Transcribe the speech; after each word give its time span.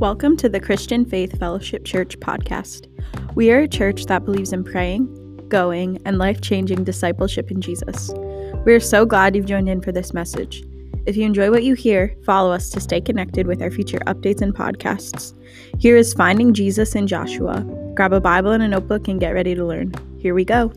Welcome 0.00 0.38
to 0.38 0.48
the 0.48 0.60
Christian 0.60 1.04
Faith 1.04 1.38
Fellowship 1.38 1.84
Church 1.84 2.18
podcast. 2.20 2.86
We 3.34 3.50
are 3.50 3.58
a 3.58 3.68
church 3.68 4.06
that 4.06 4.24
believes 4.24 4.50
in 4.50 4.64
praying, 4.64 5.06
going, 5.48 6.00
and 6.06 6.16
life 6.16 6.40
changing 6.40 6.84
discipleship 6.84 7.50
in 7.50 7.60
Jesus. 7.60 8.10
We 8.64 8.72
are 8.72 8.80
so 8.80 9.04
glad 9.04 9.36
you've 9.36 9.44
joined 9.44 9.68
in 9.68 9.82
for 9.82 9.92
this 9.92 10.14
message. 10.14 10.64
If 11.04 11.18
you 11.18 11.26
enjoy 11.26 11.50
what 11.50 11.64
you 11.64 11.74
hear, 11.74 12.16
follow 12.24 12.50
us 12.50 12.70
to 12.70 12.80
stay 12.80 13.02
connected 13.02 13.46
with 13.46 13.60
our 13.60 13.70
future 13.70 13.98
updates 14.06 14.40
and 14.40 14.54
podcasts. 14.54 15.34
Here 15.78 15.98
is 15.98 16.14
Finding 16.14 16.54
Jesus 16.54 16.94
in 16.94 17.06
Joshua. 17.06 17.60
Grab 17.94 18.14
a 18.14 18.22
Bible 18.22 18.52
and 18.52 18.62
a 18.62 18.68
notebook 18.68 19.06
and 19.06 19.20
get 19.20 19.34
ready 19.34 19.54
to 19.54 19.66
learn. 19.66 19.92
Here 20.18 20.32
we 20.32 20.46
go. 20.46 20.68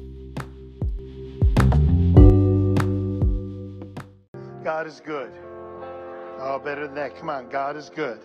God 4.65 4.85
is 4.85 4.99
good. 4.99 5.31
Oh, 6.39 6.59
better 6.61 6.87
than 6.87 6.95
that. 6.95 7.15
Come 7.17 7.29
on, 7.29 7.47
God 7.47 7.77
is 7.77 7.89
good. 7.89 8.19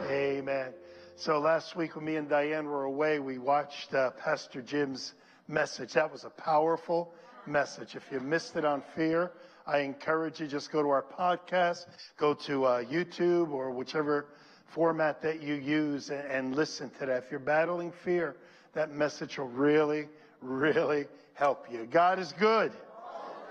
Amen. 0.00 0.72
So 1.16 1.38
last 1.38 1.76
week 1.76 1.94
when 1.96 2.04
me 2.04 2.16
and 2.16 2.28
Diane 2.28 2.66
were 2.66 2.84
away, 2.84 3.18
we 3.18 3.38
watched 3.38 3.94
uh, 3.94 4.10
Pastor 4.10 4.62
Jim's 4.62 5.12
message. 5.48 5.92
That 5.92 6.10
was 6.10 6.24
a 6.24 6.30
powerful 6.30 7.12
message. 7.46 7.94
If 7.94 8.02
you 8.10 8.20
missed 8.20 8.56
it 8.56 8.64
on 8.64 8.82
fear, 8.96 9.32
I 9.66 9.80
encourage 9.80 10.40
you 10.40 10.46
just 10.46 10.72
go 10.72 10.82
to 10.82 10.88
our 10.88 11.02
podcast, 11.02 11.86
go 12.16 12.34
to 12.34 12.64
uh, 12.64 12.84
YouTube 12.84 13.50
or 13.50 13.70
whichever 13.70 14.26
format 14.74 15.20
that 15.22 15.42
you 15.42 15.54
use 15.54 16.10
and, 16.10 16.26
and 16.30 16.56
listen 16.56 16.90
to 16.98 17.06
that. 17.06 17.24
If 17.24 17.30
you're 17.30 17.40
battling 17.40 17.92
fear, 18.04 18.36
that 18.72 18.92
message 18.92 19.38
will 19.38 19.48
really, 19.48 20.08
really 20.40 21.06
help 21.34 21.66
you. 21.70 21.86
God 21.90 22.18
is 22.18 22.32
good. 22.32 22.72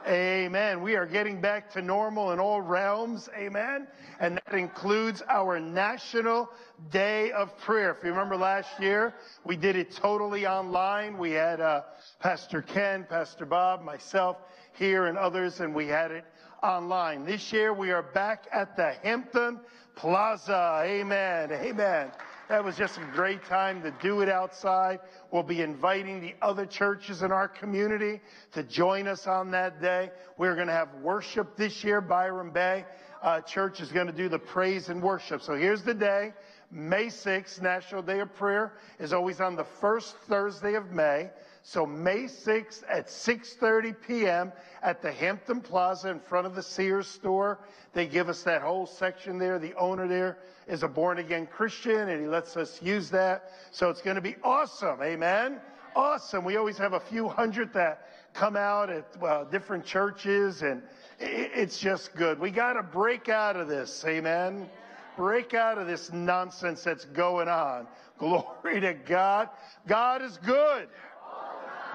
Amen. 0.07 0.81
We 0.81 0.95
are 0.95 1.05
getting 1.05 1.41
back 1.41 1.71
to 1.73 1.81
normal 1.81 2.31
in 2.31 2.39
all 2.39 2.61
realms. 2.61 3.29
Amen. 3.37 3.87
And 4.19 4.37
that 4.37 4.57
includes 4.57 5.21
our 5.29 5.59
National 5.59 6.49
Day 6.91 7.31
of 7.31 7.55
Prayer. 7.59 7.91
If 7.91 8.03
you 8.03 8.09
remember 8.09 8.35
last 8.35 8.79
year, 8.79 9.13
we 9.45 9.55
did 9.55 9.75
it 9.75 9.91
totally 9.91 10.47
online. 10.47 11.17
We 11.17 11.31
had 11.31 11.61
uh, 11.61 11.81
Pastor 12.19 12.61
Ken, 12.61 13.05
Pastor 13.07 13.45
Bob, 13.45 13.83
myself 13.83 14.37
here, 14.73 15.05
and 15.05 15.17
others, 15.17 15.59
and 15.59 15.75
we 15.75 15.87
had 15.87 16.11
it 16.11 16.25
online. 16.63 17.23
This 17.25 17.53
year, 17.53 17.71
we 17.73 17.91
are 17.91 18.03
back 18.03 18.47
at 18.51 18.75
the 18.75 18.93
Hampton 19.03 19.59
Plaza. 19.95 20.81
Amen. 20.83 21.51
Amen. 21.51 22.11
That 22.51 22.65
was 22.65 22.75
just 22.75 22.97
a 22.97 23.05
great 23.13 23.45
time 23.45 23.81
to 23.81 23.91
do 24.01 24.19
it 24.19 24.27
outside. 24.27 24.99
We'll 25.31 25.41
be 25.41 25.61
inviting 25.61 26.19
the 26.19 26.35
other 26.41 26.65
churches 26.65 27.21
in 27.21 27.31
our 27.31 27.47
community 27.47 28.19
to 28.51 28.61
join 28.61 29.07
us 29.07 29.25
on 29.25 29.51
that 29.51 29.81
day. 29.81 30.11
We're 30.37 30.55
going 30.55 30.67
to 30.67 30.73
have 30.73 30.93
worship 30.95 31.55
this 31.55 31.81
year. 31.81 32.01
Byron 32.01 32.51
Bay 32.51 32.83
uh, 33.21 33.39
Church 33.39 33.79
is 33.79 33.89
going 33.93 34.07
to 34.07 34.13
do 34.13 34.27
the 34.27 34.37
praise 34.37 34.89
and 34.89 35.01
worship. 35.01 35.41
So 35.41 35.55
here's 35.55 35.83
the 35.83 35.93
day. 35.93 36.33
May 36.69 37.05
6th, 37.05 37.61
National 37.61 38.01
Day 38.01 38.19
of 38.19 38.35
Prayer, 38.35 38.73
is 38.99 39.13
always 39.13 39.39
on 39.39 39.55
the 39.55 39.65
first 39.79 40.17
Thursday 40.27 40.73
of 40.73 40.91
May. 40.91 41.29
So 41.63 41.85
May 41.85 42.23
6th 42.23 42.83
at 42.89 43.07
6:30 43.07 43.95
p.m. 44.07 44.51
at 44.81 45.01
the 45.01 45.11
Hampton 45.11 45.61
Plaza 45.61 46.09
in 46.09 46.19
front 46.19 46.47
of 46.47 46.55
the 46.55 46.63
Sears 46.63 47.07
store. 47.07 47.59
They 47.93 48.07
give 48.07 48.29
us 48.29 48.43
that 48.43 48.61
whole 48.61 48.87
section 48.87 49.37
there. 49.37 49.59
The 49.59 49.75
owner 49.75 50.07
there 50.07 50.39
is 50.67 50.83
a 50.83 50.87
born 50.87 51.19
again 51.19 51.45
Christian 51.45 52.09
and 52.09 52.21
he 52.21 52.27
lets 52.27 52.57
us 52.57 52.81
use 52.81 53.09
that. 53.11 53.51
So 53.71 53.89
it's 53.89 54.01
going 54.01 54.15
to 54.15 54.21
be 54.21 54.35
awesome. 54.43 55.01
Amen. 55.01 55.59
Awesome. 55.95 56.45
We 56.45 56.57
always 56.57 56.77
have 56.77 56.93
a 56.93 56.99
few 56.99 57.27
hundred 57.27 57.73
that 57.73 58.07
come 58.33 58.55
out 58.55 58.89
at 58.89 59.05
well, 59.19 59.45
different 59.45 59.85
churches 59.85 60.63
and 60.63 60.81
it's 61.19 61.77
just 61.77 62.15
good. 62.15 62.39
We 62.39 62.49
got 62.49 62.73
to 62.73 62.83
break 62.83 63.29
out 63.29 63.55
of 63.55 63.67
this. 63.67 64.03
Amen. 64.07 64.67
Break 65.15 65.53
out 65.53 65.77
of 65.77 65.85
this 65.85 66.11
nonsense 66.11 66.83
that's 66.83 67.05
going 67.05 67.49
on. 67.49 67.87
Glory 68.17 68.79
to 68.79 68.93
God. 68.93 69.49
God 69.87 70.21
is 70.21 70.37
good. 70.37 70.87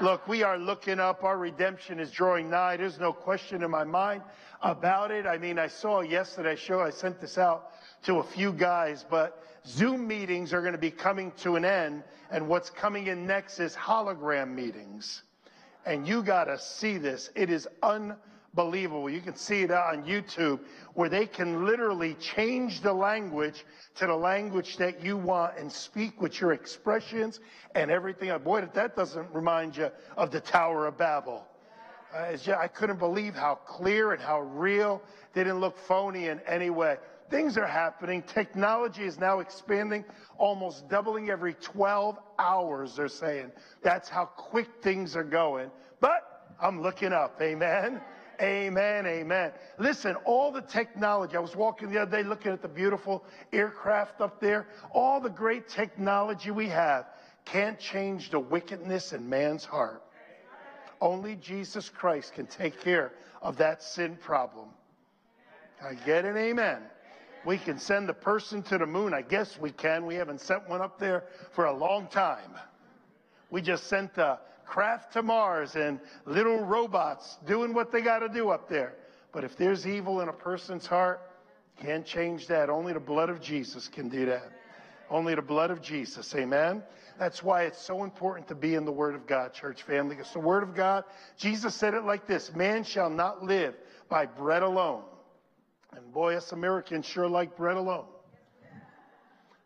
Look, 0.03 0.29
we 0.29 0.43
are 0.43 0.59
looking 0.59 1.01
up. 1.01 1.25
Our 1.25 1.39
redemption 1.39 1.99
is 1.99 2.11
drawing 2.11 2.51
nigh. 2.51 2.77
There's 2.77 2.99
no 2.99 3.15
question 3.15 3.63
in 3.63 3.71
my 3.71 3.85
mind 3.85 4.21
about 4.61 5.11
it. 5.11 5.25
I 5.25 5.39
mean, 5.39 5.59
I 5.59 5.69
saw 5.69 6.03
yesterday's 6.03 6.59
show. 6.59 6.81
I 6.81 6.91
sent 6.91 7.19
this 7.19 7.39
out 7.39 7.71
to 8.03 8.19
a 8.19 8.23
few 8.23 8.53
guys, 8.53 9.07
but 9.09 9.43
Zoom 9.67 10.07
meetings 10.07 10.53
are 10.53 10.61
going 10.61 10.75
to 10.75 10.79
be 10.79 10.91
coming 10.91 11.33
to 11.39 11.57
an 11.57 11.65
end. 11.65 12.05
And 12.31 12.47
what's 12.47 12.69
coming 12.69 13.07
in 13.07 13.27
next 13.27 13.59
is 13.59 13.75
hologram 13.75 14.55
meetings. 14.55 15.23
And 15.87 16.07
you 16.07 16.23
got 16.23 16.45
to 16.45 16.59
see 16.59 16.99
this. 16.99 17.31
It 17.35 17.49
is 17.49 17.67
unbelievable 17.83 18.21
believable. 18.57 19.09
You 19.09 19.21
can 19.21 19.37
see 19.37 19.63
it 19.63 19.71
on 19.71 20.05
YouTube 20.05 20.61
where 20.95 21.09
they 21.09 21.27
can 21.27 21.65
literally 21.65 22.15
change 22.15 22.81
the 22.81 22.93
language 22.93 23.65
to 23.97 24.07
the 24.07 24.17
language 24.17 24.79
that 24.79 25.05
you 25.05 25.17
want 25.17 25.59
and 25.59 25.71
speak 25.71 26.21
with 26.21 26.41
your 26.41 26.53
expressions 26.53 27.39
and 27.75 27.91
everything. 27.91 28.37
Boy, 28.39 28.63
that 28.63 28.97
doesn't 28.97 29.33
remind 29.33 29.77
you 29.77 29.91
of 30.17 30.31
the 30.33 30.41
Tower 30.41 30.87
of 30.87 30.97
Babel. 30.99 31.47
Uh, 32.15 32.33
just, 32.33 32.49
I 32.49 32.67
couldn't 32.67 32.99
believe 32.99 33.35
how 33.35 33.57
clear 33.57 34.13
and 34.13 34.23
how 34.23 34.41
real. 34.41 35.03
They 35.35 35.45
didn't 35.45 35.61
look 35.61 35.77
phony 35.77 36.29
in 36.29 36.41
any 36.49 36.71
way. 36.71 36.97
Things 37.29 37.59
are 37.59 37.67
happening. 37.67 38.23
Technology 38.23 39.03
is 39.03 39.19
now 39.19 39.41
expanding, 39.41 40.05
almost 40.39 40.89
doubling 40.89 41.29
every 41.29 41.55
12 41.55 42.19
hours, 42.39 42.97
they're 42.97 43.09
saying. 43.09 43.51
That's 43.83 44.09
how 44.09 44.27
quick 44.27 44.69
things 44.81 45.17
are 45.17 45.25
going. 45.25 45.71
But 46.01 46.55
I'm 46.61 46.81
looking 46.81 47.13
up. 47.13 47.39
Amen. 47.43 48.01
Amen, 48.41 49.07
amen. 49.07 49.53
Listen, 49.79 50.17
all 50.25 50.53
the 50.53 50.61
technology, 50.61 51.37
I 51.37 51.41
was 51.41 51.57
walking 51.57 51.91
the 51.91 52.03
other 52.03 52.23
day 52.23 52.29
looking 52.29 52.53
at 52.53 52.63
the 52.63 52.69
beautiful 52.69 53.25
aircraft 53.53 54.21
up 54.21 54.41
there. 54.41 54.67
All 54.93 55.21
the 55.21 55.31
great 55.31 55.69
technology 55.69 56.51
we 56.51 56.69
have 56.69 57.07
can't 57.45 57.79
change 57.79 58.31
the 58.31 58.41
wickedness 58.41 59.13
in 59.13 59.29
man's 59.29 59.65
heart. 59.65 60.03
Only 61.01 61.37
Jesus 61.37 61.89
Christ 61.89 62.35
can 62.35 62.47
take 62.47 62.81
care 62.81 63.13
of 63.43 63.57
that 63.59 63.83
sin 63.83 64.17
problem. 64.17 64.69
I 65.83 65.95
get 65.95 66.25
an 66.25 66.37
amen. 66.37 66.83
We 67.45 67.59
can 67.59 67.79
send 67.79 68.09
the 68.09 68.15
person 68.15 68.63
to 68.65 68.79
the 68.79 68.87
moon. 68.87 69.15
I 69.15 69.23
guess 69.23 69.59
we 69.59 69.71
can. 69.71 70.05
We 70.05 70.17
haven't 70.17 70.41
sent 70.41 70.69
one 70.69 70.81
up 70.81 70.99
there 70.99 71.25
for 71.53 71.67
a 71.67 71.73
long 71.73 72.09
time. 72.09 72.51
We 73.51 73.63
just 73.63 73.87
sent 73.87 74.15
the 74.15 74.39
craft 74.67 75.13
to 75.15 75.23
Mars 75.23 75.77
and 75.77 76.01
little 76.25 76.65
robots 76.65 77.39
doing 77.47 77.73
what 77.73 77.93
they 77.93 78.01
got 78.01 78.19
to 78.21 78.29
do 78.29 78.51
up 78.51 78.69
there. 78.69 78.95
But 79.33 79.45
if 79.45 79.57
there's 79.57 79.87
evil 79.87 80.21
in 80.21 80.29
a 80.29 80.33
person's 80.33 80.87
heart, 80.87 81.21
can't 81.81 82.05
change 82.05 82.47
that. 82.49 82.71
Only 82.71 82.93
the 82.93 83.01
blood 83.01 83.31
of 83.31 83.41
Jesus 83.41 83.89
can 83.89 84.09
do 84.09 84.27
that. 84.27 84.51
Only 85.11 85.35
the 85.35 85.43
blood 85.43 85.71
of 85.71 85.81
Jesus. 85.81 86.35
Amen. 86.35 86.83
That's 87.19 87.43
why 87.43 87.63
it's 87.63 87.81
so 87.81 88.03
important 88.03 88.49
to 88.49 88.55
be 88.55 88.75
in 88.75 88.85
the 88.85 88.93
Word 88.93 89.15
of 89.15 89.27
God, 89.27 89.53
church 89.55 89.83
family. 89.83 90.17
It's 90.19 90.33
the 90.33 90.41
Word 90.41 90.63
of 90.63 90.75
God. 90.75 91.05
Jesus 91.37 91.75
said 91.75 91.95
it 91.95 92.05
like 92.05 92.27
this 92.27 92.55
Man 92.55 92.83
shall 92.83 93.11
not 93.11 93.43
live 93.43 93.75
by 94.09 94.27
bread 94.27 94.63
alone. 94.63 95.03
And 95.93 96.13
boy, 96.13 96.37
us 96.37 96.53
Americans 96.53 97.07
sure 97.07 97.29
like 97.29 97.57
bread 97.57 97.77
alone. 97.77 98.07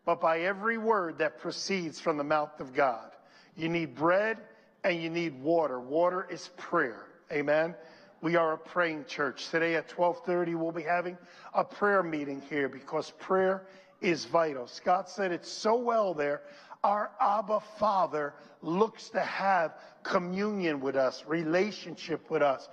But 0.05 0.21
by 0.21 0.41
every 0.41 0.77
word 0.77 1.19
that 1.19 1.39
proceeds 1.39 1.99
from 1.99 2.17
the 2.17 2.23
mouth 2.23 2.59
of 2.59 2.73
God. 2.73 3.11
You 3.55 3.69
need 3.69 3.95
bread 3.95 4.37
and 4.83 5.01
you 5.01 5.09
need 5.09 5.41
water. 5.41 5.79
Water 5.79 6.27
is 6.29 6.49
prayer. 6.57 7.05
Amen. 7.31 7.75
We 8.21 8.35
are 8.35 8.53
a 8.53 8.57
praying 8.57 9.05
church. 9.05 9.49
Today 9.49 9.75
at 9.75 9.89
12:30 9.89 10.55
we'll 10.55 10.71
be 10.71 10.83
having 10.83 11.17
a 11.53 11.63
prayer 11.63 12.03
meeting 12.03 12.41
here 12.49 12.69
because 12.69 13.11
prayer 13.11 13.67
is 13.99 14.25
vital. 14.25 14.67
Scott 14.67 15.09
said 15.09 15.31
it 15.31 15.45
so 15.45 15.75
well 15.75 16.13
there. 16.13 16.41
Our 16.83 17.11
Abba 17.19 17.59
Father 17.77 18.33
looks 18.61 19.09
to 19.09 19.19
have 19.19 19.75
communion 20.03 20.81
with 20.81 20.95
us, 20.95 21.23
relationship 21.27 22.29
with 22.29 22.41
us. 22.41 22.69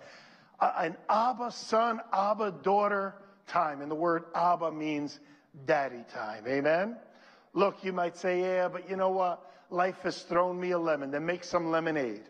An 0.60 0.96
Abba 1.08 1.52
son, 1.52 2.00
Abba 2.12 2.52
daughter 2.62 3.14
time. 3.46 3.80
And 3.80 3.90
the 3.90 3.94
word 3.94 4.24
Abba 4.34 4.72
means 4.72 5.20
daddy 5.66 6.04
time. 6.12 6.44
Amen. 6.46 6.96
Look, 7.52 7.84
you 7.84 7.92
might 7.92 8.16
say, 8.16 8.40
yeah, 8.40 8.68
but 8.68 8.88
you 8.88 8.96
know 8.96 9.10
what? 9.10 9.47
Life 9.70 9.98
has 10.02 10.22
thrown 10.22 10.58
me 10.58 10.70
a 10.72 10.78
lemon. 10.78 11.10
Then 11.10 11.26
make 11.26 11.44
some 11.44 11.70
lemonade. 11.70 12.22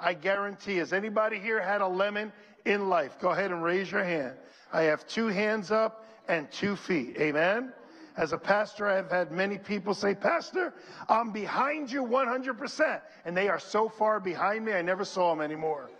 I 0.00 0.14
guarantee, 0.14 0.76
has 0.76 0.92
anybody 0.92 1.38
here 1.38 1.62
had 1.62 1.80
a 1.80 1.86
lemon 1.86 2.32
in 2.64 2.88
life? 2.88 3.18
Go 3.20 3.30
ahead 3.30 3.50
and 3.50 3.62
raise 3.62 3.90
your 3.90 4.04
hand. 4.04 4.34
I 4.72 4.82
have 4.82 5.06
two 5.06 5.28
hands 5.28 5.70
up 5.70 6.04
and 6.28 6.50
two 6.50 6.76
feet. 6.76 7.16
Amen. 7.18 7.72
As 8.16 8.32
a 8.32 8.38
pastor, 8.38 8.86
I've 8.86 9.10
had 9.10 9.32
many 9.32 9.58
people 9.58 9.92
say, 9.92 10.14
Pastor, 10.14 10.72
I'm 11.08 11.32
behind 11.32 11.90
you 11.90 12.04
100%. 12.04 13.00
And 13.24 13.36
they 13.36 13.48
are 13.48 13.58
so 13.58 13.88
far 13.88 14.20
behind 14.20 14.64
me, 14.64 14.72
I 14.72 14.82
never 14.82 15.04
saw 15.04 15.34
them 15.34 15.40
anymore. 15.40 15.90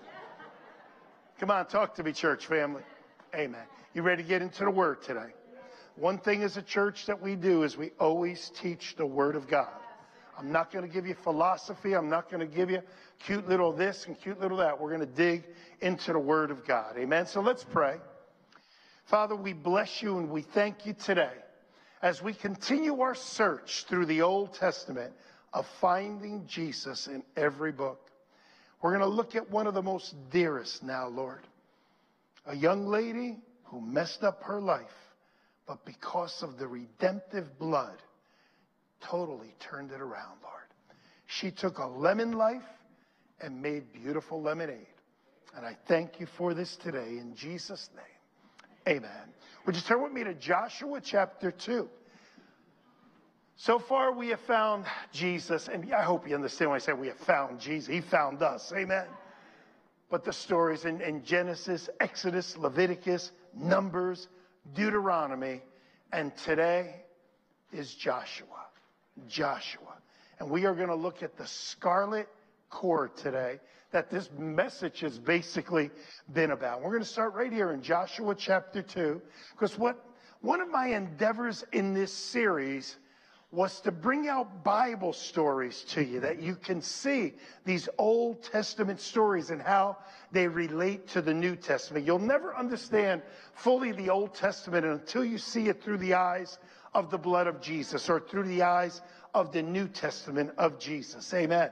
Come 1.41 1.51
on, 1.51 1.67
talk 1.67 1.95
to 1.97 2.05
me, 2.05 2.13
church 2.13 2.47
family. 2.47 2.83
Amen. 3.35 3.65
You 3.95 4.03
ready 4.03 4.23
to 4.23 4.29
get 4.29 4.43
into 4.43 4.65
the 4.65 4.71
word 4.71 5.03
today? 5.03 5.33
One 5.97 6.19
thing 6.19 6.43
as 6.43 6.57
a 6.57 6.63
church 6.63 7.07
that 7.07 7.21
we 7.21 7.37
do 7.37 7.63
is 7.63 7.77
we 7.77 7.91
always 7.99 8.51
teach 8.61 8.95
the 8.97 9.07
word 9.07 9.35
of 9.35 9.49
God. 9.49 9.69
I'm 10.37 10.51
not 10.51 10.73
going 10.73 10.87
to 10.87 10.93
give 10.93 11.07
you 11.07 11.15
philosophy. 11.15 11.95
I'm 11.95 12.09
not 12.09 12.31
going 12.31 12.41
to 12.41 12.55
give 12.55 12.71
you 12.71 12.83
cute 13.25 13.49
little 13.49 13.73
this 13.73 14.07
and 14.07 14.21
cute 14.21 14.41
little 14.41 14.59
that. 14.59 14.81
We're 14.81 14.89
going 14.89 15.01
to 15.01 15.15
dig 15.15 15.45
into 15.81 16.13
the 16.13 16.19
Word 16.19 16.51
of 16.51 16.67
God. 16.67 16.97
Amen. 16.99 17.27
So 17.27 17.41
let's 17.41 17.65
pray. 17.65 17.97
Father, 19.05 19.37
we 19.37 19.53
bless 19.53 20.03
you 20.03 20.19
and 20.19 20.31
we 20.31 20.43
thank 20.43 20.87
you 20.87 20.95
today 20.95 21.33
as 22.03 22.23
we 22.23 22.35
continue 22.35 23.01
our 23.01 23.15
search 23.15 23.85
through 23.85 24.07
the 24.07 24.23
Old 24.23 24.55
Testament 24.55 25.13
of 25.53 25.67
finding 25.81 26.47
Jesus 26.47 27.07
in 27.07 27.23
every 27.37 27.73
book. 27.73 28.11
We're 28.83 28.91
going 28.91 29.09
to 29.09 29.17
look 29.17 29.37
at 29.37 29.51
one 29.51 29.67
of 29.67 29.75
the 29.75 29.83
most 29.83 30.15
dearest 30.31 30.83
now, 30.83 31.09
Lord. 31.09 31.41
A 32.47 32.57
young 32.57 32.87
lady 32.87 33.39
who 33.65 33.81
messed 33.81 34.25
up 34.25 34.43
her 34.43 34.61
life, 34.61 35.15
but 35.67 35.85
because 35.87 36.43
of 36.43 36.59
the 36.59 36.67
redemptive 36.67 37.59
blood, 37.59 37.97
totally 39.11 39.55
turned 39.61 39.93
it 39.93 40.01
around, 40.01 40.39
Lord. 40.43 40.55
She 41.27 41.51
took 41.51 41.79
a 41.79 41.87
lemon 41.87 42.33
life 42.33 42.63
and 43.41 43.61
made 43.61 43.93
beautiful 43.93 44.41
lemonade. 44.41 44.87
And 45.57 45.65
I 45.65 45.77
thank 45.87 46.19
you 46.19 46.27
for 46.27 46.55
this 46.55 46.77
today 46.77 47.19
in 47.19 47.35
Jesus' 47.35 47.91
name. 47.95 48.97
Amen. 48.97 49.35
Would 49.67 49.77
you 49.77 49.83
turn 49.83 50.03
with 50.03 50.13
me 50.13 50.25
to 50.25 50.35
Joshua 50.35 51.01
chapter 51.01 51.51
2? 51.51 51.89
So 53.57 53.79
far, 53.79 54.13
we 54.13 54.29
have 54.29 54.41
found 54.41 54.85
Jesus, 55.13 55.69
and 55.69 55.95
I 55.95 56.03
hope 56.03 56.29
you 56.29 56.35
understand 56.35 56.71
when 56.71 56.77
I 56.77 56.81
say 56.81 56.93
we 56.93 57.07
have 57.07 57.19
found 57.19 57.61
Jesus. 57.61 57.89
He 57.89 58.01
found 58.01 58.43
us. 58.43 58.73
Amen. 58.77 59.07
But 60.11 60.25
the 60.25 60.33
stories 60.33 60.85
in, 60.85 61.01
in 61.01 61.25
Genesis, 61.25 61.89
Exodus, 62.01 62.57
Leviticus, 62.59 63.31
Numbers, 63.55 64.29
Deuteronomy, 64.75 65.63
and 66.13 66.37
today 66.37 66.97
is 67.73 67.95
Joshua. 67.95 68.67
Joshua. 69.29 69.99
And 70.39 70.51
we 70.51 70.67
are 70.67 70.75
going 70.75 70.89
to 70.89 70.95
look 70.95 71.23
at 71.23 71.37
the 71.37 71.47
scarlet 71.47 72.29
cord 72.71 73.17
today 73.17 73.61
that 73.93 74.11
this 74.11 74.29
message 74.37 75.01
has 75.01 75.19
basically 75.19 75.91
been 76.33 76.51
about. 76.51 76.83
We're 76.83 76.91
going 76.91 77.03
to 77.03 77.09
start 77.09 77.35
right 77.35 77.53
here 77.53 77.71
in 77.73 77.83
Joshua 77.83 78.35
chapter 78.35 78.83
2 78.83 79.23
because 79.53 79.79
what 79.79 80.05
one 80.41 80.61
of 80.61 80.69
my 80.69 80.89
endeavors 80.89 81.65
in 81.73 81.95
this 81.95 82.13
series 82.13 82.97
was 83.55 83.81
to 83.83 83.93
bring 83.93 84.27
out 84.27 84.65
Bible 84.65 85.13
stories 85.13 85.85
to 85.91 86.05
you 86.05 86.19
that 86.19 86.43
you 86.43 86.57
can 86.57 86.83
see 86.83 87.35
these 87.65 87.89
Old 87.99 88.43
Testament 88.43 89.01
stories 89.01 89.51
and 89.51 89.63
how 89.63 89.97
they 90.33 90.49
relate 90.49 91.07
to 91.09 91.23
the 91.23 91.33
New 91.33 91.55
Testament. 91.55 92.05
You'll 92.05 92.19
never 92.19 92.57
understand 92.57 93.23
fully 93.55 93.93
the 93.93 94.11
Old 94.11 94.35
Testament 94.35 94.85
until 94.85 95.25
you 95.25 95.39
see 95.39 95.69
it 95.69 95.81
through 95.85 95.99
the 95.99 96.15
eyes 96.15 96.59
of 96.95 97.11
the 97.11 97.19
blood 97.19 97.47
of 97.47 97.61
Jesus 97.61 98.09
or 98.09 98.21
through 98.21 98.45
the 98.45 98.63
eyes 98.63 99.03
of 99.35 99.53
the 99.53 99.63
New 99.63 99.89
Testament 99.89 100.53
of 100.59 100.79
Jesus. 100.79 101.33
Amen. 101.35 101.71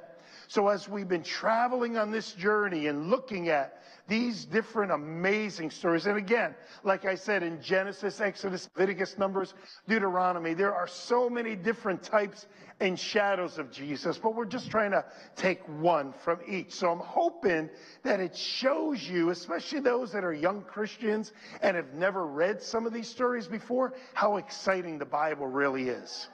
So 0.49 0.69
as 0.69 0.89
we've 0.89 1.09
been 1.09 1.23
traveling 1.23 1.97
on 1.97 2.11
this 2.11 2.33
journey 2.33 2.89
and 2.89 3.09
looking 3.09 3.49
at 3.49 3.82
these 4.09 4.45
different 4.45 4.93
amazing 4.93 5.71
stories, 5.71 6.07
and 6.07 6.19
again, 6.19 6.55
like 6.85 7.05
I 7.05 7.15
said 7.15 7.43
in 7.43 7.63
Genesis, 7.63 8.21
Exodus, 8.21 8.69
Leviticus, 8.77 9.17
Numbers, 9.17 9.55
Deuteronomy, 9.89 10.55
there 10.55 10.75
are 10.75 10.89
so 10.89 11.31
many 11.31 11.55
different 11.55 12.03
types 12.03 12.47
and 12.81 12.99
shadows 12.99 13.59
of 13.59 13.71
Jesus, 13.71 14.19
but 14.19 14.35
we're 14.35 14.45
just 14.45 14.71
trying 14.71 14.91
to 14.91 15.05
take 15.37 15.61
one 15.81 16.13
from 16.25 16.41
each. 16.49 16.73
So 16.73 16.91
I'm 16.91 16.99
hoping 16.99 17.71
that 18.03 18.19
it 18.19 18.37
shows 18.37 19.03
you, 19.03 19.31
especially 19.31 19.81
those 19.81 20.13
that 20.13 20.25
are 20.25 20.35
young 20.35 20.63
Christians 20.63 21.33
and 21.63 21.77
have 21.77 21.95
never 21.95 22.27
read 22.27 22.61
some 22.61 22.87
of 22.87 22.93
these 22.93 23.09
stories 23.09 23.47
before, 23.47 23.95
how 24.15 24.37
exciting 24.37 24.99
the 24.99 25.07
Bible 25.07 25.47
really 25.47 25.89
is. 25.89 26.29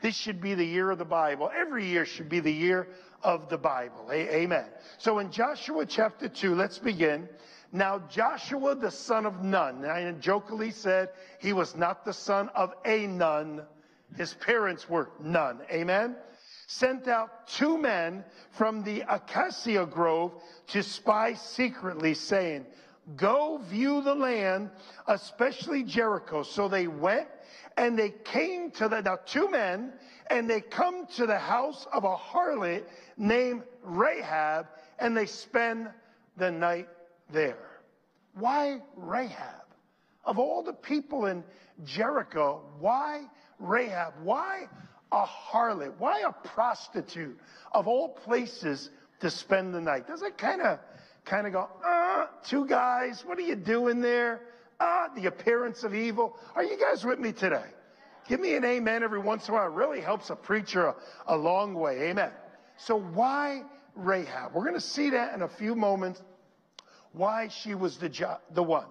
This 0.00 0.14
should 0.14 0.40
be 0.40 0.54
the 0.54 0.64
year 0.64 0.90
of 0.92 0.98
the 0.98 1.04
Bible. 1.04 1.50
Every 1.52 1.84
year 1.86 2.04
should 2.04 2.28
be 2.28 2.38
the 2.38 2.52
year 2.52 2.88
of 3.22 3.48
the 3.48 3.58
Bible. 3.58 4.10
Amen. 4.12 4.66
So 4.98 5.18
in 5.18 5.30
Joshua 5.30 5.86
chapter 5.86 6.28
2, 6.28 6.54
let's 6.54 6.78
begin. 6.78 7.28
Now 7.72 7.98
Joshua, 8.10 8.74
the 8.74 8.90
son 8.90 9.26
of 9.26 9.44
Nun, 9.44 9.84
I 9.84 10.10
jokingly 10.12 10.70
said 10.70 11.10
he 11.38 11.52
was 11.52 11.76
not 11.76 12.04
the 12.04 12.12
son 12.12 12.48
of 12.54 12.72
a 12.84 13.06
nun. 13.06 13.62
His 14.16 14.34
parents 14.34 14.88
were 14.88 15.10
none. 15.20 15.60
Amen. 15.70 16.16
Sent 16.66 17.08
out 17.08 17.46
two 17.46 17.78
men 17.78 18.24
from 18.50 18.82
the 18.84 19.02
acacia 19.08 19.86
grove 19.86 20.32
to 20.68 20.82
spy 20.82 21.34
secretly, 21.34 22.14
saying, 22.14 22.66
Go 23.16 23.58
view 23.70 24.02
the 24.02 24.14
land, 24.14 24.70
especially 25.06 25.82
Jericho. 25.82 26.42
So 26.42 26.68
they 26.68 26.86
went 26.86 27.28
and 27.78 27.98
they 27.98 28.10
came 28.10 28.70
to 28.72 28.88
the, 28.88 29.00
now 29.00 29.18
two 29.24 29.50
men, 29.50 29.92
and 30.30 30.48
they 30.48 30.60
come 30.60 31.06
to 31.16 31.26
the 31.26 31.38
house 31.38 31.86
of 31.92 32.04
a 32.04 32.16
harlot 32.16 32.84
named 33.16 33.62
Rahab, 33.82 34.66
and 34.98 35.16
they 35.16 35.26
spend 35.26 35.88
the 36.36 36.50
night 36.50 36.88
there. 37.30 37.80
Why 38.34 38.80
Rahab? 38.96 39.64
Of 40.24 40.38
all 40.38 40.62
the 40.62 40.72
people 40.72 41.26
in 41.26 41.42
Jericho, 41.84 42.62
why 42.78 43.24
Rahab? 43.58 44.14
Why 44.22 44.68
a 45.10 45.24
harlot? 45.24 45.94
Why 45.98 46.20
a 46.20 46.32
prostitute 46.48 47.38
of 47.72 47.88
all 47.88 48.08
places 48.08 48.90
to 49.20 49.30
spend 49.30 49.74
the 49.74 49.80
night? 49.80 50.06
Does 50.06 50.22
it 50.22 50.36
kind 50.36 50.60
of 50.60 50.78
kind 51.24 51.46
of 51.46 51.52
go, 51.52 51.68
uh, 51.84 52.26
two 52.44 52.66
guys, 52.66 53.22
what 53.24 53.38
are 53.38 53.42
you 53.42 53.56
doing 53.56 54.00
there? 54.00 54.40
Ah, 54.80 55.08
the 55.14 55.26
appearance 55.26 55.84
of 55.84 55.94
evil. 55.94 56.38
Are 56.54 56.64
you 56.64 56.78
guys 56.78 57.04
with 57.04 57.18
me 57.18 57.32
today? 57.32 57.64
Give 58.28 58.40
me 58.40 58.54
an 58.56 58.64
amen 58.64 59.02
every 59.02 59.20
once 59.20 59.48
in 59.48 59.54
a 59.54 59.56
while. 59.56 59.66
It 59.66 59.74
really 59.74 60.00
helps 60.00 60.28
a 60.30 60.36
preacher 60.36 60.88
a, 60.88 60.94
a 61.26 61.36
long 61.36 61.74
way. 61.74 62.10
Amen. 62.10 62.30
So 62.76 63.00
why 63.00 63.62
Rahab? 63.96 64.54
We're 64.54 64.64
going 64.64 64.74
to 64.74 64.80
see 64.80 65.10
that 65.10 65.34
in 65.34 65.42
a 65.42 65.48
few 65.48 65.74
moments. 65.74 66.20
Why 67.12 67.48
she 67.48 67.74
was 67.74 67.96
the, 67.98 68.08
jo- 68.08 68.36
the 68.54 68.62
one. 68.62 68.86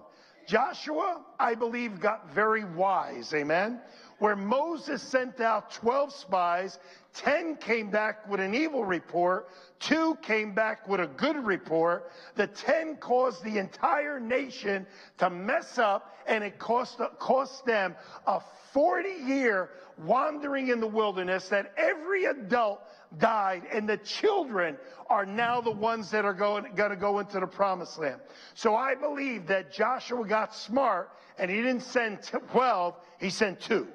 Joshua, 0.48 1.22
I 1.38 1.54
believe, 1.54 2.00
got 2.00 2.34
very 2.34 2.64
wise. 2.64 3.32
Amen. 3.32 3.80
Where 4.18 4.36
Moses 4.36 5.00
sent 5.00 5.40
out 5.40 5.70
12 5.70 6.12
spies, 6.12 6.78
10 7.14 7.56
came 7.56 7.90
back 7.90 8.28
with 8.28 8.40
an 8.40 8.54
evil 8.54 8.84
report, 8.84 9.48
two 9.78 10.16
came 10.22 10.54
back 10.54 10.88
with 10.88 11.00
a 11.00 11.06
good 11.06 11.36
report. 11.36 12.10
The 12.34 12.48
10 12.48 12.96
caused 12.96 13.44
the 13.44 13.58
entire 13.58 14.18
nation 14.18 14.86
to 15.18 15.30
mess 15.30 15.78
up, 15.78 16.16
and 16.26 16.42
it 16.42 16.58
cost, 16.58 17.00
cost 17.18 17.64
them 17.64 17.94
a 18.26 18.40
40 18.72 19.08
year 19.24 19.70
wandering 20.04 20.68
in 20.68 20.80
the 20.80 20.86
wilderness 20.86 21.48
that 21.48 21.72
every 21.76 22.26
adult 22.26 22.80
died, 23.18 23.62
and 23.72 23.88
the 23.88 23.96
children 23.98 24.76
are 25.08 25.24
now 25.24 25.60
the 25.60 25.70
ones 25.70 26.10
that 26.10 26.24
are 26.24 26.34
going, 26.34 26.66
going 26.74 26.90
to 26.90 26.96
go 26.96 27.18
into 27.18 27.40
the 27.40 27.46
promised 27.46 27.98
land. 27.98 28.20
So 28.54 28.74
I 28.74 28.94
believe 28.94 29.46
that 29.46 29.72
Joshua 29.72 30.26
got 30.26 30.54
smart 30.54 31.10
and 31.38 31.50
he 31.50 31.56
didn't 31.56 31.82
send 31.82 32.22
12, 32.22 32.94
he 33.20 33.30
sent 33.30 33.60
two. 33.60 33.88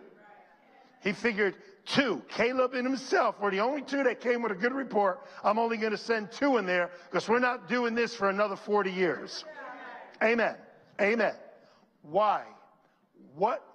He 1.04 1.12
figured 1.12 1.56
two. 1.86 2.22
Caleb 2.30 2.74
and 2.74 2.88
himself 2.88 3.40
were 3.40 3.52
the 3.52 3.60
only 3.60 3.82
two 3.82 4.04
that 4.04 4.22
came 4.22 4.42
with 4.42 4.54
a 4.54 4.56
good 4.56 4.74
report. 4.74 5.20
I'm 5.44 5.60
only 5.60 5.78
going 5.78 5.92
to 5.92 5.98
send 5.98 6.32
two 6.32 6.58
in 6.58 6.66
there 6.66 6.92
because 7.10 7.28
we're 7.28 7.40
not 7.40 7.68
doing 7.68 7.94
this 7.94 8.16
for 8.16 8.30
another 8.30 8.56
40 8.56 8.92
years. 8.92 9.44
Amen. 10.24 10.56
Amen. 11.02 11.34
Why? 12.04 12.44
What 13.36 13.66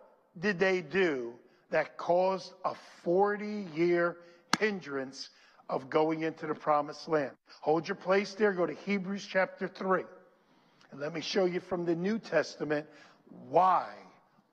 did 0.41 0.59
they 0.59 0.81
do 0.81 1.35
that 1.71 1.99
caused 1.99 2.55
a 2.65 2.75
40 3.05 3.67
year 3.75 4.17
hindrance 4.59 5.29
of 5.69 5.91
going 5.91 6.23
into 6.23 6.47
the 6.47 6.55
promised 6.55 7.09
land? 7.09 7.33
Hold 7.61 7.87
your 7.87 7.97
place 7.97 8.35
there. 8.35 8.53
Go 8.53 8.65
to 8.65 8.75
Hebrews 8.75 9.27
chapter 9.31 9.69
3. 9.69 10.05
And 10.93 11.01
let 11.01 11.13
me 11.13 11.21
show 11.21 11.45
you 11.45 11.61
from 11.61 11.85
the 11.85 11.95
New 11.95 12.19
Testament 12.19 12.87
why, 13.51 13.93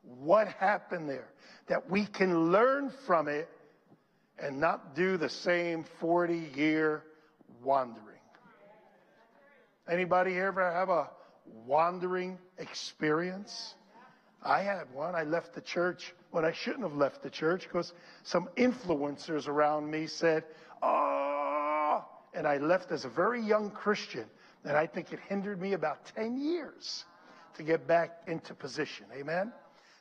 what 0.06 0.48
happened 0.48 1.10
there 1.10 1.30
that 1.68 1.90
we 1.90 2.06
can 2.06 2.52
learn 2.52 2.92
from 3.06 3.28
it 3.28 3.50
and 4.38 4.60
not 4.60 4.96
do 4.96 5.18
the 5.18 5.30
same 5.30 5.86
40 6.00 6.52
year 6.56 7.04
wandering. 7.64 8.02
Anybody 9.90 10.38
ever 10.38 10.72
have 10.72 10.90
a 10.90 11.10
wandering 11.66 12.38
experience? 12.58 13.76
I 14.44 14.62
had 14.62 14.92
one. 14.94 15.16
I 15.16 15.24
left 15.24 15.56
the 15.56 15.62
church 15.62 16.14
when 16.32 16.46
I 16.46 16.52
shouldn't 16.52 16.84
have 16.84 16.96
left 16.96 17.24
the 17.24 17.30
church 17.30 17.64
because 17.64 17.94
some 18.24 18.50
influencers 18.58 19.48
around 19.48 19.90
me 19.90 20.08
said, 20.08 20.44
Oh, 20.84 22.04
and 22.34 22.48
I 22.48 22.58
left 22.58 22.92
as 22.92 23.06
a 23.06 23.10
very 23.10 23.42
young 23.42 23.72
Christian. 23.72 24.26
And 24.64 24.76
I 24.76 24.88
think 24.88 25.14
it 25.14 25.20
hindered 25.28 25.62
me 25.62 25.74
about 25.74 26.06
10 26.16 26.38
years 26.38 27.06
to 27.56 27.64
get 27.64 27.88
back 27.88 28.22
into 28.28 28.54
position. 28.54 29.06
Amen? 29.16 29.52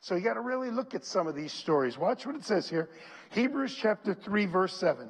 So 0.04 0.16
you 0.16 0.20
got 0.20 0.34
to 0.34 0.42
really 0.42 0.70
look 0.70 0.94
at 0.94 1.02
some 1.02 1.26
of 1.26 1.34
these 1.34 1.50
stories. 1.50 1.96
Watch 1.96 2.26
what 2.26 2.34
it 2.34 2.44
says 2.44 2.68
here. 2.68 2.90
Hebrews 3.30 3.74
chapter 3.74 4.12
3, 4.12 4.44
verse 4.44 4.76
7. 4.76 5.08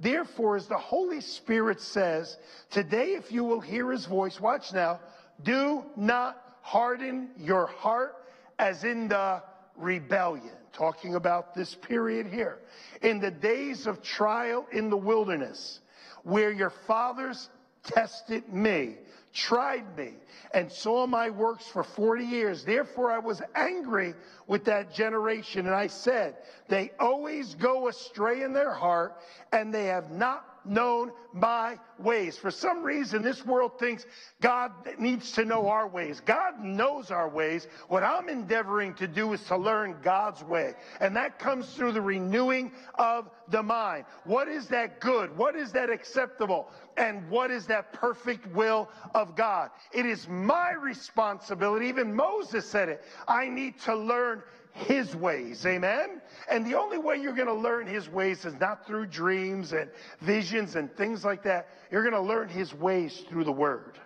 Therefore, 0.00 0.56
as 0.56 0.66
the 0.66 0.76
Holy 0.76 1.20
Spirit 1.20 1.80
says, 1.80 2.36
today 2.68 3.10
if 3.10 3.30
you 3.30 3.44
will 3.44 3.60
hear 3.60 3.92
his 3.92 4.04
voice, 4.04 4.40
watch 4.40 4.72
now, 4.72 4.98
do 5.44 5.84
not 5.94 6.56
harden 6.60 7.30
your 7.38 7.66
heart 7.68 8.16
as 8.58 8.82
in 8.82 9.06
the 9.06 9.44
rebellion. 9.76 10.50
Talking 10.72 11.14
about 11.14 11.54
this 11.54 11.76
period 11.76 12.26
here. 12.26 12.58
In 13.00 13.20
the 13.20 13.30
days 13.30 13.86
of 13.86 14.02
trial 14.02 14.66
in 14.72 14.90
the 14.90 14.96
wilderness, 14.96 15.78
where 16.24 16.50
your 16.50 16.70
fathers 16.88 17.48
tested 17.84 18.52
me, 18.52 18.96
tried 19.32 19.96
me 19.96 20.14
and 20.52 20.70
saw 20.70 21.06
my 21.06 21.30
works 21.30 21.66
for 21.66 21.82
40 21.82 22.24
years. 22.24 22.64
Therefore, 22.64 23.10
I 23.10 23.18
was 23.18 23.40
angry 23.54 24.14
with 24.46 24.64
that 24.64 24.92
generation. 24.92 25.66
And 25.66 25.74
I 25.74 25.86
said, 25.86 26.36
They 26.68 26.92
always 27.00 27.54
go 27.54 27.88
astray 27.88 28.42
in 28.42 28.52
their 28.52 28.72
heart, 28.72 29.16
and 29.52 29.72
they 29.72 29.86
have 29.86 30.10
not 30.10 30.51
known 30.64 31.12
my 31.32 31.78
ways. 31.98 32.36
For 32.36 32.50
some 32.50 32.82
reason, 32.82 33.22
this 33.22 33.44
world 33.44 33.78
thinks 33.78 34.04
God 34.40 34.72
needs 34.98 35.32
to 35.32 35.44
know 35.44 35.68
our 35.68 35.88
ways. 35.88 36.20
God 36.20 36.60
knows 36.60 37.10
our 37.10 37.28
ways. 37.28 37.66
What 37.88 38.02
I'm 38.02 38.28
endeavoring 38.28 38.94
to 38.94 39.06
do 39.06 39.32
is 39.32 39.42
to 39.44 39.56
learn 39.56 39.96
God's 40.02 40.42
way. 40.44 40.74
And 41.00 41.16
that 41.16 41.38
comes 41.38 41.72
through 41.74 41.92
the 41.92 42.00
renewing 42.00 42.72
of 42.96 43.30
the 43.48 43.62
mind. 43.62 44.04
What 44.24 44.48
is 44.48 44.68
that 44.68 45.00
good? 45.00 45.36
What 45.36 45.56
is 45.56 45.72
that 45.72 45.90
acceptable? 45.90 46.68
And 46.96 47.28
what 47.30 47.50
is 47.50 47.66
that 47.66 47.92
perfect 47.92 48.46
will 48.54 48.88
of 49.14 49.34
God? 49.34 49.70
It 49.92 50.06
is 50.06 50.28
my 50.28 50.72
responsibility. 50.72 51.86
Even 51.86 52.14
Moses 52.14 52.68
said 52.68 52.88
it. 52.88 53.04
I 53.26 53.48
need 53.48 53.78
to 53.80 53.94
learn 53.94 54.42
his 54.72 55.14
ways. 55.14 55.64
Amen? 55.66 56.20
And 56.50 56.66
the 56.66 56.78
only 56.78 56.98
way 56.98 57.16
you're 57.16 57.34
going 57.34 57.48
to 57.48 57.54
learn 57.54 57.86
his 57.86 58.08
ways 58.08 58.44
is 58.44 58.54
not 58.58 58.86
through 58.86 59.06
dreams 59.06 59.72
and 59.72 59.90
visions 60.20 60.76
and 60.76 60.94
things 60.96 61.24
like 61.24 61.42
that. 61.44 61.68
You're 61.90 62.02
going 62.02 62.14
to 62.14 62.28
learn 62.28 62.48
his 62.48 62.74
ways 62.74 63.24
through 63.28 63.44
the 63.44 63.52
word. 63.52 63.98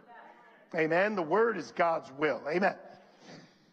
Amen? 0.75 1.15
The 1.15 1.23
word 1.23 1.57
is 1.57 1.73
God's 1.73 2.11
will. 2.19 2.43
Amen. 2.49 2.75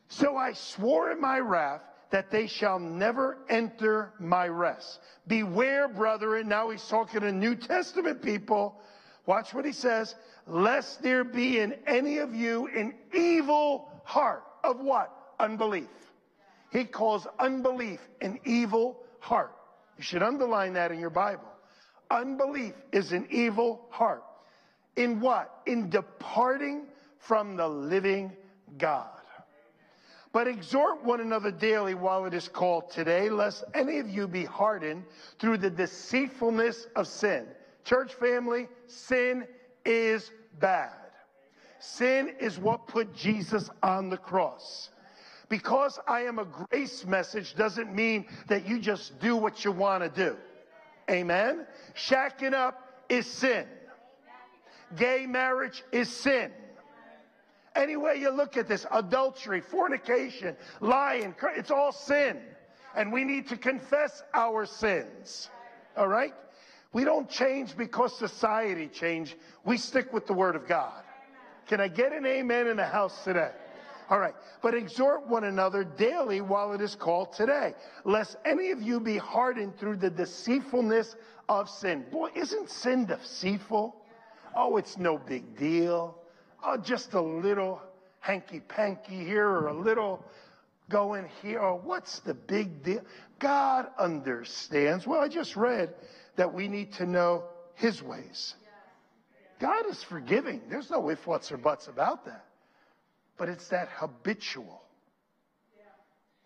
So 0.08 0.38
I 0.38 0.54
swore 0.54 1.12
in 1.12 1.20
my 1.20 1.40
wrath 1.40 1.82
that 2.12 2.30
they 2.30 2.46
shall 2.46 2.78
never 2.78 3.40
enter 3.50 4.14
my 4.20 4.48
rest. 4.48 5.00
Beware, 5.28 5.88
brethren. 5.88 6.48
Now 6.48 6.70
he's 6.70 6.88
talking 6.88 7.22
to 7.22 7.32
New 7.32 7.56
Testament 7.56 8.22
people. 8.22 8.80
Watch 9.26 9.54
what 9.54 9.66
he 9.66 9.72
says. 9.72 10.14
Lest 10.46 11.02
there 11.02 11.24
be 11.24 11.60
in 11.60 11.74
any 11.88 12.20
of 12.20 12.36
you 12.36 12.68
an 12.68 12.94
evil 13.14 13.90
heart 14.04 14.44
of 14.64 14.80
what? 14.80 15.12
Unbelief. 15.40 15.88
He 16.74 16.86
calls 16.86 17.28
unbelief 17.40 18.00
an 18.20 18.40
evil 18.46 18.98
heart. 19.20 19.54
You 19.98 20.04
should 20.04 20.24
underline 20.24 20.74
that 20.74 20.92
in 20.92 21.00
your 21.00 21.12
Bible. 21.12 21.48
Unbelief 22.10 22.74
is 22.92 23.12
an 23.12 23.28
evil 23.30 23.86
heart. 23.92 24.24
In 24.96 25.20
what? 25.20 25.62
In 25.68 25.92
departing 25.92 26.88
from 27.20 27.56
the 27.56 27.68
living 27.68 28.34
God. 28.78 29.08
But 30.32 30.48
exhort 30.48 31.04
one 31.04 31.22
another 31.22 31.52
daily 31.52 31.94
while 31.94 32.26
it 32.26 32.34
is 32.34 32.48
called 32.48 32.90
today, 32.90 33.30
lest 33.30 33.64
any 33.76 34.00
of 34.00 34.10
you 34.10 34.28
be 34.28 34.44
hardened 34.44 35.06
through 35.38 35.60
the 35.60 35.70
deceitfulness 35.70 36.88
of 36.96 37.08
sin. 37.08 37.46
Church 37.86 38.16
family, 38.16 38.68
sin 38.88 39.46
is 39.86 40.32
bad. 40.60 40.92
Sin 41.80 42.34
is 42.40 42.58
what 42.58 42.88
put 42.88 43.14
Jesus 43.14 43.70
on 43.84 44.10
the 44.10 44.18
cross. 44.18 44.90
Because 45.50 46.00
I 46.08 46.22
am 46.22 46.40
a 46.40 46.46
grace 46.46 47.06
message 47.06 47.56
doesn't 47.56 47.94
mean 47.94 48.26
that 48.48 48.68
you 48.68 48.80
just 48.80 49.20
do 49.20 49.36
what 49.36 49.64
you 49.66 49.72
want 49.72 50.04
to 50.04 50.10
do. 50.10 50.38
Amen. 51.10 51.66
Shacking 51.96 52.54
up 52.54 53.04
is 53.10 53.28
sin. 53.28 53.66
Gay 54.96 55.26
marriage 55.26 55.84
is 55.92 56.10
sin. 56.10 56.52
Any 57.76 57.96
way 57.96 58.18
you 58.18 58.30
look 58.30 58.56
at 58.58 58.68
this, 58.68 58.86
adultery, 58.92 59.60
fornication, 59.60 60.56
lying, 60.80 61.34
it's 61.56 61.72
all 61.72 61.92
sin. 61.92 62.40
And 62.96 63.12
we 63.12 63.24
need 63.24 63.48
to 63.50 63.58
confess 63.58 64.22
our 64.34 64.66
sins. 64.66 65.50
All 65.98 66.08
right? 66.08 66.34
We 66.94 67.04
don't 67.04 67.28
change 67.28 67.76
because 67.76 68.16
society 68.18 68.88
changed. 68.88 69.34
We 69.66 69.78
stick 69.78 70.14
with 70.14 70.28
the 70.28 70.34
word 70.34 70.56
of 70.56 70.68
God. 70.68 71.04
Can 71.66 71.82
I 71.82 71.88
get 71.88 72.14
an 72.14 72.26
amen 72.26 72.68
in 72.68 72.78
the 72.78 72.86
house 72.86 73.24
today? 73.24 73.52
All 74.14 74.20
right. 74.20 74.36
But 74.62 74.76
exhort 74.76 75.28
one 75.28 75.46
another 75.46 75.84
daily 75.84 76.40
while 76.40 76.74
it 76.74 76.82
is 76.82 76.94
called 76.94 77.34
today, 77.34 77.74
lest 78.04 78.38
any 78.46 78.70
of 78.70 78.80
you 78.80 79.00
be 79.00 79.18
hardened 79.18 79.76
through 79.80 79.96
the 79.96 80.12
deceitfulness 80.12 81.16
of 81.50 81.68
sin. 81.68 82.06
Boy, 82.12 82.30
isn't 82.36 82.70
sin 82.70 83.08
deceitful? 83.08 83.96
Oh, 84.56 84.78
it's 84.78 85.00
no 85.00 85.18
big 85.18 85.58
deal. 85.58 86.16
Oh, 86.64 86.78
just 86.78 87.16
a 87.16 87.22
little 87.22 87.82
hanky 88.20 88.60
panky 88.60 89.26
here 89.26 89.48
or 89.48 89.70
a 89.70 89.74
little 89.74 90.24
going 90.92 91.28
here. 91.42 91.60
Oh, 91.60 91.82
what's 91.84 92.20
the 92.20 92.36
big 92.36 92.84
deal? 92.84 93.02
God 93.40 93.88
understands. 93.98 95.08
Well, 95.08 95.22
I 95.22 95.28
just 95.28 95.56
read 95.56 95.92
that 96.36 96.54
we 96.54 96.68
need 96.68 96.94
to 96.94 97.08
know 97.08 97.46
his 97.74 98.04
ways. 98.04 98.54
God 99.60 99.88
is 99.90 100.04
forgiving. 100.04 100.62
There's 100.70 100.92
no 100.92 101.10
ifs, 101.10 101.26
whats, 101.26 101.52
or 101.52 101.58
buts 101.58 101.88
about 101.88 102.26
that. 102.26 102.46
But 103.38 103.50
it's 103.50 103.68
that 103.70 103.90
habitual. 103.90 104.84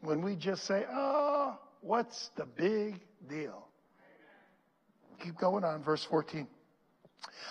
When 0.01 0.21
we 0.21 0.35
just 0.35 0.63
say, 0.63 0.85
oh, 0.91 1.57
what's 1.81 2.29
the 2.35 2.45
big 2.45 3.01
deal? 3.27 3.67
Keep 5.23 5.37
going 5.37 5.63
on, 5.63 5.83
verse 5.83 6.03
14. 6.03 6.47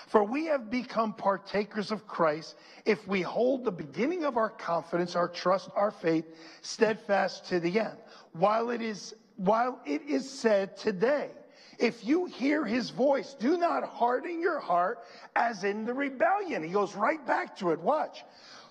For 0.09 0.23
we 0.23 0.47
have 0.47 0.71
become 0.71 1.13
partakers 1.13 1.91
of 1.91 2.07
Christ 2.07 2.55
if 2.85 3.07
we 3.09 3.23
hold 3.23 3.65
the 3.65 3.73
beginning 3.73 4.25
of 4.25 4.37
our 4.37 4.51
confidence, 4.51 5.17
our 5.17 5.29
trust, 5.29 5.69
our 5.75 5.91
faith 5.91 6.25
steadfast 6.63 7.47
to 7.49 7.59
the 7.59 7.81
end. 7.81 7.99
While 8.33 8.71
it 8.71 8.81
is, 8.81 9.15
while 9.37 9.81
it 9.85 10.03
is 10.03 10.31
said 10.31 10.77
today, 10.77 11.31
if 11.79 12.05
you 12.05 12.27
hear 12.27 12.65
his 12.65 12.91
voice, 12.91 13.35
do 13.39 13.59
not 13.59 13.85
harden 13.85 14.41
your 14.41 14.61
heart 14.61 15.01
as 15.35 15.65
in 15.65 15.85
the 15.85 15.93
rebellion. 15.93 16.63
He 16.63 16.71
goes 16.71 16.95
right 16.95 17.25
back 17.27 17.57
to 17.59 17.73
it. 17.73 17.81
Watch. 17.81 18.25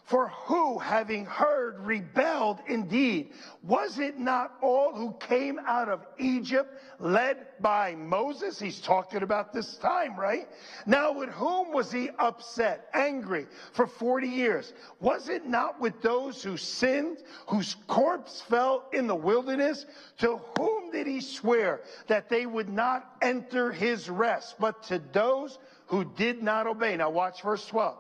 For 0.06 0.28
who, 0.28 0.78
having 0.78 1.26
heard, 1.26 1.80
rebelled 1.80 2.60
indeed? 2.68 3.32
Was 3.64 3.98
it 3.98 4.20
not 4.20 4.54
all 4.62 4.94
who 4.94 5.14
came 5.20 5.60
out 5.66 5.90
of 5.90 6.06
Egypt 6.20 6.80
led 7.00 7.48
by 7.60 7.96
Moses? 7.96 8.60
He's 8.60 8.80
talking 8.80 9.24
about 9.24 9.52
this 9.52 9.78
time, 9.78 10.16
right? 10.16 10.48
Now, 10.86 11.12
with 11.12 11.30
whom 11.30 11.74
was 11.74 11.92
he 11.92 12.12
upset, 12.20 12.88
angry 12.94 13.48
for 13.74 13.88
40 13.88 14.28
years? 14.28 14.74
Was 15.00 15.28
it 15.28 15.48
not 15.48 15.82
with 15.82 16.00
those 16.04 16.44
who 16.44 16.56
sinned, 16.56 17.24
whose 17.48 17.76
corpse 17.88 18.42
fell 18.42 18.88
in 18.94 19.08
the 19.08 19.16
wilderness? 19.16 19.88
To 20.20 20.40
whom 20.56 20.92
did 20.92 21.08
he 21.08 21.20
swear 21.20 21.82
that 22.06 22.30
they 22.30 22.46
would 22.46 22.70
not 22.70 23.16
enter 23.24 23.72
his 23.72 24.08
rest, 24.08 24.58
but 24.60 24.84
to 24.84 25.02
those 25.14 25.58
who 25.88 26.06
did 26.06 26.44
not 26.44 26.68
obey? 26.68 26.96
Now, 26.96 27.10
watch 27.10 27.42
verse 27.42 27.66
12. 27.66 27.98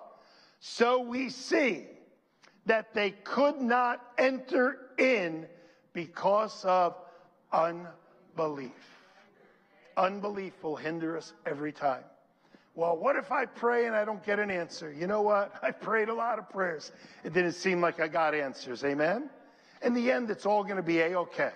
So 0.59 1.01
we 1.01 1.29
see 1.29 1.87
that 2.65 2.93
they 2.93 3.11
could 3.11 3.61
not 3.61 4.01
enter 4.17 4.79
in 4.97 5.45
because 5.93 6.63
of 6.65 6.95
unbelief. 7.51 8.71
Unbelief 9.97 10.53
will 10.63 10.75
hinder 10.75 11.17
us 11.17 11.33
every 11.45 11.71
time. 11.71 12.03
Well, 12.75 12.97
what 12.97 13.15
if 13.15 13.31
I 13.31 13.45
pray 13.45 13.85
and 13.85 13.95
I 13.95 14.03
don't 14.03 14.23
get 14.25 14.37
an 14.37 14.51
answer? 14.51 14.91
You 14.91 15.07
know 15.07 15.21
what? 15.21 15.53
I 15.63 15.71
prayed 15.71 16.09
a 16.09 16.13
lot 16.13 16.39
of 16.39 16.49
prayers. 16.49 16.91
It 17.23 17.33
didn't 17.33 17.53
seem 17.53 17.79
like 17.81 17.99
I 17.99 18.07
got 18.07 18.35
answers. 18.35 18.83
Amen? 18.83 19.29
In 19.81 19.93
the 19.93 20.11
end, 20.11 20.29
it's 20.29 20.45
all 20.45 20.63
going 20.63 20.77
to 20.77 20.83
be 20.83 20.99
A 20.99 21.17
okay. 21.19 21.51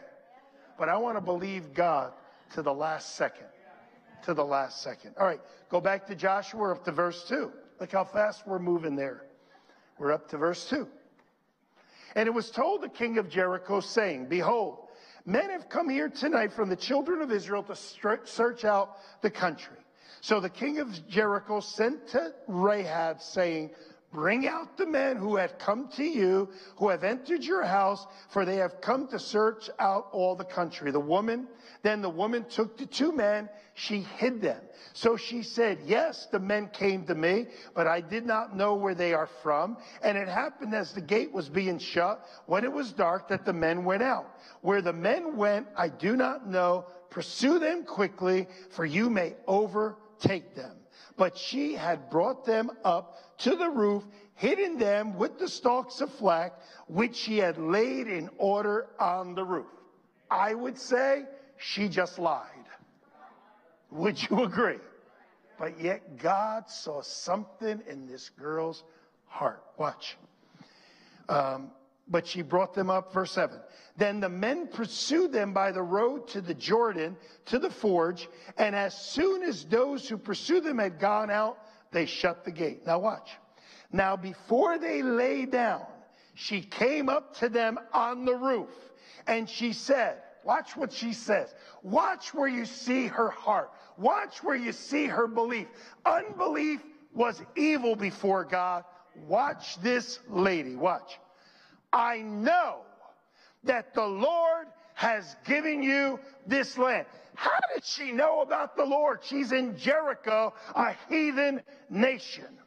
But 0.77 0.87
I 0.87 0.97
want 0.97 1.17
to 1.17 1.21
believe 1.21 1.73
God 1.73 2.13
to 2.53 2.61
the 2.61 2.73
last 2.73 3.15
second. 3.15 3.47
To 4.23 4.33
the 4.33 4.45
last 4.45 4.81
second. 4.81 5.15
All 5.19 5.25
right, 5.25 5.41
go 5.69 5.81
back 5.81 6.07
to 6.07 6.15
Joshua 6.15 6.71
up 6.71 6.85
to 6.85 6.91
verse 6.91 7.25
2. 7.27 7.51
Look 7.79 7.91
how 7.91 8.03
fast 8.05 8.47
we're 8.47 8.59
moving 8.59 8.95
there. 8.95 9.23
We're 9.97 10.13
up 10.13 10.29
to 10.29 10.37
verse 10.37 10.69
2. 10.69 10.87
And 12.15 12.27
it 12.27 12.33
was 12.33 12.51
told 12.51 12.81
the 12.81 12.89
king 12.89 13.17
of 13.17 13.29
Jericho, 13.29 13.79
saying, 13.79 14.27
Behold, 14.27 14.87
men 15.25 15.49
have 15.49 15.69
come 15.69 15.89
here 15.89 16.09
tonight 16.09 16.53
from 16.53 16.69
the 16.69 16.75
children 16.75 17.21
of 17.21 17.31
Israel 17.31 17.63
to 17.63 17.75
search 17.75 18.65
out 18.65 18.97
the 19.21 19.29
country. 19.29 19.77
So 20.21 20.39
the 20.39 20.49
king 20.49 20.79
of 20.79 21.07
Jericho 21.07 21.59
sent 21.59 22.07
to 22.09 22.33
Rahab, 22.47 23.21
saying, 23.21 23.71
Bring 24.11 24.47
out 24.47 24.75
the 24.75 24.87
men 24.87 25.17
who 25.17 25.35
have 25.35 25.59
come 25.59 25.87
to 25.89 26.03
you, 26.03 26.49
who 26.77 26.89
have 26.89 27.03
entered 27.03 27.43
your 27.43 27.63
house, 27.63 28.07
for 28.29 28.43
they 28.43 28.55
have 28.55 28.81
come 28.81 29.07
to 29.09 29.19
search 29.19 29.69
out 29.77 30.07
all 30.11 30.35
the 30.35 30.45
country. 30.45 30.89
The 30.89 30.99
woman, 30.99 31.47
then 31.83 32.01
the 32.01 32.09
woman 32.09 32.45
took 32.49 32.75
the 32.75 32.87
two 32.87 33.11
men, 33.11 33.49
she 33.79 34.01
hid 34.17 34.41
them. 34.41 34.61
So 34.93 35.15
she 35.15 35.41
said, 35.41 35.79
Yes, 35.85 36.27
the 36.31 36.39
men 36.39 36.69
came 36.73 37.05
to 37.05 37.15
me, 37.15 37.47
but 37.73 37.87
I 37.87 38.01
did 38.01 38.25
not 38.25 38.55
know 38.55 38.75
where 38.75 38.95
they 38.95 39.13
are 39.13 39.29
from. 39.41 39.77
And 40.03 40.17
it 40.17 40.27
happened 40.27 40.75
as 40.75 40.91
the 40.91 41.01
gate 41.01 41.31
was 41.31 41.47
being 41.47 41.79
shut, 41.79 42.25
when 42.45 42.65
it 42.65 42.71
was 42.71 42.91
dark, 42.91 43.29
that 43.29 43.45
the 43.45 43.53
men 43.53 43.85
went 43.85 44.03
out. 44.03 44.37
Where 44.61 44.81
the 44.81 44.93
men 44.93 45.37
went, 45.37 45.67
I 45.77 45.87
do 45.87 46.15
not 46.15 46.47
know. 46.47 46.85
Pursue 47.09 47.59
them 47.59 47.85
quickly, 47.85 48.47
for 48.71 48.85
you 48.85 49.09
may 49.09 49.35
overtake 49.47 50.55
them. 50.55 50.75
But 51.15 51.37
she 51.37 51.73
had 51.73 52.09
brought 52.09 52.45
them 52.45 52.69
up 52.83 53.17
to 53.39 53.55
the 53.55 53.69
roof, 53.69 54.03
hidden 54.35 54.77
them 54.77 55.17
with 55.17 55.39
the 55.39 55.47
stalks 55.47 56.01
of 56.01 56.11
flax, 56.13 56.55
which 56.87 57.15
she 57.15 57.37
had 57.37 57.57
laid 57.57 58.07
in 58.07 58.29
order 58.37 58.87
on 58.99 59.35
the 59.35 59.43
roof. 59.43 59.67
I 60.29 60.53
would 60.53 60.77
say 60.77 61.23
she 61.57 61.87
just 61.87 62.19
lied. 62.19 62.58
Would 63.91 64.29
you 64.29 64.43
agree? 64.43 64.79
But 65.57 65.79
yet 65.81 66.17
God 66.17 66.69
saw 66.69 67.01
something 67.01 67.81
in 67.87 68.07
this 68.07 68.29
girl's 68.29 68.83
heart. 69.25 69.63
Watch. 69.77 70.17
Um, 71.27 71.71
but 72.07 72.25
she 72.25 72.41
brought 72.41 72.73
them 72.73 72.89
up, 72.89 73.13
verse 73.13 73.31
7. 73.31 73.59
Then 73.97 74.19
the 74.19 74.29
men 74.29 74.67
pursued 74.67 75.31
them 75.31 75.53
by 75.53 75.71
the 75.71 75.81
road 75.81 76.27
to 76.29 76.41
the 76.41 76.53
Jordan, 76.53 77.17
to 77.45 77.59
the 77.59 77.69
forge, 77.69 78.27
and 78.57 78.75
as 78.75 78.95
soon 78.97 79.43
as 79.43 79.65
those 79.65 80.07
who 80.07 80.17
pursued 80.17 80.63
them 80.63 80.79
had 80.79 80.99
gone 80.99 81.29
out, 81.29 81.57
they 81.91 82.05
shut 82.05 82.45
the 82.45 82.51
gate. 82.51 82.85
Now 82.85 82.99
watch. 82.99 83.29
Now 83.91 84.15
before 84.15 84.77
they 84.79 85.03
lay 85.03 85.45
down, 85.45 85.85
she 86.33 86.61
came 86.61 87.09
up 87.09 87.35
to 87.37 87.49
them 87.49 87.77
on 87.93 88.25
the 88.25 88.35
roof, 88.35 88.69
and 89.27 89.49
she 89.49 89.73
said, 89.73 90.21
Watch 90.49 90.75
what 90.75 90.91
she 90.91 91.13
says. 91.13 91.53
Watch 91.83 92.33
where 92.33 92.47
you 92.47 92.65
see 92.65 93.05
her 93.05 93.29
heart. 93.29 93.69
Watch 93.99 94.43
where 94.43 94.55
you 94.55 94.71
see 94.71 95.05
her 95.05 95.27
belief. 95.27 95.67
Unbelief 96.07 96.81
was 97.13 97.39
evil 97.55 97.95
before 97.95 98.45
God. 98.45 98.83
Watch 99.27 99.79
this 99.83 100.17
lady. 100.27 100.75
Watch. 100.75 101.19
I 101.93 102.21
know 102.21 102.77
that 103.65 103.93
the 103.93 104.07
Lord 104.07 104.65
has 104.95 105.35
given 105.45 105.83
you 105.83 106.19
this 106.47 106.79
land. 106.79 107.05
How 107.35 107.59
did 107.75 107.85
she 107.85 108.11
know 108.11 108.41
about 108.41 108.75
the 108.75 108.85
Lord? 108.85 109.19
She's 109.21 109.51
in 109.51 109.77
Jericho, 109.77 110.55
a 110.73 110.95
heathen 111.09 111.61
nation. 111.91 112.57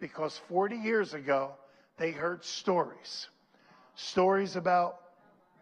Because 0.00 0.40
40 0.48 0.76
years 0.76 1.12
ago, 1.12 1.56
they 1.98 2.10
heard 2.10 2.42
stories. 2.42 3.28
Stories 3.96 4.56
about 4.56 5.00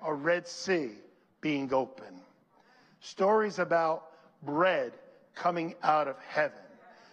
a 0.05 0.13
Red 0.13 0.47
Sea 0.47 0.91
being 1.41 1.73
open. 1.73 2.21
Stories 3.01 3.59
about 3.59 4.11
bread 4.43 4.93
coming 5.35 5.75
out 5.83 6.09
of 6.09 6.17
heaven. 6.29 6.59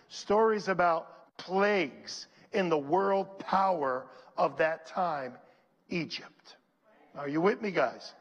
Stories 0.10 0.68
about 0.68 1.38
plagues 1.38 2.28
in 2.52 2.70
the 2.70 2.78
world 2.78 3.40
power 3.40 4.06
of 4.38 4.58
that 4.58 4.86
time, 4.86 5.34
Egypt. 5.90 6.56
Are 7.18 7.28
you 7.28 7.42
with 7.42 7.62
me, 7.62 7.72
guys? 7.72 8.14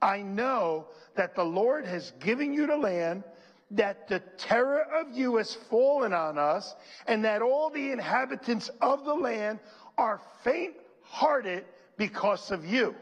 I 0.00 0.22
know 0.22 0.86
that 1.16 1.34
the 1.34 1.44
Lord 1.44 1.86
has 1.86 2.12
given 2.20 2.52
you 2.52 2.66
the 2.66 2.76
land, 2.76 3.24
that 3.72 4.06
the 4.08 4.20
terror 4.36 4.82
of 4.82 5.16
you 5.16 5.36
has 5.36 5.54
fallen 5.54 6.12
on 6.12 6.38
us, 6.38 6.76
and 7.06 7.24
that 7.24 7.42
all 7.42 7.70
the 7.70 7.90
inhabitants 7.90 8.70
of 8.80 9.04
the 9.04 9.14
land 9.14 9.58
are 9.96 10.20
faint 10.44 10.74
hearted 11.02 11.64
because 11.96 12.50
of 12.50 12.64
you. 12.64 12.94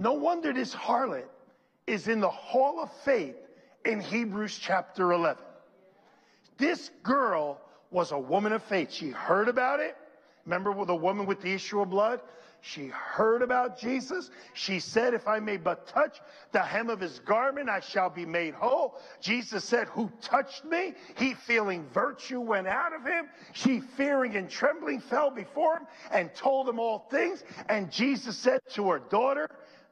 No 0.00 0.14
wonder 0.14 0.50
this 0.54 0.74
harlot 0.74 1.28
is 1.86 2.08
in 2.08 2.20
the 2.20 2.30
hall 2.30 2.82
of 2.82 2.90
faith 3.04 3.36
in 3.84 4.00
Hebrews 4.00 4.58
chapter 4.58 5.12
11. 5.12 5.42
This 6.56 6.90
girl 7.02 7.60
was 7.90 8.10
a 8.10 8.18
woman 8.18 8.54
of 8.54 8.62
faith. 8.62 8.90
She 8.90 9.10
heard 9.10 9.48
about 9.48 9.80
it. 9.80 9.94
Remember 10.46 10.86
the 10.86 10.96
woman 10.96 11.26
with 11.26 11.42
the 11.42 11.52
issue 11.52 11.82
of 11.82 11.90
blood? 11.90 12.20
She 12.62 12.88
heard 12.88 13.42
about 13.42 13.78
Jesus. 13.78 14.30
She 14.52 14.80
said, 14.80 15.14
If 15.14 15.26
I 15.26 15.38
may 15.38 15.56
but 15.56 15.86
touch 15.86 16.20
the 16.52 16.60
hem 16.60 16.90
of 16.90 17.00
his 17.00 17.18
garment, 17.20 17.68
I 17.68 17.80
shall 17.80 18.10
be 18.10 18.26
made 18.26 18.54
whole. 18.54 18.98
Jesus 19.20 19.64
said, 19.64 19.88
Who 19.88 20.10
touched 20.20 20.64
me? 20.64 20.94
He, 21.16 21.34
feeling 21.34 21.86
virtue, 21.92 22.40
went 22.40 22.66
out 22.66 22.94
of 22.94 23.04
him. 23.04 23.28
She, 23.52 23.80
fearing 23.80 24.36
and 24.36 24.48
trembling, 24.48 25.00
fell 25.00 25.30
before 25.30 25.78
him 25.78 25.86
and 26.12 26.34
told 26.34 26.68
him 26.68 26.78
all 26.78 27.06
things. 27.10 27.44
And 27.68 27.90
Jesus 27.90 28.36
said 28.36 28.60
to 28.74 28.90
her 28.90 28.98
daughter, 28.98 29.48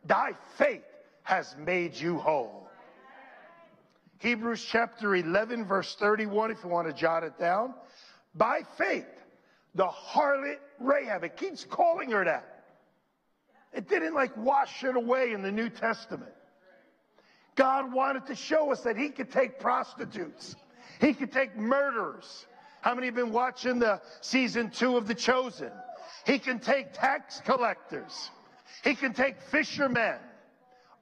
Thy 0.09 0.33
faith 0.57 0.83
has 1.23 1.55
made 1.59 1.95
you 1.95 2.19
whole. 2.19 2.69
Hebrews 4.21 4.65
chapter 4.65 5.15
11, 5.15 5.67
verse 5.67 5.95
31, 5.95 6.51
if 6.51 6.65
you 6.65 6.71
want 6.71 6.89
to 6.89 6.95
jot 6.95 7.23
it 7.23 7.39
down. 7.39 7.75
By 8.35 8.63
faith, 8.77 9.07
the 9.75 9.87
harlot 9.87 10.59
Rahab, 10.81 11.23
it 11.25 11.37
keeps 11.37 11.65
calling 11.65 12.11
her 12.11 12.25
that. 12.25 12.65
It 13.73 13.89
didn't 13.89 14.15
like 14.15 14.35
wash 14.37 14.83
it 14.83 14.97
away 14.97 15.33
in 15.33 15.43
the 15.43 15.53
New 15.53 15.69
Testament. 15.69 16.33
God 17.55 17.93
wanted 17.93 18.27
to 18.27 18.35
show 18.35 18.73
us 18.73 18.81
that 18.83 18.97
He 18.97 19.11
could 19.11 19.31
take 19.31 19.61
prostitutes, 19.61 20.57
He 21.01 21.13
could 21.13 21.31
take 21.31 21.57
murderers. 21.57 22.47
How 22.81 22.95
many 22.95 23.09
have 23.09 23.15
been 23.15 23.33
watching 23.33 23.79
the 23.79 24.01
season 24.21 24.71
two 24.71 24.97
of 24.97 25.07
The 25.07 25.15
Chosen? 25.15 25.71
He 26.25 26.39
can 26.39 26.61
take 26.61 26.93
tax 26.93 27.41
collectors, 27.45 28.31
He 28.85 28.95
can 28.95 29.13
take 29.13 29.41
fishermen, 29.51 30.19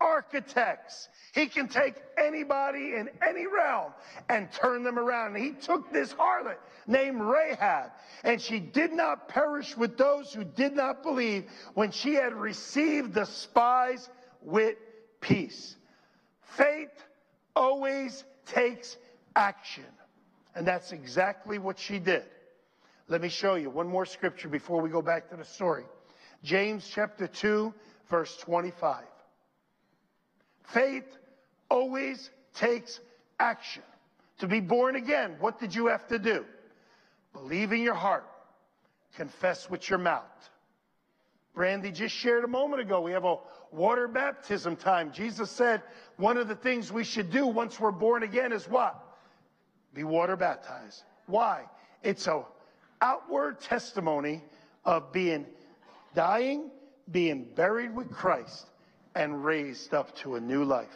architects. 0.00 1.08
He 1.34 1.46
can 1.46 1.68
take 1.68 1.94
anybody 2.18 2.94
in 2.94 3.08
any 3.26 3.46
realm 3.46 3.92
and 4.28 4.50
turn 4.52 4.82
them 4.82 4.98
around. 4.98 5.36
And 5.36 5.44
he 5.44 5.52
took 5.52 5.92
this 5.92 6.12
harlot 6.12 6.56
named 6.86 7.20
Rahab, 7.20 7.90
and 8.24 8.40
she 8.40 8.60
did 8.60 8.92
not 8.92 9.28
perish 9.28 9.76
with 9.76 9.98
those 9.98 10.32
who 10.32 10.44
did 10.44 10.74
not 10.74 11.02
believe 11.02 11.44
when 11.74 11.90
she 11.90 12.14
had 12.14 12.32
received 12.32 13.14
the 13.14 13.26
spies 13.26 14.08
with 14.42 14.76
peace. 15.20 15.76
Faith 16.56 16.90
always 17.54 18.24
takes 18.46 18.96
action. 19.34 19.84
And 20.54 20.66
that's 20.66 20.92
exactly 20.92 21.58
what 21.58 21.78
she 21.78 21.98
did. 21.98 22.24
Let 23.08 23.20
me 23.20 23.28
show 23.28 23.54
you 23.54 23.70
one 23.70 23.88
more 23.88 24.06
scripture 24.06 24.48
before 24.48 24.80
we 24.80 24.88
go 24.88 25.02
back 25.02 25.30
to 25.30 25.36
the 25.36 25.44
story. 25.44 25.84
James 26.46 26.88
chapter 26.88 27.26
2, 27.26 27.74
verse 28.08 28.36
25. 28.36 29.02
Faith 30.62 31.18
always 31.68 32.30
takes 32.54 33.00
action. 33.40 33.82
To 34.38 34.46
be 34.46 34.60
born 34.60 34.94
again, 34.94 35.34
what 35.40 35.58
did 35.58 35.74
you 35.74 35.88
have 35.88 36.06
to 36.06 36.20
do? 36.20 36.44
Believe 37.32 37.72
in 37.72 37.82
your 37.82 37.94
heart, 37.94 38.24
confess 39.16 39.68
with 39.68 39.90
your 39.90 39.98
mouth. 39.98 40.22
Brandy 41.52 41.90
just 41.90 42.14
shared 42.14 42.44
a 42.44 42.48
moment 42.48 42.80
ago. 42.80 43.00
We 43.00 43.10
have 43.10 43.24
a 43.24 43.38
water 43.72 44.06
baptism 44.06 44.76
time. 44.76 45.10
Jesus 45.10 45.50
said 45.50 45.82
one 46.16 46.36
of 46.36 46.46
the 46.46 46.54
things 46.54 46.92
we 46.92 47.02
should 47.02 47.32
do 47.32 47.48
once 47.48 47.80
we're 47.80 47.90
born 47.90 48.22
again 48.22 48.52
is 48.52 48.68
what? 48.68 49.02
Be 49.94 50.04
water 50.04 50.36
baptized. 50.36 51.02
Why? 51.26 51.64
It's 52.04 52.28
a 52.28 52.44
outward 53.00 53.60
testimony 53.60 54.44
of 54.84 55.10
being 55.12 55.44
dying, 56.16 56.70
being 57.12 57.46
buried 57.54 57.94
with 57.94 58.10
Christ, 58.10 58.66
and 59.14 59.44
raised 59.44 59.94
up 59.94 60.16
to 60.16 60.34
a 60.34 60.40
new 60.40 60.64
life. 60.64 60.88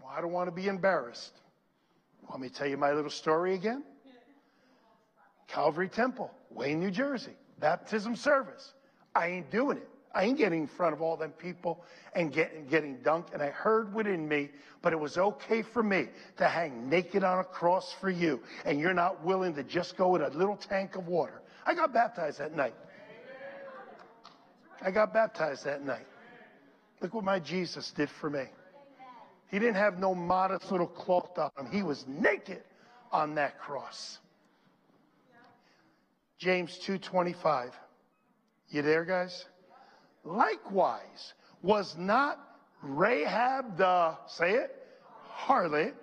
Well, 0.00 0.12
I 0.16 0.20
don't 0.20 0.32
want 0.32 0.48
to 0.48 0.52
be 0.54 0.68
embarrassed. 0.68 1.32
Want 2.28 2.42
me 2.42 2.48
to 2.48 2.54
tell 2.54 2.68
you 2.68 2.76
my 2.76 2.92
little 2.92 3.10
story 3.10 3.54
again? 3.54 3.82
Calvary 5.48 5.88
Temple, 5.88 6.30
Wayne, 6.50 6.78
New 6.78 6.90
Jersey, 6.90 7.32
baptism 7.58 8.14
service. 8.16 8.74
I 9.14 9.28
ain't 9.28 9.50
doing 9.50 9.78
it. 9.78 9.88
I 10.14 10.24
ain't 10.24 10.38
getting 10.38 10.60
in 10.60 10.66
front 10.68 10.94
of 10.94 11.02
all 11.02 11.16
them 11.16 11.32
people 11.32 11.84
and 12.14 12.32
getting, 12.32 12.66
getting 12.66 12.98
dunked. 12.98 13.32
And 13.32 13.42
I 13.42 13.48
heard 13.48 13.92
within 13.94 14.28
me, 14.28 14.50
but 14.80 14.92
it 14.92 15.00
was 15.00 15.18
okay 15.18 15.62
for 15.62 15.82
me 15.82 16.08
to 16.36 16.46
hang 16.46 16.88
naked 16.88 17.24
on 17.24 17.40
a 17.40 17.44
cross 17.44 17.92
for 18.00 18.10
you. 18.10 18.40
And 18.64 18.78
you're 18.78 18.94
not 18.94 19.24
willing 19.24 19.54
to 19.54 19.64
just 19.64 19.96
go 19.96 20.10
with 20.10 20.22
a 20.22 20.30
little 20.30 20.56
tank 20.56 20.96
of 20.96 21.08
water. 21.08 21.42
I 21.66 21.74
got 21.74 21.92
baptized 21.92 22.38
that 22.38 22.54
night. 22.54 22.74
I 24.82 24.90
got 24.90 25.12
baptized 25.14 25.64
that 25.64 25.84
night. 25.84 26.06
Look 27.00 27.14
what 27.14 27.24
my 27.24 27.38
Jesus 27.38 27.90
did 27.92 28.10
for 28.10 28.28
me. 28.30 28.44
He 29.50 29.58
didn't 29.58 29.76
have 29.76 29.98
no 29.98 30.14
modest 30.14 30.70
little 30.70 30.86
cloth 30.86 31.38
on 31.38 31.50
him. 31.56 31.72
He 31.72 31.82
was 31.82 32.04
naked 32.06 32.62
on 33.12 33.34
that 33.36 33.58
cross. 33.58 34.18
James 36.38 36.78
2:25. 36.78 37.72
You 38.68 38.82
there 38.82 39.04
guys? 39.04 39.44
Likewise, 40.24 41.34
was 41.62 41.96
not 41.96 42.40
Rahab 42.82 43.76
the 43.76 44.16
say 44.26 44.54
it 44.54 44.84
harlot 45.30 45.94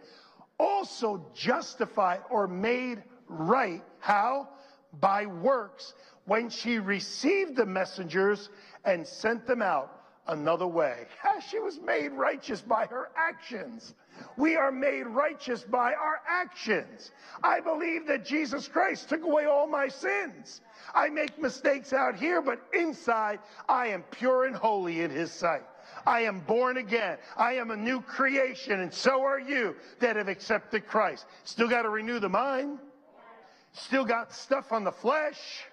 also 0.57 1.25
justified 1.33 2.21
or 2.29 2.47
made 2.47 3.03
right 3.27 3.83
how 3.99 4.49
by 4.99 5.25
works 5.25 5.93
when 6.25 6.49
she 6.49 6.79
received 6.79 7.55
the 7.55 7.65
messengers 7.65 8.49
and 8.85 9.05
sent 9.05 9.47
them 9.47 9.61
out 9.61 10.01
another 10.27 10.67
way. 10.67 11.05
She 11.49 11.59
was 11.59 11.79
made 11.79 12.11
righteous 12.11 12.61
by 12.61 12.85
her 12.85 13.09
actions. 13.15 13.95
We 14.37 14.55
are 14.55 14.71
made 14.71 15.07
righteous 15.07 15.63
by 15.63 15.93
our 15.93 16.21
actions. 16.27 17.11
I 17.43 17.59
believe 17.59 18.05
that 18.07 18.25
Jesus 18.25 18.67
Christ 18.67 19.09
took 19.09 19.23
away 19.23 19.45
all 19.45 19.65
my 19.65 19.87
sins. 19.87 20.61
I 20.93 21.09
make 21.09 21.39
mistakes 21.39 21.93
out 21.93 22.15
here, 22.15 22.41
but 22.41 22.61
inside 22.73 23.39
I 23.67 23.87
am 23.87 24.03
pure 24.11 24.45
and 24.45 24.55
holy 24.55 25.01
in 25.01 25.09
his 25.09 25.31
sight. 25.31 25.63
I 26.05 26.21
am 26.21 26.39
born 26.41 26.77
again. 26.77 27.17
I 27.37 27.53
am 27.53 27.71
a 27.71 27.77
new 27.77 28.01
creation, 28.01 28.81
and 28.81 28.93
so 28.93 29.23
are 29.23 29.39
you 29.39 29.75
that 29.99 30.15
have 30.15 30.27
accepted 30.27 30.87
Christ. 30.87 31.25
Still 31.43 31.67
got 31.67 31.83
to 31.83 31.89
renew 31.89 32.19
the 32.19 32.29
mind, 32.29 32.79
still 33.73 34.05
got 34.05 34.33
stuff 34.33 34.71
on 34.71 34.83
the 34.83 34.91
flesh, 34.91 35.65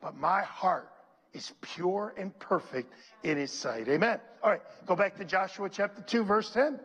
but 0.00 0.16
my 0.16 0.42
heart 0.42 0.88
is 1.32 1.52
pure 1.60 2.14
and 2.16 2.36
perfect 2.38 2.92
in 3.22 3.38
his 3.38 3.50
sight. 3.50 3.88
Amen. 3.88 4.20
All 4.42 4.50
right, 4.50 4.62
go 4.86 4.94
back 4.94 5.16
to 5.16 5.24
Joshua 5.24 5.68
chapter 5.70 6.02
2, 6.02 6.24
verse 6.24 6.50
10. 6.52 6.78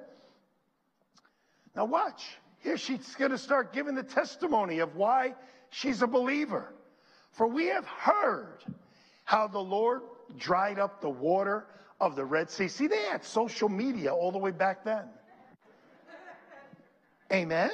Now, 1.76 1.86
watch. 1.86 2.24
Here 2.60 2.78
she's 2.78 3.16
going 3.16 3.32
to 3.32 3.38
start 3.38 3.74
giving 3.74 3.94
the 3.94 4.04
testimony 4.04 4.80
of 4.80 4.96
why 4.96 5.36
she's 5.70 6.02
a 6.02 6.08
believer. 6.08 6.74
For 7.32 7.48
we 7.48 7.68
have 7.68 7.86
heard 7.86 8.64
how 9.26 9.48
the 9.48 9.60
Lord 9.60 10.02
dried 10.38 10.80
up 10.80 11.02
the 11.02 11.10
water 11.10 11.68
of 12.00 12.16
the 12.16 12.26
Red 12.26 12.50
Sea. 12.50 12.68
See, 12.68 12.88
they 12.88 13.04
had 13.04 13.24
social 13.24 13.70
media 13.70 14.14
all 14.14 14.32
the 14.32 14.38
way 14.38 14.52
back 14.52 14.84
then. 14.84 15.06
Amen. 17.32 17.72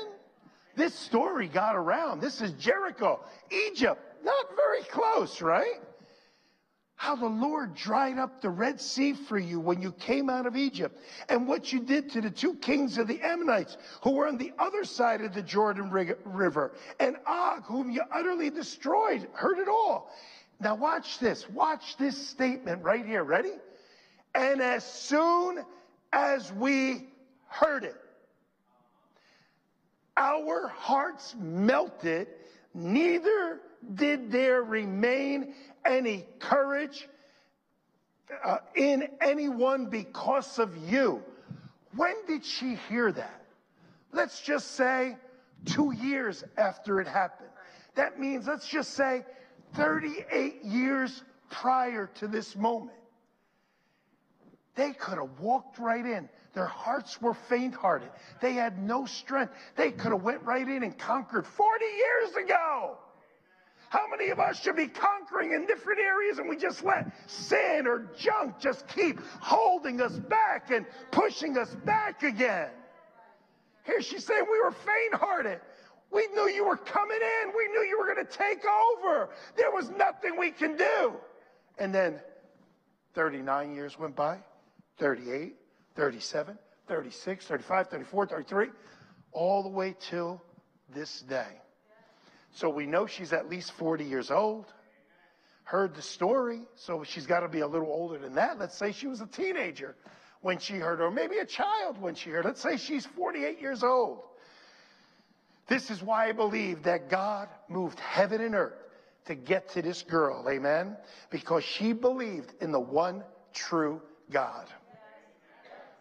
This 0.75 0.93
story 0.93 1.47
got 1.47 1.75
around. 1.75 2.19
This 2.19 2.41
is 2.41 2.51
Jericho, 2.53 3.19
Egypt, 3.69 4.01
not 4.23 4.45
very 4.55 4.83
close, 4.83 5.41
right? 5.41 5.81
How 6.95 7.15
the 7.15 7.27
Lord 7.27 7.75
dried 7.75 8.17
up 8.17 8.41
the 8.41 8.49
Red 8.49 8.79
Sea 8.79 9.13
for 9.13 9.37
you 9.37 9.59
when 9.59 9.81
you 9.81 9.91
came 9.91 10.29
out 10.29 10.45
of 10.45 10.55
Egypt, 10.55 10.97
and 11.27 11.47
what 11.47 11.73
you 11.73 11.81
did 11.81 12.09
to 12.11 12.21
the 12.21 12.31
two 12.31 12.55
kings 12.55 12.97
of 12.97 13.07
the 13.07 13.19
Ammonites 13.21 13.77
who 14.01 14.11
were 14.11 14.27
on 14.27 14.37
the 14.37 14.53
other 14.57 14.85
side 14.85 15.21
of 15.21 15.33
the 15.33 15.41
Jordan 15.41 15.91
River, 15.91 16.73
and 16.99 17.17
Og, 17.27 17.63
whom 17.65 17.91
you 17.91 18.01
utterly 18.11 18.49
destroyed. 18.49 19.27
Heard 19.33 19.59
it 19.59 19.67
all. 19.67 20.11
Now, 20.59 20.75
watch 20.75 21.19
this. 21.19 21.49
Watch 21.49 21.97
this 21.97 22.29
statement 22.29 22.83
right 22.83 23.05
here. 23.05 23.23
Ready? 23.23 23.53
And 24.33 24.61
as 24.61 24.85
soon 24.85 25.63
as 26.13 26.53
we 26.53 27.09
heard 27.47 27.83
it, 27.83 27.95
our 30.17 30.67
hearts 30.67 31.35
melted, 31.39 32.27
neither 32.73 33.59
did 33.95 34.31
there 34.31 34.63
remain 34.63 35.53
any 35.85 36.25
courage 36.39 37.07
uh, 38.43 38.57
in 38.75 39.07
anyone 39.21 39.87
because 39.87 40.59
of 40.59 40.75
you. 40.89 41.21
When 41.95 42.13
did 42.27 42.45
she 42.45 42.75
hear 42.89 43.11
that? 43.11 43.45
Let's 44.11 44.41
just 44.41 44.71
say 44.71 45.17
two 45.65 45.91
years 45.91 46.43
after 46.57 47.01
it 47.01 47.07
happened. 47.07 47.49
That 47.95 48.19
means, 48.19 48.47
let's 48.47 48.67
just 48.67 48.91
say 48.91 49.25
38 49.75 50.63
years 50.63 51.23
prior 51.49 52.07
to 52.15 52.27
this 52.27 52.55
moment. 52.55 52.97
They 54.75 54.93
could 54.93 55.19
have 55.19 55.39
walked 55.39 55.77
right 55.77 56.05
in. 56.05 56.29
Their 56.53 56.67
hearts 56.67 57.19
were 57.21 57.33
faint 57.33 57.73
hearted. 57.73 58.09
They 58.41 58.53
had 58.53 58.81
no 58.81 59.05
strength. 59.05 59.53
They 59.75 59.91
could 59.91 60.11
have 60.11 60.21
went 60.21 60.43
right 60.43 60.67
in 60.67 60.83
and 60.83 60.97
conquered 60.97 61.47
40 61.47 61.85
years 61.85 62.45
ago. 62.45 62.97
How 63.89 64.07
many 64.09 64.29
of 64.29 64.39
us 64.39 64.59
should 64.61 64.75
be 64.75 64.87
conquering 64.87 65.51
in 65.53 65.67
different 65.67 65.99
areas 65.99 66.39
and 66.39 66.49
we 66.49 66.57
just 66.57 66.83
let 66.83 67.11
sin 67.27 67.85
or 67.85 68.09
junk 68.17 68.59
just 68.59 68.87
keep 68.87 69.19
holding 69.39 70.01
us 70.01 70.13
back 70.13 70.71
and 70.71 70.85
pushing 71.11 71.57
us 71.57 71.73
back 71.85 72.23
again? 72.23 72.69
Here 73.85 74.01
she's 74.01 74.25
saying 74.25 74.45
we 74.51 74.61
were 74.61 74.71
faint 74.71 75.13
hearted. 75.13 75.59
We 76.11 76.27
knew 76.33 76.47
you 76.49 76.65
were 76.65 76.77
coming 76.77 77.17
in. 77.17 77.51
We 77.55 77.67
knew 77.67 77.81
you 77.81 77.97
were 77.99 78.13
going 78.13 78.25
to 78.25 78.31
take 78.31 78.63
over. 78.65 79.29
There 79.57 79.71
was 79.71 79.89
nothing 79.91 80.37
we 80.37 80.51
can 80.51 80.77
do. 80.77 81.13
And 81.79 81.93
then 81.93 82.19
39 83.15 83.73
years 83.73 83.97
went 83.97 84.15
by, 84.15 84.39
38, 84.99 85.55
37, 85.95 86.57
36, 86.87 87.45
35, 87.45 87.87
34, 87.89 88.27
33, 88.27 88.67
all 89.31 89.63
the 89.63 89.69
way 89.69 89.95
till 89.99 90.41
this 90.93 91.21
day. 91.21 91.47
So 92.53 92.69
we 92.69 92.85
know 92.85 93.07
she's 93.07 93.33
at 93.33 93.49
least 93.49 93.71
40 93.73 94.03
years 94.03 94.31
old. 94.31 94.65
Heard 95.63 95.95
the 95.95 96.01
story, 96.01 96.61
so 96.75 97.03
she's 97.03 97.25
got 97.25 97.39
to 97.39 97.47
be 97.47 97.61
a 97.61 97.67
little 97.67 97.87
older 97.87 98.19
than 98.19 98.35
that. 98.35 98.59
Let's 98.59 98.77
say 98.77 98.91
she 98.91 99.07
was 99.07 99.21
a 99.21 99.27
teenager 99.27 99.95
when 100.41 100.59
she 100.59 100.73
heard, 100.73 101.01
or 101.01 101.09
maybe 101.09 101.37
a 101.37 101.45
child 101.45 101.99
when 102.01 102.15
she 102.15 102.29
heard. 102.29 102.45
Let's 102.45 102.61
say 102.61 102.77
she's 102.77 103.05
48 103.05 103.61
years 103.61 103.83
old. 103.83 104.19
This 105.67 105.89
is 105.89 106.03
why 106.03 106.27
I 106.27 106.31
believe 106.33 106.83
that 106.83 107.09
God 107.09 107.47
moved 107.69 107.99
heaven 107.99 108.41
and 108.41 108.53
earth 108.53 108.73
to 109.25 109.35
get 109.35 109.69
to 109.69 109.81
this 109.81 110.03
girl, 110.03 110.45
amen? 110.49 110.97
Because 111.29 111.63
she 111.63 111.93
believed 111.93 112.53
in 112.61 112.71
the 112.71 112.79
one 112.79 113.23
true 113.53 114.01
God. 114.29 114.67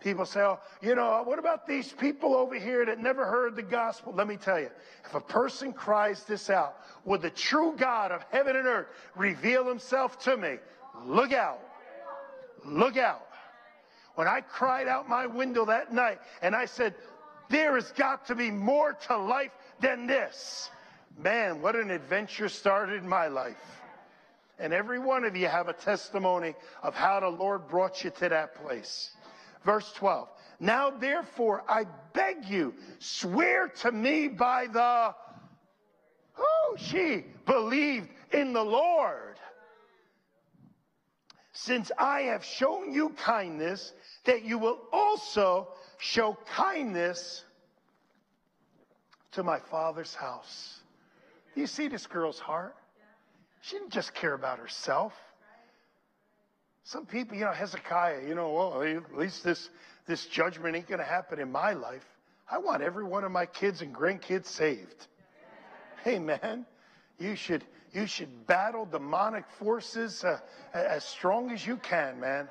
People 0.02 0.24
say, 0.26 0.40
oh, 0.40 0.58
you 0.80 0.94
know, 0.94 1.22
what 1.24 1.38
about 1.38 1.66
these 1.66 1.92
people 1.92 2.34
over 2.34 2.58
here 2.58 2.84
that 2.84 2.98
never 2.98 3.24
heard 3.24 3.54
the 3.54 3.62
gospel? 3.62 4.12
Let 4.12 4.26
me 4.26 4.36
tell 4.36 4.58
you, 4.58 4.70
if 5.04 5.14
a 5.14 5.20
person 5.20 5.72
cries 5.72 6.24
this 6.24 6.50
out, 6.50 6.76
would 7.04 7.22
the 7.22 7.30
true 7.30 7.74
God 7.76 8.10
of 8.10 8.24
heaven 8.30 8.56
and 8.56 8.66
earth 8.66 8.88
reveal 9.14 9.66
himself 9.66 10.18
to 10.24 10.36
me? 10.36 10.56
Look 11.04 11.32
out. 11.32 11.60
Look 12.64 12.96
out. 12.96 13.26
When 14.14 14.26
I 14.26 14.40
cried 14.40 14.88
out 14.88 15.08
my 15.08 15.26
window 15.26 15.64
that 15.66 15.92
night 15.92 16.18
and 16.42 16.54
I 16.54 16.66
said, 16.66 16.94
there 17.48 17.74
has 17.74 17.90
got 17.92 18.26
to 18.26 18.34
be 18.34 18.50
more 18.50 18.94
to 19.08 19.16
life 19.16 19.52
than 19.80 20.06
this. 20.06 20.68
Man, 21.16 21.62
what 21.62 21.76
an 21.76 21.90
adventure 21.90 22.48
started 22.48 23.02
in 23.02 23.08
my 23.08 23.28
life. 23.28 23.56
And 24.58 24.72
every 24.72 24.98
one 24.98 25.24
of 25.24 25.36
you 25.36 25.48
have 25.48 25.68
a 25.68 25.72
testimony 25.72 26.54
of 26.82 26.94
how 26.94 27.20
the 27.20 27.28
Lord 27.28 27.68
brought 27.68 28.04
you 28.04 28.10
to 28.10 28.28
that 28.28 28.54
place. 28.54 29.10
Verse 29.64 29.92
12. 29.94 30.28
Now 30.60 30.90
therefore, 30.90 31.64
I 31.68 31.84
beg 32.12 32.44
you, 32.44 32.74
swear 32.98 33.68
to 33.82 33.92
me 33.92 34.28
by 34.28 34.66
the, 34.66 35.14
who 36.32 36.76
she 36.76 37.24
believed 37.46 38.08
in 38.32 38.52
the 38.52 38.64
Lord. 38.64 39.36
Since 41.52 41.92
I 41.98 42.22
have 42.22 42.44
shown 42.44 42.92
you 42.92 43.10
kindness, 43.10 43.92
that 44.24 44.44
you 44.44 44.58
will 44.58 44.80
also 44.92 45.68
show 45.98 46.36
kindness 46.46 47.44
to 49.32 49.42
my 49.42 49.58
father's 49.70 50.14
house. 50.14 50.80
You 51.54 51.66
see 51.66 51.88
this 51.88 52.06
girl's 52.06 52.38
heart? 52.38 52.74
She 53.60 53.76
didn't 53.76 53.92
just 53.92 54.14
care 54.14 54.34
about 54.34 54.58
herself. 54.58 55.12
Some 56.84 57.06
people, 57.06 57.36
you 57.36 57.44
know, 57.44 57.52
Hezekiah, 57.52 58.26
you 58.26 58.34
know, 58.34 58.50
well, 58.50 58.82
at 58.82 59.16
least 59.16 59.44
this, 59.44 59.70
this 60.06 60.26
judgment 60.26 60.74
ain't 60.76 60.88
going 60.88 60.98
to 60.98 61.04
happen 61.04 61.38
in 61.38 61.50
my 61.50 61.72
life. 61.72 62.04
I 62.50 62.58
want 62.58 62.82
every 62.82 63.04
one 63.04 63.24
of 63.24 63.30
my 63.30 63.46
kids 63.46 63.82
and 63.82 63.94
grandkids 63.94 64.46
saved. 64.46 65.06
Hey, 66.04 66.18
man, 66.18 66.66
you 67.18 67.36
should, 67.36 67.64
you 67.92 68.06
should 68.06 68.46
battle 68.46 68.84
demonic 68.84 69.44
forces 69.58 70.24
uh, 70.24 70.40
as 70.74 71.04
strong 71.04 71.52
as 71.52 71.64
you 71.64 71.76
can, 71.76 72.18
man. 72.18 72.48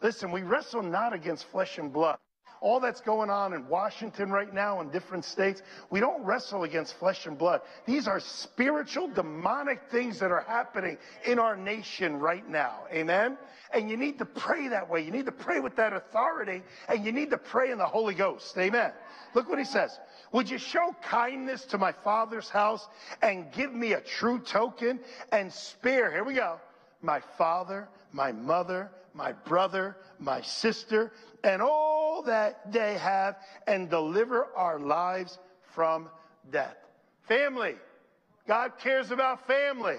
Listen, 0.00 0.30
we 0.30 0.42
wrestle 0.42 0.82
not 0.82 1.12
against 1.12 1.46
flesh 1.46 1.78
and 1.78 1.92
blood 1.92 2.18
all 2.60 2.80
that's 2.80 3.00
going 3.00 3.30
on 3.30 3.52
in 3.52 3.68
Washington 3.68 4.30
right 4.30 4.52
now 4.52 4.80
in 4.80 4.90
different 4.90 5.24
states, 5.24 5.62
we 5.90 6.00
don't 6.00 6.24
wrestle 6.24 6.64
against 6.64 6.94
flesh 6.94 7.26
and 7.26 7.36
blood. 7.36 7.60
These 7.86 8.08
are 8.08 8.20
spiritual, 8.20 9.08
demonic 9.08 9.82
things 9.90 10.18
that 10.20 10.30
are 10.30 10.44
happening 10.46 10.98
in 11.26 11.38
our 11.38 11.56
nation 11.56 12.18
right 12.18 12.48
now. 12.48 12.80
Amen? 12.92 13.36
And 13.72 13.90
you 13.90 13.96
need 13.96 14.18
to 14.18 14.24
pray 14.24 14.68
that 14.68 14.88
way. 14.88 15.02
You 15.02 15.10
need 15.10 15.26
to 15.26 15.32
pray 15.32 15.60
with 15.60 15.76
that 15.76 15.92
authority, 15.92 16.62
and 16.88 17.04
you 17.04 17.12
need 17.12 17.30
to 17.30 17.38
pray 17.38 17.70
in 17.70 17.78
the 17.78 17.86
Holy 17.86 18.14
Ghost. 18.14 18.56
Amen. 18.58 18.92
Look 19.34 19.48
what 19.48 19.58
he 19.58 19.64
says. 19.64 19.98
Would 20.32 20.48
you 20.50 20.58
show 20.58 20.94
kindness 21.02 21.64
to 21.66 21.78
my 21.78 21.92
father's 21.92 22.48
house 22.48 22.86
and 23.22 23.52
give 23.52 23.72
me 23.72 23.92
a 23.92 24.00
true 24.00 24.38
token 24.38 25.00
and 25.32 25.52
spare, 25.52 26.10
here 26.10 26.24
we 26.24 26.34
go, 26.34 26.58
my 27.02 27.20
father, 27.36 27.88
my 28.12 28.32
mother, 28.32 28.90
my 29.16 29.32
brother, 29.32 29.96
my 30.18 30.42
sister, 30.42 31.10
and 31.42 31.62
all 31.62 32.22
that 32.22 32.70
they 32.70 32.94
have, 32.98 33.36
and 33.66 33.88
deliver 33.88 34.48
our 34.54 34.78
lives 34.78 35.38
from 35.74 36.08
death. 36.52 36.76
Family. 37.26 37.76
God 38.46 38.72
cares 38.78 39.10
about 39.10 39.46
family. 39.46 39.96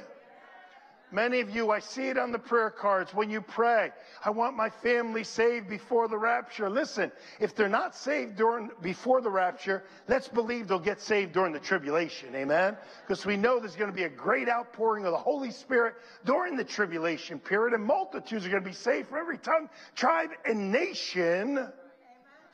Many 1.09 1.39
of 1.39 1.49
you, 1.49 1.71
I 1.71 1.79
see 1.79 2.09
it 2.09 2.17
on 2.17 2.33
the 2.33 2.39
prayer 2.39 2.69
cards 2.69 3.13
when 3.13 3.29
you 3.29 3.39
pray. 3.41 3.91
I 4.25 4.29
want 4.29 4.57
my 4.57 4.69
family 4.69 5.23
saved 5.23 5.69
before 5.69 6.09
the 6.09 6.17
rapture. 6.17 6.69
Listen, 6.69 7.13
if 7.39 7.55
they're 7.55 7.69
not 7.69 7.95
saved 7.95 8.35
during 8.35 8.71
before 8.81 9.21
the 9.21 9.29
rapture, 9.29 9.83
let's 10.09 10.27
believe 10.27 10.67
they'll 10.67 10.79
get 10.79 10.99
saved 10.99 11.31
during 11.31 11.53
the 11.53 11.59
tribulation. 11.59 12.35
Amen. 12.35 12.75
Because 13.07 13.25
we 13.25 13.37
know 13.37 13.57
there's 13.57 13.77
going 13.77 13.89
to 13.89 13.95
be 13.95 14.03
a 14.03 14.09
great 14.09 14.49
outpouring 14.49 15.05
of 15.05 15.11
the 15.11 15.17
Holy 15.17 15.51
Spirit 15.51 15.95
during 16.25 16.57
the 16.57 16.65
tribulation 16.65 17.39
period, 17.39 17.73
and 17.73 17.85
multitudes 17.85 18.45
are 18.45 18.49
going 18.49 18.63
to 18.63 18.69
be 18.69 18.75
saved 18.75 19.07
from 19.07 19.19
every 19.19 19.37
tongue, 19.37 19.69
tribe, 19.95 20.31
and 20.43 20.73
nation. 20.73 21.71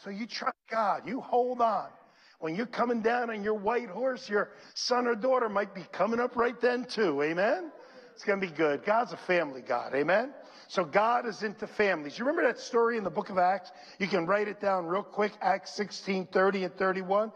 So 0.03 0.11
you 0.11 0.27
trust 0.27 0.57
God. 0.69 1.07
You 1.07 1.21
hold 1.21 1.59
on. 1.59 1.87
When 2.39 2.55
you're 2.55 2.65
coming 2.65 3.01
down 3.01 3.29
on 3.29 3.41
your 3.41 3.53
white 3.53 3.89
horse, 3.89 4.29
your 4.29 4.51
son 4.75 5.07
or 5.07 5.15
daughter 5.15 5.47
might 5.47 5.73
be 5.73 5.85
coming 5.91 6.19
up 6.19 6.35
right 6.35 6.59
then 6.59 6.85
too. 6.85 7.23
Amen. 7.23 7.71
It's 8.13 8.23
going 8.23 8.39
to 8.39 8.47
be 8.47 8.54
good. 8.54 8.86
God's 8.86 9.12
a 9.12 9.17
family 9.17 9.62
God. 9.62 9.95
Amen? 9.95 10.34
So 10.67 10.86
God 10.86 11.28
is 11.28 11.43
into 11.43 11.67
families. 11.67 12.17
You 12.17 12.26
remember 12.26 12.47
that 12.47 12.60
story 12.60 12.97
in 12.97 13.04
the 13.04 13.10
book 13.10 13.30
of 13.30 13.38
Acts? 13.38 13.71
You 13.99 14.08
can 14.08 14.26
write 14.26 14.47
it 14.47 14.62
down 14.62 14.86
real 14.86 15.04
quick. 15.04 15.32
Acts 15.41 15.73
16, 15.73 16.28
30 16.28 16.63
and 16.65 16.76
31. 16.76 17.32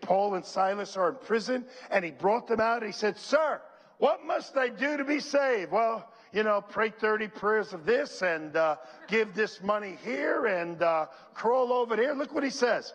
Paul 0.00 0.34
and 0.34 0.44
Silas 0.44 0.96
are 0.96 1.10
in 1.10 1.16
prison 1.16 1.64
and 1.90 2.04
he 2.04 2.10
brought 2.10 2.46
them 2.46 2.60
out 2.60 2.82
and 2.82 2.86
he 2.86 2.92
said, 2.92 3.18
Sir, 3.18 3.60
what 3.98 4.24
must 4.24 4.56
I 4.56 4.68
do 4.68 4.96
to 4.96 5.04
be 5.04 5.20
saved? 5.20 5.72
Well, 5.72 6.08
you 6.32 6.42
know, 6.42 6.60
pray 6.60 6.90
30 6.90 7.28
prayers 7.28 7.72
of 7.72 7.84
this 7.84 8.22
and 8.22 8.56
uh, 8.56 8.76
give 9.08 9.34
this 9.34 9.62
money 9.62 9.98
here 10.04 10.46
and 10.46 10.82
uh, 10.82 11.06
crawl 11.34 11.72
over 11.72 11.96
here. 11.96 12.14
Look 12.14 12.34
what 12.34 12.44
he 12.44 12.50
says. 12.50 12.92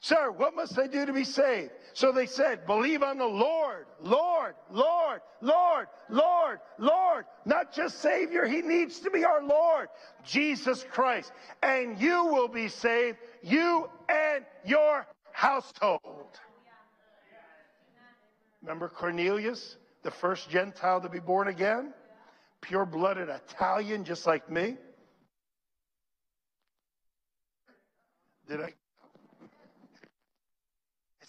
Sir, 0.00 0.32
what 0.32 0.56
must 0.56 0.78
I 0.78 0.88
do 0.88 1.06
to 1.06 1.12
be 1.12 1.24
saved? 1.24 1.70
So 1.94 2.12
they 2.12 2.26
said, 2.26 2.66
believe 2.66 3.02
on 3.02 3.18
the 3.18 3.26
Lord, 3.26 3.86
Lord, 4.00 4.54
Lord, 4.70 5.20
Lord, 5.40 5.88
Lord, 6.08 6.58
Lord. 6.78 7.24
Not 7.44 7.72
just 7.72 8.00
Savior, 8.00 8.46
He 8.46 8.62
needs 8.62 9.00
to 9.00 9.10
be 9.10 9.24
our 9.24 9.42
Lord, 9.42 9.88
Jesus 10.24 10.84
Christ. 10.90 11.32
And 11.62 12.00
you 12.00 12.26
will 12.26 12.48
be 12.48 12.68
saved, 12.68 13.18
you 13.42 13.90
and 14.08 14.44
your 14.64 15.06
household. 15.32 16.38
Remember 18.62 18.88
Cornelius, 18.88 19.76
the 20.02 20.10
first 20.10 20.48
Gentile 20.48 21.00
to 21.00 21.08
be 21.08 21.20
born 21.20 21.48
again? 21.48 21.92
Pure 22.60 22.86
blooded 22.86 23.28
Italian, 23.28 24.04
just 24.04 24.26
like 24.26 24.48
me. 24.48 24.76
Did 28.48 28.60
I? 28.60 28.74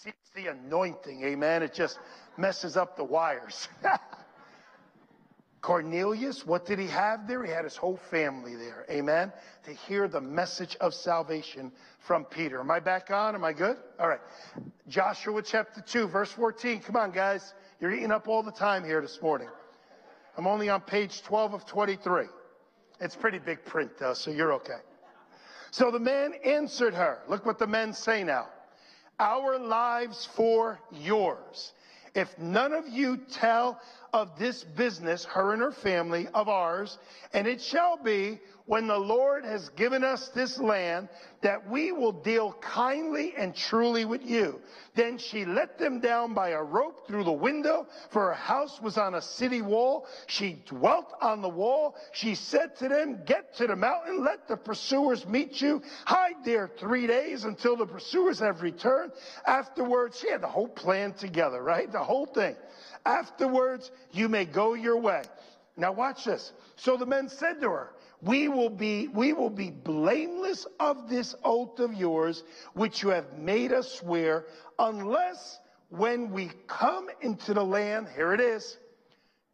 It's 0.05 0.29
the 0.35 0.47
anointing, 0.47 1.23
amen. 1.23 1.63
It 1.63 1.73
just 1.73 1.99
messes 2.37 2.77
up 2.77 2.97
the 2.97 3.03
wires. 3.03 3.67
Cornelius, 5.61 6.45
what 6.45 6.65
did 6.65 6.77
he 6.77 6.87
have 6.87 7.25
there? 7.25 7.43
He 7.45 7.49
had 7.49 7.63
his 7.63 7.77
whole 7.77 7.95
family 8.11 8.53
there, 8.55 8.85
amen, 8.91 9.31
to 9.63 9.71
hear 9.71 10.09
the 10.09 10.19
message 10.19 10.75
of 10.81 10.93
salvation 10.93 11.71
from 11.99 12.25
Peter. 12.25 12.59
Am 12.59 12.69
I 12.69 12.81
back 12.81 13.11
on? 13.11 13.33
Am 13.33 13.45
I 13.45 13.53
good? 13.53 13.77
All 13.97 14.09
right. 14.09 14.19
Joshua 14.89 15.41
chapter 15.41 15.79
2, 15.79 16.07
verse 16.09 16.31
14. 16.33 16.81
Come 16.81 16.97
on, 16.97 17.11
guys. 17.11 17.53
You're 17.79 17.93
eating 17.93 18.11
up 18.11 18.27
all 18.27 18.43
the 18.43 18.51
time 18.51 18.83
here 18.83 18.99
this 18.99 19.21
morning. 19.21 19.47
I'm 20.37 20.47
only 20.47 20.69
on 20.69 20.81
page 20.81 21.21
12 21.23 21.53
of 21.53 21.65
23. 21.65 22.25
It's 22.99 23.15
pretty 23.15 23.39
big 23.39 23.63
print, 23.63 23.91
though, 23.97 24.13
so 24.13 24.31
you're 24.31 24.53
okay. 24.53 24.79
So 25.71 25.91
the 25.91 25.99
man 25.99 26.33
answered 26.43 26.93
her. 26.93 27.19
Look 27.29 27.45
what 27.45 27.57
the 27.57 27.67
men 27.67 27.93
say 27.93 28.23
now. 28.23 28.49
Our 29.19 29.59
lives 29.59 30.27
for 30.35 30.79
yours. 30.91 31.71
If 32.15 32.37
none 32.37 32.73
of 32.73 32.87
you 32.87 33.17
tell 33.17 33.79
of 34.13 34.37
this 34.37 34.63
business, 34.63 35.25
her 35.25 35.53
and 35.53 35.61
her 35.61 35.71
family, 35.71 36.27
of 36.33 36.47
ours, 36.47 36.99
and 37.33 37.47
it 37.47 37.59
shall 37.59 37.97
be 37.97 38.39
when 38.65 38.87
the 38.87 38.97
Lord 38.97 39.43
has 39.43 39.67
given 39.69 40.03
us 40.03 40.29
this 40.29 40.57
land, 40.57 41.09
that 41.41 41.69
we 41.69 41.91
will 41.91 42.13
deal 42.13 42.53
kindly 42.61 43.33
and 43.37 43.53
truly 43.53 44.05
with 44.05 44.23
you. 44.23 44.61
Then 44.95 45.17
she 45.17 45.43
let 45.43 45.77
them 45.77 45.99
down 45.99 46.33
by 46.33 46.49
a 46.49 46.63
rope 46.63 47.05
through 47.05 47.25
the 47.25 47.31
window, 47.31 47.87
for 48.11 48.27
her 48.27 48.33
house 48.33 48.79
was 48.81 48.97
on 48.97 49.15
a 49.15 49.21
city 49.21 49.61
wall. 49.61 50.05
She 50.27 50.61
dwelt 50.65 51.13
on 51.21 51.41
the 51.41 51.49
wall. 51.49 51.95
She 52.13 52.35
said 52.35 52.77
to 52.77 52.87
them, 52.87 53.23
Get 53.25 53.53
to 53.57 53.67
the 53.67 53.75
mountain, 53.75 54.23
let 54.23 54.47
the 54.47 54.55
pursuers 54.55 55.25
meet 55.27 55.59
you. 55.59 55.81
Hide 56.05 56.45
there 56.45 56.69
three 56.79 57.07
days 57.07 57.43
until 57.43 57.75
the 57.75 57.85
pursuers 57.85 58.39
have 58.39 58.61
returned. 58.61 59.11
Afterwards, 59.45 60.19
she 60.19 60.29
had 60.29 60.41
the 60.41 60.47
whole 60.47 60.69
plan 60.69 61.13
together, 61.13 61.61
right? 61.61 61.91
The 61.91 62.03
whole 62.03 62.27
thing. 62.27 62.55
Afterwards, 63.05 63.91
you 64.11 64.29
may 64.29 64.45
go 64.45 64.73
your 64.73 64.97
way. 64.97 65.23
Now 65.75 65.91
watch 65.91 66.25
this. 66.25 66.53
So 66.75 66.97
the 66.97 67.05
men 67.05 67.29
said 67.29 67.59
to 67.61 67.69
her, 67.69 67.93
we 68.21 68.47
will 68.47 68.69
be, 68.69 69.07
we 69.07 69.33
will 69.33 69.49
be 69.49 69.69
blameless 69.69 70.65
of 70.79 71.09
this 71.09 71.35
oath 71.43 71.79
of 71.79 71.93
yours, 71.93 72.43
which 72.73 73.03
you 73.03 73.09
have 73.09 73.37
made 73.37 73.73
us 73.73 73.91
swear, 73.91 74.45
unless 74.79 75.59
when 75.89 76.31
we 76.31 76.49
come 76.67 77.07
into 77.21 77.53
the 77.53 77.63
land, 77.63 78.07
here 78.15 78.33
it 78.33 78.39
is, 78.39 78.77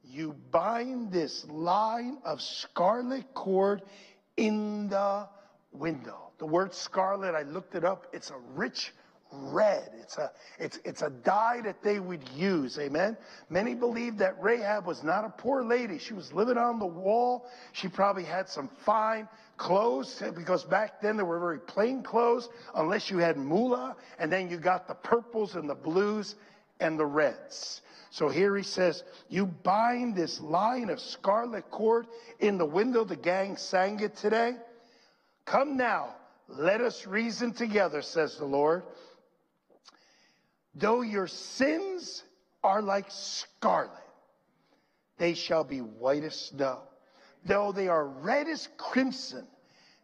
you 0.03 0.35
bind 0.51 1.11
this 1.11 1.45
line 1.49 2.17
of 2.23 2.41
scarlet 2.41 3.33
cord 3.33 3.81
in 4.37 4.89
the 4.89 5.27
window. 5.71 6.31
The 6.37 6.45
word 6.45 6.73
scarlet, 6.73 7.35
I 7.35 7.41
looked 7.43 7.75
it 7.75 7.83
up, 7.83 8.07
it's 8.13 8.29
a 8.29 8.37
rich 8.55 8.93
red. 9.31 9.89
It's 10.01 10.17
a, 10.17 10.31
it's, 10.57 10.79
it's 10.83 11.01
a 11.01 11.09
dye 11.09 11.61
that 11.63 11.83
they 11.83 11.99
would 11.99 12.27
use. 12.35 12.79
Amen. 12.79 13.15
Many 13.49 13.75
believe 13.75 14.17
that 14.17 14.41
Rahab 14.41 14.85
was 14.85 15.03
not 15.03 15.25
a 15.25 15.29
poor 15.29 15.63
lady. 15.63 15.99
She 15.99 16.13
was 16.13 16.33
living 16.33 16.57
on 16.57 16.79
the 16.79 16.85
wall. 16.85 17.45
She 17.73 17.87
probably 17.87 18.23
had 18.23 18.49
some 18.49 18.69
fine 18.85 19.27
clothes 19.57 20.21
eh, 20.21 20.31
because 20.31 20.63
back 20.63 21.01
then 21.01 21.17
there 21.17 21.25
were 21.25 21.39
very 21.39 21.59
plain 21.59 22.01
clothes 22.01 22.49
unless 22.75 23.11
you 23.11 23.17
had 23.17 23.37
moolah 23.37 23.95
and 24.17 24.31
then 24.31 24.49
you 24.49 24.57
got 24.57 24.87
the 24.87 24.95
purples 24.95 25.55
and 25.55 25.69
the 25.69 25.75
blues 25.75 26.35
and 26.79 26.99
the 26.99 27.05
reds. 27.05 27.81
So 28.11 28.29
here 28.29 28.55
he 28.57 28.63
says, 28.63 29.03
you 29.27 29.45
bind 29.45 30.15
this 30.15 30.41
line 30.41 30.89
of 30.89 30.99
scarlet 30.99 31.69
cord 31.69 32.07
in 32.39 32.57
the 32.57 32.65
window. 32.65 33.03
The 33.03 33.15
gang 33.15 33.57
sang 33.57 33.99
it 33.99 34.15
today. 34.15 34.55
Come 35.45 35.77
now, 35.77 36.15
let 36.47 36.81
us 36.81 37.05
reason 37.05 37.53
together, 37.53 38.01
says 38.01 38.37
the 38.37 38.45
Lord. 38.45 38.83
Though 40.79 41.01
your 41.01 41.27
sins 41.27 42.23
are 42.63 42.81
like 42.81 43.07
scarlet, 43.09 43.91
they 45.17 45.33
shall 45.33 45.65
be 45.65 45.79
white 45.79 46.23
as 46.23 46.35
snow. 46.35 46.79
Though 47.45 47.71
they 47.71 47.87
are 47.89 48.05
red 48.05 48.47
as 48.47 48.69
crimson, 48.77 49.45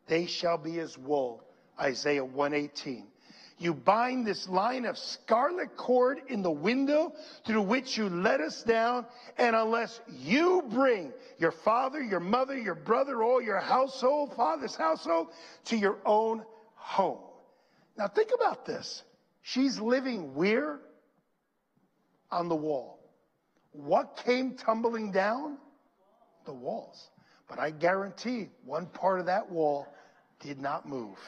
they 0.08 0.26
shall 0.26 0.58
be 0.58 0.80
as 0.80 0.98
wool. 0.98 1.44
Isaiah 1.80 2.26
118. 2.26 3.08
You 3.58 3.74
bind 3.74 4.28
this 4.28 4.50
line 4.50 4.86
of 4.86 4.98
scarlet 4.98 5.78
cord 5.78 6.20
in 6.28 6.42
the 6.42 6.52
window 6.52 7.14
through 7.46 7.62
which 7.62 7.98
you 7.98 8.10
let 8.10 8.42
us 8.42 8.64
down, 8.64 9.06
and 9.38 9.56
unless 9.56 10.02
you 10.10 10.62
bring 10.72 11.14
your 11.38 11.52
father, 11.52 12.02
your 12.02 12.20
mother, 12.20 12.58
your 12.58 12.76
brother, 12.76 13.24
all 13.24 13.42
your 13.42 13.62
household, 13.62 14.34
father's 14.36 14.76
household, 14.76 15.28
to 15.66 15.78
your 15.78 15.98
own 16.06 16.44
home. 16.76 17.20
Now 17.98 18.10
think 18.10 18.32
about 18.36 18.66
this. 18.66 19.04
She's 19.47 19.79
living 19.79 20.34
where? 20.34 20.79
On 22.31 22.49
the 22.49 22.55
wall. 22.55 22.99
What 23.73 24.19
came 24.25 24.55
tumbling 24.55 25.12
down? 25.12 25.60
The 26.45 26.53
walls. 26.53 27.12
But 27.47 27.60
I 27.60 27.69
guarantee 27.69 28.49
one 28.63 28.88
part 28.88 29.19
of 29.19 29.27
that 29.27 29.51
wall 29.51 29.88
did 30.39 30.60
not 30.60 30.89
move. 30.89 31.19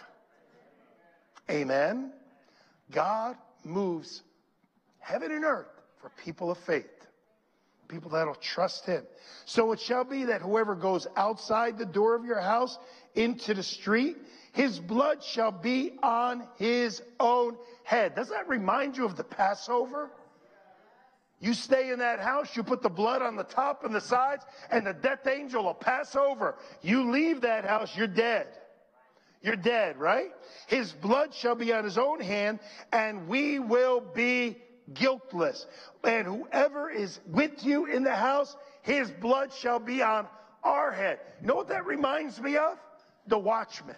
Amen. 1.48 2.12
God 2.92 3.38
moves 3.64 4.24
heaven 4.98 5.32
and 5.32 5.46
earth 5.46 5.68
for 6.02 6.10
people 6.24 6.50
of 6.50 6.58
faith, 6.66 6.90
people 7.88 8.10
that'll 8.10 8.34
trust 8.34 8.88
Him. 8.88 9.04
So 9.46 9.74
it 9.74 9.80
shall 9.80 10.04
be 10.04 10.26
that 10.26 10.42
whoever 10.42 10.74
goes 10.74 11.06
outside 11.16 11.78
the 11.78 11.86
door 11.86 12.16
of 12.16 12.26
your 12.26 12.42
house 12.42 12.80
into 13.14 13.54
the 13.54 13.62
street, 13.62 14.18
his 14.58 14.80
blood 14.80 15.24
shall 15.24 15.52
be 15.52 15.92
on 16.02 16.48
his 16.58 17.04
own 17.20 17.58
head. 17.84 18.16
Does 18.16 18.30
that 18.30 18.50
remind 18.50 18.98
you 18.98 19.06
of 19.06 19.16
the 19.16 19.24
Passover? 19.24 20.10
You 21.40 21.54
stay 21.54 21.92
in 21.92 22.00
that 22.00 22.20
house, 22.20 22.58
you 22.58 22.64
put 22.64 22.82
the 22.82 22.90
blood 22.90 23.22
on 23.22 23.36
the 23.36 23.44
top 23.44 23.86
and 23.86 23.94
the 23.94 24.02
sides, 24.02 24.44
and 24.72 24.88
the 24.88 24.94
death 24.94 25.28
angel 25.28 25.64
will 25.64 25.76
pass 25.76 26.16
over. 26.16 26.58
You 26.82 27.12
leave 27.12 27.42
that 27.42 27.66
house, 27.66 27.96
you're 27.96 28.08
dead. 28.08 28.48
You're 29.44 29.58
dead, 29.58 30.00
right? 30.00 30.32
His 30.66 30.92
blood 30.92 31.36
shall 31.36 31.54
be 31.54 31.72
on 31.72 31.84
his 31.84 32.00
own 32.00 32.20
hand, 32.20 32.60
and 32.92 33.28
we 33.28 33.60
will 33.60 34.02
be 34.02 34.58
guiltless. 34.92 35.68
And 36.04 36.26
whoever 36.26 36.90
is 36.90 37.20
with 37.28 37.64
you 37.64 37.86
in 37.86 38.04
the 38.04 38.16
house, 38.16 38.58
his 38.82 39.12
blood 39.12 39.54
shall 39.54 39.78
be 39.78 40.02
on 40.02 40.26
our 40.64 40.92
head. 40.92 41.20
You 41.42 41.48
know 41.48 41.56
what 41.58 41.68
that 41.68 41.86
reminds 41.86 42.42
me 42.42 42.58
of? 42.58 42.80
The 43.28 43.38
watchman. 43.38 43.96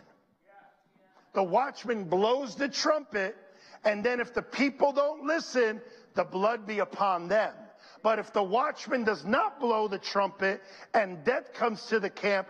The 1.33 1.43
watchman 1.43 2.05
blows 2.05 2.55
the 2.55 2.69
trumpet 2.69 3.35
and 3.83 4.03
then 4.03 4.19
if 4.19 4.33
the 4.33 4.41
people 4.41 4.91
don't 4.91 5.25
listen, 5.25 5.81
the 6.15 6.23
blood 6.23 6.67
be 6.67 6.79
upon 6.79 7.27
them. 7.27 7.53
But 8.01 8.19
if 8.19 8.33
the 8.33 8.43
watchman 8.43 9.03
does 9.03 9.25
not 9.25 9.59
blow 9.59 9.87
the 9.87 9.99
trumpet 9.99 10.61
and 10.93 11.23
death 11.23 11.53
comes 11.53 11.85
to 11.87 11.99
the 11.99 12.09
camp, 12.09 12.47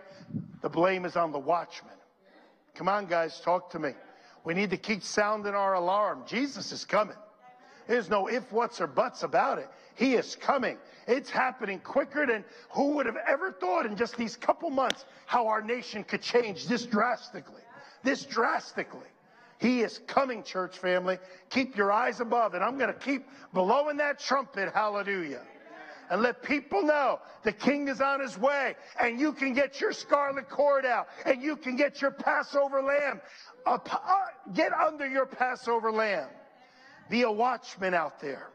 the 0.62 0.68
blame 0.68 1.04
is 1.04 1.16
on 1.16 1.32
the 1.32 1.38
watchman. 1.38 1.94
Come 2.74 2.88
on, 2.88 3.06
guys, 3.06 3.40
talk 3.40 3.70
to 3.70 3.78
me. 3.78 3.90
We 4.44 4.54
need 4.54 4.70
to 4.70 4.76
keep 4.76 5.02
sounding 5.02 5.54
our 5.54 5.74
alarm. 5.74 6.22
Jesus 6.26 6.72
is 6.72 6.84
coming. 6.84 7.16
There's 7.86 8.08
no 8.08 8.28
if, 8.28 8.52
whats, 8.52 8.80
or 8.80 8.86
buts 8.86 9.22
about 9.24 9.58
it. 9.58 9.68
He 9.96 10.14
is 10.14 10.36
coming. 10.36 10.78
It's 11.06 11.28
happening 11.28 11.80
quicker 11.80 12.24
than 12.24 12.44
who 12.70 12.92
would 12.94 13.06
have 13.06 13.18
ever 13.26 13.52
thought 13.52 13.84
in 13.84 13.96
just 13.96 14.16
these 14.16 14.36
couple 14.36 14.70
months 14.70 15.04
how 15.26 15.48
our 15.48 15.60
nation 15.60 16.04
could 16.04 16.22
change 16.22 16.66
this 16.68 16.86
drastically. 16.86 17.62
This 18.02 18.24
drastically. 18.24 19.06
He 19.58 19.82
is 19.82 20.00
coming, 20.06 20.42
church 20.42 20.78
family. 20.78 21.18
Keep 21.50 21.76
your 21.76 21.92
eyes 21.92 22.20
above 22.20 22.54
it. 22.54 22.58
I'm 22.58 22.78
going 22.78 22.92
to 22.92 22.98
keep 22.98 23.26
blowing 23.52 23.98
that 23.98 24.18
trumpet. 24.18 24.72
Hallelujah. 24.72 25.42
And 26.10 26.22
let 26.22 26.42
people 26.42 26.82
know 26.82 27.20
the 27.44 27.52
king 27.52 27.86
is 27.86 28.00
on 28.00 28.20
his 28.20 28.36
way 28.36 28.74
and 29.00 29.20
you 29.20 29.32
can 29.32 29.52
get 29.52 29.80
your 29.80 29.92
scarlet 29.92 30.48
cord 30.48 30.84
out 30.84 31.08
and 31.24 31.40
you 31.40 31.56
can 31.56 31.76
get 31.76 32.00
your 32.00 32.10
Passover 32.10 32.82
lamb. 32.82 33.20
Uh, 33.64 33.78
get 34.52 34.72
under 34.72 35.06
your 35.06 35.26
Passover 35.26 35.92
lamb. 35.92 36.28
Be 37.10 37.22
a 37.22 37.30
watchman 37.30 37.94
out 37.94 38.18
there. 38.20 38.50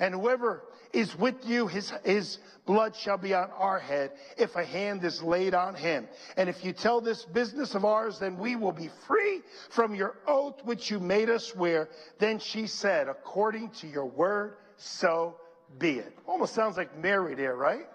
And 0.00 0.14
whoever 0.14 0.64
is 0.92 1.16
with 1.16 1.36
you, 1.44 1.66
his, 1.66 1.92
his 2.04 2.38
blood 2.66 2.94
shall 2.94 3.18
be 3.18 3.34
on 3.34 3.50
our 3.50 3.78
head 3.78 4.12
if 4.36 4.56
a 4.56 4.64
hand 4.64 5.04
is 5.04 5.22
laid 5.22 5.54
on 5.54 5.74
him. 5.74 6.08
And 6.36 6.48
if 6.48 6.64
you 6.64 6.72
tell 6.72 7.00
this 7.00 7.24
business 7.24 7.74
of 7.74 7.84
ours, 7.84 8.18
then 8.18 8.38
we 8.38 8.56
will 8.56 8.72
be 8.72 8.90
free 9.06 9.42
from 9.70 9.94
your 9.94 10.16
oath 10.26 10.64
which 10.64 10.90
you 10.90 11.00
made 11.00 11.30
us 11.30 11.46
swear. 11.46 11.88
Then 12.18 12.38
she 12.38 12.66
said, 12.66 13.08
according 13.08 13.70
to 13.80 13.86
your 13.86 14.06
word, 14.06 14.56
so 14.76 15.36
be 15.78 15.98
it. 15.98 16.16
Almost 16.26 16.54
sounds 16.54 16.76
like 16.76 16.96
Mary 16.98 17.34
there, 17.34 17.56
right? 17.56 17.86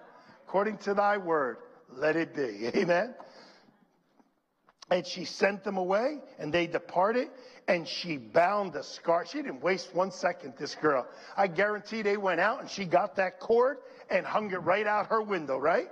According 0.48 0.78
to 0.80 0.94
thy 0.94 1.18
word, 1.18 1.58
let 1.92 2.16
it 2.16 2.36
be. 2.36 2.68
Amen. 2.80 3.16
And 4.94 5.08
she 5.08 5.26
sent 5.26 5.64
them 5.64 5.78
away, 5.78 6.20
and 6.38 6.54
they 6.54 6.68
departed, 6.68 7.30
and 7.68 7.88
she 7.88 8.18
bound 8.18 8.74
the 8.74 8.84
scar. 8.84 9.26
She 9.26 9.42
didn't 9.42 9.64
waste 9.64 9.90
one 9.96 10.12
second, 10.12 10.54
this 10.60 10.76
girl. 10.76 11.08
I 11.36 11.48
guarantee 11.48 12.04
they 12.04 12.16
went 12.16 12.40
out 12.40 12.62
and 12.62 12.70
she 12.70 12.86
got 12.86 13.16
that 13.16 13.40
cord 13.40 13.78
and 14.12 14.24
hung 14.24 14.52
it 14.52 14.58
right 14.58 14.86
out 14.86 15.08
her 15.08 15.24
window, 15.24 15.58
right? 15.58 15.88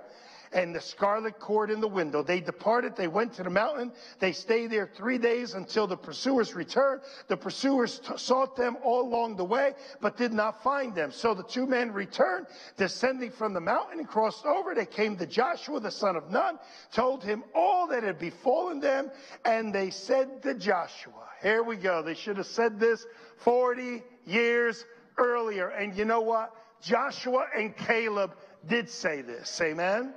And 0.54 0.76
the 0.76 0.82
scarlet 0.82 1.40
cord 1.40 1.72
in 1.72 1.80
the 1.80 1.88
window. 1.88 2.22
They 2.24 2.42
departed. 2.42 2.96
They 2.96 3.08
went 3.08 3.34
to 3.34 3.44
the 3.44 3.50
mountain. 3.50 3.92
They 4.20 4.34
stayed 4.34 4.72
there 4.72 4.90
three 4.94 5.18
days 5.18 5.54
until 5.54 5.88
the 5.88 5.96
pursuers 5.96 6.54
returned. 6.54 7.02
The 7.28 7.38
pursuers 7.38 8.00
t- 8.00 8.18
sought 8.18 8.56
them 8.56 8.78
all 8.84 9.02
along 9.02 9.38
the 9.38 9.46
way, 9.46 9.74
but 10.02 10.18
did 10.18 10.34
not 10.34 10.62
find 10.64 10.94
them. 10.94 11.12
So 11.12 11.34
the 11.34 11.44
two 11.44 11.66
men 11.66 11.92
returned, 11.94 12.48
descending 12.78 13.32
from 13.32 13.54
the 13.54 13.62
mountain 13.62 14.00
and 14.00 14.08
crossed 14.08 14.46
over. 14.46 14.76
They 14.76 14.86
came 14.86 15.16
to 15.18 15.26
Joshua, 15.26 15.80
the 15.80 15.92
son 15.92 16.16
of 16.16 16.30
Nun, 16.30 16.60
told 16.92 17.24
him 17.24 17.44
all 17.56 17.88
that 17.88 18.04
had 18.04 18.20
befallen 18.20 18.80
them. 18.80 19.10
And 19.46 19.74
they 19.74 19.90
said 19.90 20.44
to 20.44 20.54
Joshua, 20.54 21.30
here 21.42 21.64
we 21.64 21.78
go. 21.78 22.02
They 22.02 22.14
should 22.14 22.38
have 22.38 22.48
said 22.48 22.80
this 22.80 23.06
40 23.38 24.04
years 24.26 24.86
earlier. 25.18 25.70
And 25.70 25.96
you 25.96 26.06
know 26.06 26.22
what? 26.22 26.54
Joshua 26.82 27.48
and 27.56 27.76
Caleb 27.78 28.36
did 28.68 28.90
say 28.90 29.22
this. 29.22 29.60
Amen. 29.62 30.14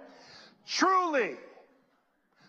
Truly, 0.66 1.36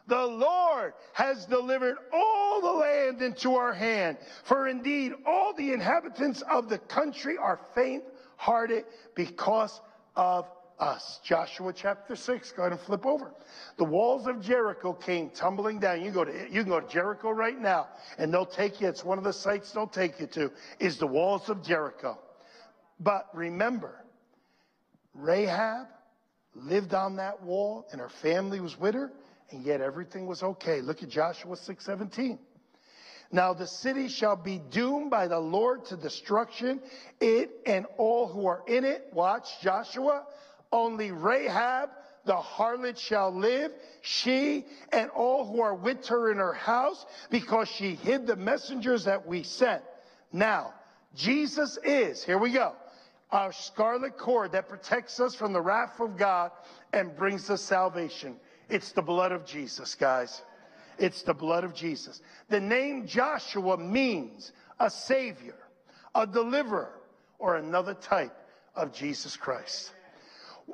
the 0.08 0.25
Lord 0.25 0.93
has 1.13 1.45
delivered 1.45 1.97
all 2.13 2.62
the 2.62 2.71
land 2.71 3.21
into 3.21 3.56
our 3.56 3.73
hand. 3.73 4.17
For 4.43 4.67
indeed, 4.67 5.13
all 5.25 5.54
the 5.54 5.73
inhabitants 5.73 6.43
of 6.49 6.69
the 6.69 6.78
country 6.78 7.38
are 7.38 7.60
faint 7.73 8.04
hearted 8.38 8.86
because 9.15 9.82
of 10.15 10.47
us. 10.80 11.19
Joshua 11.23 11.73
chapter 11.73 12.15
6. 12.15 12.51
Go 12.51 12.63
ahead 12.63 12.73
and 12.73 12.82
flip 12.82 13.06
over. 13.06 13.32
The 13.78 13.86
walls 13.86 14.28
of 14.28 14.41
Jericho 14.41 14.93
came 14.93 15.30
tumbling 15.30 15.80
down. 15.80 16.04
You, 16.04 16.12
go 16.12 16.25
to, 16.25 16.32
you 16.32 16.62
can 16.62 16.69
go 16.69 16.80
to 16.80 16.88
Jericho 16.88 17.32
right 17.32 17.60
now, 17.60 17.88
and 18.17 18.34
they'll 18.34 18.45
take 18.45 18.82
you. 18.82 18.88
It's 18.88 19.04
one 19.04 19.17
of 19.17 19.23
the 19.23 19.34
sites 19.34 19.71
they'll 19.71 19.88
take 19.88 20.19
you 20.19 20.28
to, 20.28 20.51
is 20.80 20.97
the 20.97 21.08
walls 21.08 21.49
of 21.49 21.63
Jericho. 21.63 22.19
But 22.99 23.28
remember, 23.34 24.06
Rahab 25.13 25.88
lived 26.55 26.93
on 26.93 27.17
that 27.17 27.43
wall 27.43 27.87
and 27.91 28.01
her 28.01 28.09
family 28.09 28.59
was 28.59 28.79
with 28.79 28.95
her 28.95 29.11
and 29.51 29.63
yet 29.63 29.81
everything 29.81 30.25
was 30.25 30.41
okay. 30.41 30.81
Look 30.81 31.03
at 31.03 31.09
Joshua 31.09 31.55
6:17. 31.55 32.39
Now 33.31 33.53
the 33.53 33.67
city 33.67 34.07
shall 34.07 34.35
be 34.35 34.59
doomed 34.69 35.11
by 35.11 35.27
the 35.27 35.39
Lord 35.39 35.85
to 35.85 35.97
destruction, 35.97 36.81
it 37.19 37.51
and 37.65 37.85
all 37.97 38.27
who 38.27 38.47
are 38.47 38.63
in 38.67 38.85
it. 38.85 39.09
Watch 39.11 39.61
Joshua. 39.61 40.25
Only 40.71 41.11
Rahab 41.11 41.89
the 42.25 42.35
harlot 42.35 42.97
shall 42.97 43.31
live, 43.31 43.71
she 44.01 44.65
and 44.91 45.09
all 45.11 45.45
who 45.45 45.61
are 45.61 45.75
with 45.75 46.07
her 46.07 46.31
in 46.31 46.37
her 46.37 46.53
house, 46.53 47.05
because 47.29 47.69
she 47.69 47.95
hid 47.95 48.27
the 48.27 48.35
messengers 48.35 49.05
that 49.05 49.25
we 49.25 49.43
sent. 49.43 49.83
Now, 50.33 50.73
Jesus 51.15 51.77
is, 51.83 52.23
here 52.23 52.37
we 52.37 52.51
go, 52.51 52.73
our 53.36 53.52
scarlet 53.52 54.17
cord 54.17 54.54
that 54.54 54.69
protects 54.69 55.19
us 55.19 55.36
from 55.36 55.52
the 55.52 55.60
wrath 55.60 56.00
of 56.00 56.15
God 56.15 56.52
and 56.93 57.13
brings 57.17 57.50
us 57.50 57.62
salvation. 57.62 58.38
It's 58.69 58.93
the 58.93 59.02
blood 59.02 59.34
of 59.34 59.45
Jesus, 59.45 59.93
guys. 59.93 60.41
It's 60.98 61.21
the 61.21 61.34
blood 61.34 61.65
of 61.65 61.76
Jesus. 61.76 62.21
The 62.48 62.62
name 62.62 63.06
Joshua 63.06 63.78
means 63.78 64.54
a 64.80 64.89
savior, 64.89 65.58
a 66.15 66.26
deliverer, 66.26 66.93
or 67.38 67.58
another 67.58 67.93
type 67.93 68.34
of 68.74 68.93
Jesus 68.93 69.36
Christ. 69.36 69.91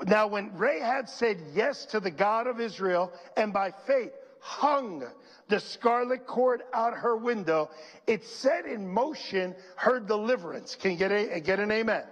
Now, 0.05 0.27
when 0.27 0.55
Rahab 0.55 1.09
said 1.09 1.41
yes 1.55 1.85
to 1.87 1.99
the 1.99 2.11
God 2.11 2.45
of 2.45 2.61
Israel 2.61 3.11
and 3.37 3.51
by 3.51 3.71
faith 3.87 4.11
hung 4.39 5.03
the 5.47 5.59
scarlet 5.59 6.27
cord 6.27 6.61
out 6.73 6.93
her 6.93 7.17
window, 7.17 7.71
it 8.05 8.23
set 8.23 8.67
in 8.67 8.87
motion 8.87 9.55
her 9.77 9.99
deliverance. 9.99 10.75
Can 10.75 10.91
you 10.91 10.97
get, 10.97 11.11
a, 11.11 11.39
get 11.39 11.59
an 11.59 11.71
amen? 11.71 12.03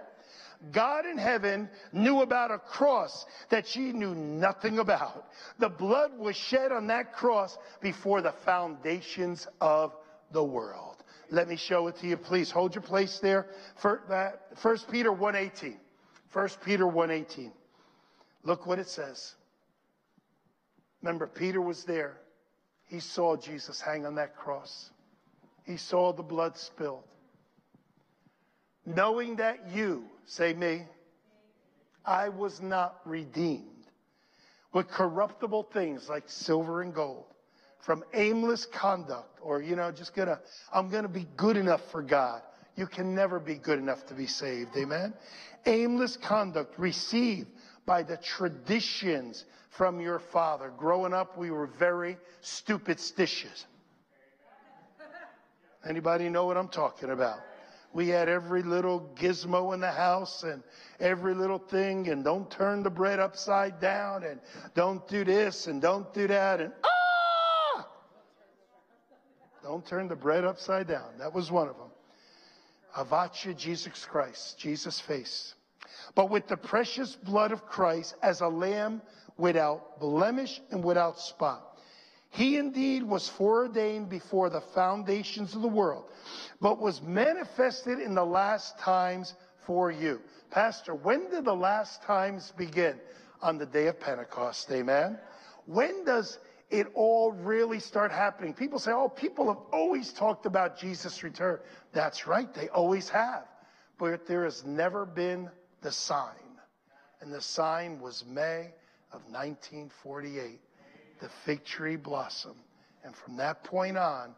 God 0.71 1.05
in 1.05 1.17
heaven 1.17 1.69
knew 1.93 2.21
about 2.21 2.51
a 2.51 2.59
cross 2.59 3.25
that 3.49 3.65
she 3.65 3.93
knew 3.93 4.13
nothing 4.13 4.79
about. 4.79 5.25
The 5.57 5.69
blood 5.69 6.17
was 6.17 6.35
shed 6.35 6.71
on 6.71 6.87
that 6.87 7.13
cross 7.13 7.57
before 7.81 8.21
the 8.21 8.33
foundations 8.43 9.47
of 9.61 9.95
the 10.31 10.43
world. 10.43 10.97
Let 11.31 11.47
me 11.47 11.55
show 11.55 11.87
it 11.87 11.95
to 11.97 12.07
you, 12.07 12.17
please. 12.17 12.51
Hold 12.51 12.75
your 12.75 12.81
place 12.81 13.19
there. 13.19 13.47
First 13.77 14.91
Peter 14.91 15.11
1:18. 15.11 15.79
First 16.29 16.59
Peter 16.61 16.85
1:18. 16.85 17.53
Look 18.43 18.65
what 18.65 18.79
it 18.79 18.87
says. 18.87 19.35
Remember, 21.01 21.27
Peter 21.27 21.61
was 21.61 21.85
there. 21.85 22.17
He 22.87 22.99
saw 22.99 23.37
Jesus 23.37 23.79
hang 23.79 24.05
on 24.05 24.15
that 24.15 24.35
cross. 24.35 24.91
He 25.63 25.77
saw 25.77 26.11
the 26.11 26.23
blood 26.23 26.57
spilled 26.57 27.05
knowing 28.95 29.35
that 29.37 29.59
you, 29.73 30.03
say 30.25 30.53
me, 30.53 30.83
I 32.05 32.29
was 32.29 32.61
not 32.61 32.99
redeemed 33.05 33.65
with 34.73 34.87
corruptible 34.87 35.63
things 35.71 36.09
like 36.09 36.23
silver 36.27 36.81
and 36.81 36.93
gold 36.93 37.25
from 37.79 38.03
aimless 38.13 38.65
conduct 38.65 39.39
or, 39.41 39.61
you 39.61 39.75
know, 39.75 39.91
just 39.91 40.15
gonna, 40.15 40.39
I'm 40.73 40.89
gonna 40.89 41.07
be 41.07 41.27
good 41.37 41.55
enough 41.55 41.81
for 41.91 42.01
God. 42.01 42.41
You 42.75 42.87
can 42.87 43.13
never 43.13 43.39
be 43.39 43.55
good 43.55 43.79
enough 43.79 44.05
to 44.07 44.13
be 44.13 44.27
saved. 44.27 44.75
Amen. 44.77 45.13
Aimless 45.65 46.17
conduct 46.17 46.77
received 46.79 47.47
by 47.85 48.03
the 48.03 48.17
traditions 48.17 49.45
from 49.69 49.99
your 49.99 50.19
father. 50.19 50.71
Growing 50.77 51.13
up, 51.13 51.37
we 51.37 51.51
were 51.51 51.67
very 51.67 52.17
stupid 52.41 52.99
stitches. 52.99 53.65
Anybody 55.87 56.29
know 56.29 56.45
what 56.45 56.57
I'm 56.57 56.67
talking 56.67 57.11
about? 57.11 57.39
We 57.93 58.07
had 58.07 58.29
every 58.29 58.61
little 58.61 59.11
gizmo 59.15 59.73
in 59.73 59.79
the 59.79 59.91
house 59.91 60.43
and 60.43 60.63
every 60.99 61.33
little 61.33 61.57
thing 61.57 62.07
and 62.09 62.23
don't 62.23 62.49
turn 62.51 62.83
the 62.83 62.89
bread 62.89 63.19
upside 63.19 63.79
down 63.79 64.23
and 64.23 64.39
don't 64.75 65.07
do 65.07 65.23
this 65.23 65.67
and 65.67 65.81
don't 65.81 66.13
do 66.13 66.27
that 66.27 66.61
and 66.61 66.73
ah! 66.83 67.87
Don't 69.63 69.85
turn 69.85 70.07
the 70.07 70.15
bread 70.15 70.45
upside 70.45 70.87
down. 70.87 71.17
That 71.17 71.33
was 71.33 71.51
one 71.51 71.67
of 71.67 71.75
them. 71.77 71.89
Avacha 72.97 73.55
jesus 73.55 74.05
christ 74.05 74.57
jesus 74.59 74.99
face. 74.99 75.55
But 76.15 76.29
with 76.29 76.47
the 76.47 76.57
precious 76.57 77.15
blood 77.15 77.51
of 77.51 77.65
christ 77.65 78.15
as 78.21 78.41
a 78.41 78.47
lamb 78.47 79.01
without 79.37 79.99
blemish 79.99 80.61
and 80.71 80.83
without 80.83 81.19
spot 81.19 81.68
he 82.29 82.57
indeed 82.57 83.03
was 83.03 83.27
foreordained 83.27 84.09
before 84.09 84.49
the 84.49 84.61
foundations 84.61 85.55
of 85.55 85.61
the 85.61 85.67
world, 85.67 86.05
but 86.61 86.79
was 86.79 87.01
manifested 87.01 87.99
in 87.99 88.13
the 88.13 88.25
last 88.25 88.77
times 88.79 89.33
for 89.65 89.91
you. 89.91 90.21
Pastor, 90.51 90.93
when 90.93 91.29
did 91.29 91.45
the 91.45 91.55
last 91.55 92.03
times 92.03 92.53
begin? 92.57 92.99
On 93.41 93.57
the 93.57 93.65
day 93.65 93.87
of 93.87 93.99
Pentecost, 93.99 94.69
amen? 94.69 95.17
When 95.65 96.03
does 96.03 96.39
it 96.69 96.87
all 96.93 97.31
really 97.31 97.79
start 97.79 98.11
happening? 98.11 98.53
People 98.53 98.79
say, 98.79 98.91
oh, 98.91 99.07
people 99.07 99.47
have 99.47 99.63
always 99.71 100.11
talked 100.11 100.45
about 100.45 100.77
Jesus' 100.77 101.23
return. 101.23 101.59
That's 101.93 102.27
right, 102.27 102.53
they 102.53 102.67
always 102.69 103.07
have. 103.09 103.45
But 103.97 104.27
there 104.27 104.43
has 104.43 104.65
never 104.65 105.05
been 105.05 105.49
the 105.81 105.91
sign. 105.91 106.35
And 107.21 107.33
the 107.33 107.41
sign 107.41 107.99
was 108.01 108.25
May 108.25 108.73
of 109.11 109.21
1948 109.31 110.59
the 111.19 111.29
fig 111.45 111.63
tree 111.63 111.95
blossom. 111.95 112.55
And 113.03 113.15
from 113.15 113.37
that 113.37 113.63
point 113.63 113.97
on, 113.97 114.33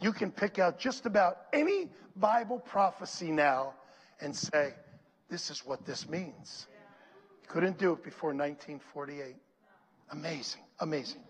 you 0.00 0.12
can 0.12 0.30
pick 0.30 0.58
out 0.58 0.78
just 0.78 1.06
about 1.06 1.42
any 1.52 1.88
Bible 2.16 2.58
prophecy 2.58 3.30
now 3.30 3.74
and 4.20 4.34
say, 4.34 4.74
this 5.28 5.50
is 5.50 5.64
what 5.64 5.84
this 5.86 6.08
means. 6.08 6.66
Couldn't 7.46 7.78
do 7.78 7.92
it 7.92 8.02
before 8.02 8.30
1948. 8.30 9.36
Amazing, 10.10 10.62
amazing. 10.80 11.22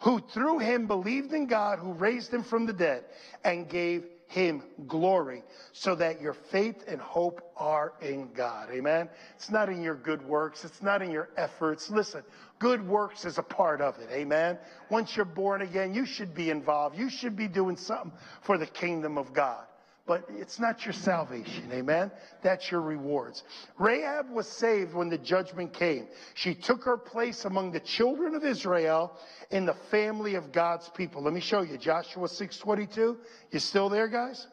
Who 0.00 0.20
through 0.20 0.58
him 0.58 0.86
believed 0.86 1.32
in 1.32 1.46
God, 1.46 1.78
who 1.78 1.92
raised 1.92 2.32
him 2.32 2.42
from 2.42 2.66
the 2.66 2.72
dead 2.72 3.04
and 3.44 3.68
gave 3.68 4.04
him 4.26 4.62
glory 4.86 5.42
so 5.72 5.94
that 5.94 6.20
your 6.20 6.34
faith 6.50 6.76
and 6.88 7.00
hope 7.00 7.52
are 7.56 7.92
in 8.02 8.32
God. 8.34 8.70
Amen. 8.70 9.08
It's 9.36 9.50
not 9.50 9.68
in 9.68 9.82
your 9.82 9.94
good 9.94 10.26
works. 10.26 10.64
It's 10.64 10.82
not 10.82 11.02
in 11.02 11.10
your 11.10 11.28
efforts. 11.36 11.88
Listen, 11.90 12.22
good 12.58 12.86
works 12.86 13.24
is 13.24 13.38
a 13.38 13.42
part 13.42 13.80
of 13.80 13.98
it. 13.98 14.08
Amen. 14.10 14.58
Once 14.90 15.16
you're 15.16 15.24
born 15.24 15.62
again, 15.62 15.94
you 15.94 16.06
should 16.06 16.34
be 16.34 16.50
involved. 16.50 16.98
You 16.98 17.08
should 17.08 17.36
be 17.36 17.48
doing 17.48 17.76
something 17.76 18.12
for 18.42 18.58
the 18.58 18.66
kingdom 18.66 19.16
of 19.16 19.32
God. 19.32 19.64
But 20.06 20.24
it's 20.30 20.60
not 20.60 20.84
your 20.84 20.92
salvation. 20.92 21.70
Amen. 21.72 22.10
That's 22.42 22.70
your 22.70 22.80
rewards. 22.80 23.42
Rahab 23.78 24.30
was 24.30 24.46
saved 24.46 24.94
when 24.94 25.08
the 25.08 25.18
judgment 25.18 25.72
came. 25.72 26.06
She 26.34 26.54
took 26.54 26.84
her 26.84 26.96
place 26.96 27.44
among 27.44 27.72
the 27.72 27.80
children 27.80 28.34
of 28.34 28.44
Israel 28.44 29.16
in 29.50 29.66
the 29.66 29.74
family 29.90 30.36
of 30.36 30.52
God's 30.52 30.88
people. 30.90 31.22
Let 31.22 31.34
me 31.34 31.40
show 31.40 31.62
you 31.62 31.76
Joshua 31.76 32.28
6:22. 32.28 33.18
You 33.50 33.58
still 33.58 33.88
there, 33.88 34.08
guys? 34.08 34.46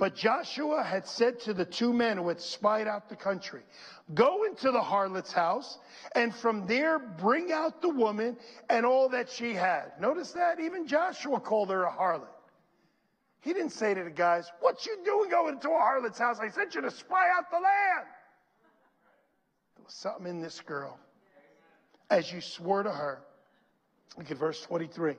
But 0.00 0.14
Joshua 0.14 0.82
had 0.82 1.06
said 1.06 1.40
to 1.40 1.52
the 1.52 1.66
two 1.66 1.92
men 1.92 2.16
who 2.16 2.28
had 2.28 2.40
spied 2.40 2.88
out 2.88 3.10
the 3.10 3.16
country, 3.16 3.60
Go 4.14 4.44
into 4.44 4.72
the 4.72 4.80
harlot's 4.80 5.30
house, 5.30 5.78
and 6.14 6.34
from 6.34 6.66
there 6.66 6.98
bring 6.98 7.52
out 7.52 7.82
the 7.82 7.90
woman 7.90 8.38
and 8.70 8.86
all 8.86 9.10
that 9.10 9.28
she 9.28 9.52
had. 9.52 9.92
Notice 10.00 10.32
that? 10.32 10.58
Even 10.58 10.86
Joshua 10.86 11.38
called 11.38 11.68
her 11.68 11.84
a 11.84 11.92
harlot. 11.92 12.32
He 13.40 13.52
didn't 13.52 13.70
say 13.70 13.94
to 13.94 14.04
the 14.04 14.10
guys, 14.10 14.50
What 14.60 14.84
you 14.86 14.98
doing 15.04 15.30
going 15.30 15.54
into 15.54 15.70
a 15.70 15.78
harlot's 15.78 16.18
house? 16.18 16.38
I 16.40 16.48
sent 16.48 16.74
you 16.74 16.82
to 16.82 16.90
spy 16.90 17.28
out 17.36 17.50
the 17.50 17.56
land. 17.56 18.06
There 19.76 19.84
was 19.84 19.94
something 19.94 20.26
in 20.26 20.40
this 20.40 20.60
girl. 20.60 20.98
As 22.10 22.32
you 22.32 22.40
swore 22.40 22.82
to 22.82 22.90
her, 22.90 23.22
look 24.18 24.30
at 24.30 24.36
verse 24.36 24.62
23. 24.62 25.14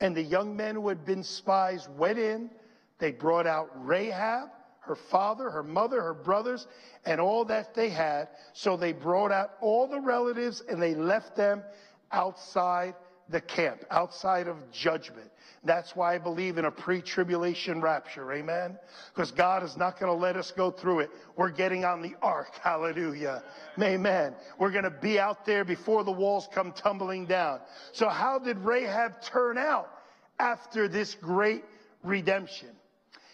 And 0.00 0.16
the 0.16 0.22
young 0.22 0.56
men 0.56 0.74
who 0.74 0.88
had 0.88 1.04
been 1.06 1.22
spies 1.22 1.88
went 1.96 2.18
in 2.18 2.50
they 2.98 3.12
brought 3.12 3.46
out 3.46 3.70
Rahab, 3.74 4.48
her 4.80 4.94
father, 4.94 5.50
her 5.50 5.62
mother, 5.62 6.00
her 6.00 6.14
brothers, 6.14 6.66
and 7.04 7.20
all 7.20 7.44
that 7.46 7.74
they 7.74 7.88
had. 7.88 8.28
So 8.52 8.76
they 8.76 8.92
brought 8.92 9.32
out 9.32 9.52
all 9.60 9.86
the 9.86 10.00
relatives 10.00 10.62
and 10.68 10.80
they 10.80 10.94
left 10.94 11.36
them 11.36 11.62
outside 12.12 12.94
the 13.28 13.40
camp, 13.40 13.84
outside 13.90 14.48
of 14.48 14.70
judgment. 14.70 15.30
That's 15.64 15.96
why 15.96 16.14
I 16.14 16.18
believe 16.18 16.58
in 16.58 16.66
a 16.66 16.70
pre-tribulation 16.70 17.80
rapture. 17.80 18.30
Amen. 18.32 18.78
Because 19.14 19.30
God 19.30 19.62
is 19.62 19.76
not 19.76 19.98
going 19.98 20.12
to 20.12 20.18
let 20.18 20.36
us 20.36 20.50
go 20.50 20.70
through 20.70 21.00
it. 21.00 21.10
We're 21.36 21.50
getting 21.50 21.84
on 21.84 22.02
the 22.02 22.14
ark. 22.20 22.50
Hallelujah. 22.62 23.42
Amen. 23.80 24.34
We're 24.58 24.70
going 24.70 24.84
to 24.84 24.90
be 24.90 25.18
out 25.18 25.46
there 25.46 25.64
before 25.64 26.04
the 26.04 26.12
walls 26.12 26.48
come 26.52 26.72
tumbling 26.72 27.26
down. 27.26 27.60
So 27.92 28.08
how 28.08 28.38
did 28.38 28.58
Rahab 28.58 29.22
turn 29.22 29.56
out 29.56 29.88
after 30.38 30.86
this 30.86 31.14
great 31.14 31.64
redemption? 32.02 32.70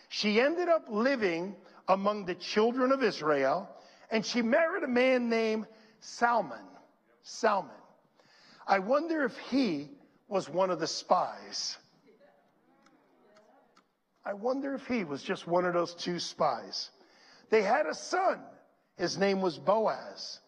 She 0.09 0.41
ended 0.41 0.69
up 0.69 0.85
living 0.89 1.57
among 1.89 2.27
the 2.27 2.37
children 2.37 2.93
of 2.93 3.03
Israel 3.03 3.69
and 4.11 4.25
she 4.25 4.43
married 4.43 4.85
a 4.85 4.89
man 4.89 5.29
named 5.29 5.67
Salmon. 6.01 6.59
Salmon. 7.23 7.71
I 8.67 8.79
wonder 8.79 9.25
if 9.25 9.37
he 9.51 9.91
was 10.29 10.49
one 10.49 10.71
of 10.71 10.79
the 10.79 10.87
spies. 10.87 11.77
I 14.31 14.35
wonder 14.35 14.75
if 14.75 14.87
he 14.87 15.03
was 15.03 15.25
just 15.25 15.49
one 15.49 15.65
of 15.65 15.75
those 15.75 15.93
two 15.93 16.21
spies. 16.21 16.91
They 17.51 17.63
had 17.63 17.87
a 17.87 17.95
son. 17.95 18.39
His 18.97 19.19
name 19.19 19.41
was 19.41 19.59
Boaz. 19.59 20.39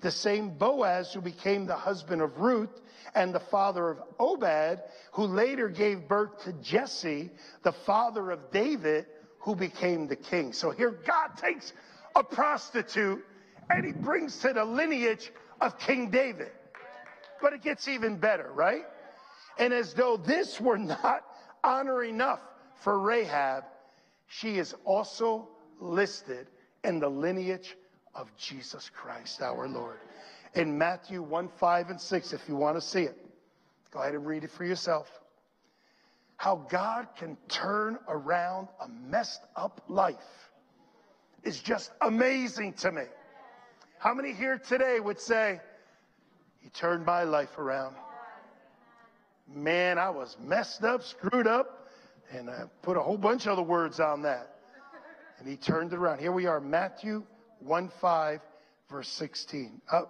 The 0.00 0.10
same 0.10 0.58
Boaz 0.58 1.12
who 1.12 1.20
became 1.20 1.64
the 1.64 1.76
husband 1.76 2.20
of 2.20 2.38
Ruth 2.38 2.80
and 3.14 3.32
the 3.32 3.38
father 3.38 3.90
of 3.90 3.98
Obed, 4.18 4.82
who 5.12 5.22
later 5.22 5.68
gave 5.68 6.08
birth 6.08 6.42
to 6.46 6.52
Jesse, 6.54 7.30
the 7.62 7.70
father 7.70 8.32
of 8.32 8.50
David, 8.50 9.06
who 9.38 9.54
became 9.54 10.08
the 10.08 10.16
king. 10.16 10.52
So 10.52 10.72
here 10.72 10.90
God 11.06 11.36
takes 11.36 11.72
a 12.16 12.24
prostitute 12.24 13.24
and 13.70 13.84
he 13.84 13.92
brings 13.92 14.36
to 14.40 14.52
the 14.52 14.64
lineage 14.64 15.30
of 15.60 15.78
King 15.78 16.10
David. 16.10 16.50
But 17.40 17.52
it 17.52 17.62
gets 17.62 17.86
even 17.86 18.16
better, 18.16 18.50
right? 18.52 18.82
And 19.60 19.72
as 19.72 19.94
though 19.94 20.16
this 20.16 20.60
were 20.60 20.78
not 20.78 21.22
honor 21.62 22.02
enough 22.02 22.40
for 22.80 22.98
Rahab, 22.98 23.64
she 24.26 24.58
is 24.58 24.74
also 24.84 25.48
listed 25.80 26.46
in 26.84 27.00
the 27.00 27.08
lineage 27.08 27.76
of 28.14 28.34
Jesus 28.36 28.90
Christ, 28.94 29.42
our 29.42 29.68
Lord. 29.68 29.98
In 30.54 30.78
Matthew 30.78 31.22
1 31.22 31.48
5 31.48 31.90
and 31.90 32.00
6, 32.00 32.32
if 32.32 32.40
you 32.48 32.56
want 32.56 32.76
to 32.76 32.80
see 32.80 33.02
it, 33.02 33.16
go 33.92 34.00
ahead 34.00 34.14
and 34.14 34.26
read 34.26 34.44
it 34.44 34.50
for 34.50 34.64
yourself. 34.64 35.08
How 36.36 36.56
God 36.70 37.08
can 37.18 37.36
turn 37.48 37.98
around 38.08 38.68
a 38.80 38.88
messed 38.88 39.42
up 39.56 39.82
life 39.88 40.16
is 41.42 41.60
just 41.60 41.90
amazing 42.00 42.74
to 42.74 42.92
me. 42.92 43.02
How 43.98 44.14
many 44.14 44.32
here 44.32 44.58
today 44.58 45.00
would 45.00 45.20
say, 45.20 45.60
He 46.60 46.70
turned 46.70 47.04
my 47.04 47.24
life 47.24 47.58
around? 47.58 47.96
Man, 49.52 49.98
I 49.98 50.10
was 50.10 50.36
messed 50.40 50.84
up, 50.84 51.02
screwed 51.02 51.46
up, 51.46 51.77
and 52.32 52.50
I 52.50 52.64
put 52.82 52.96
a 52.96 53.00
whole 53.00 53.18
bunch 53.18 53.46
of 53.46 53.52
other 53.52 53.62
words 53.62 54.00
on 54.00 54.22
that. 54.22 54.54
And 55.38 55.48
He 55.48 55.56
turned 55.56 55.92
it 55.92 55.96
around. 55.96 56.18
Here 56.18 56.32
we 56.32 56.46
are, 56.46 56.60
Matthew 56.60 57.22
1 57.60 57.90
5, 58.00 58.40
verse 58.90 59.08
16. 59.08 59.80
Uh, 59.90 60.02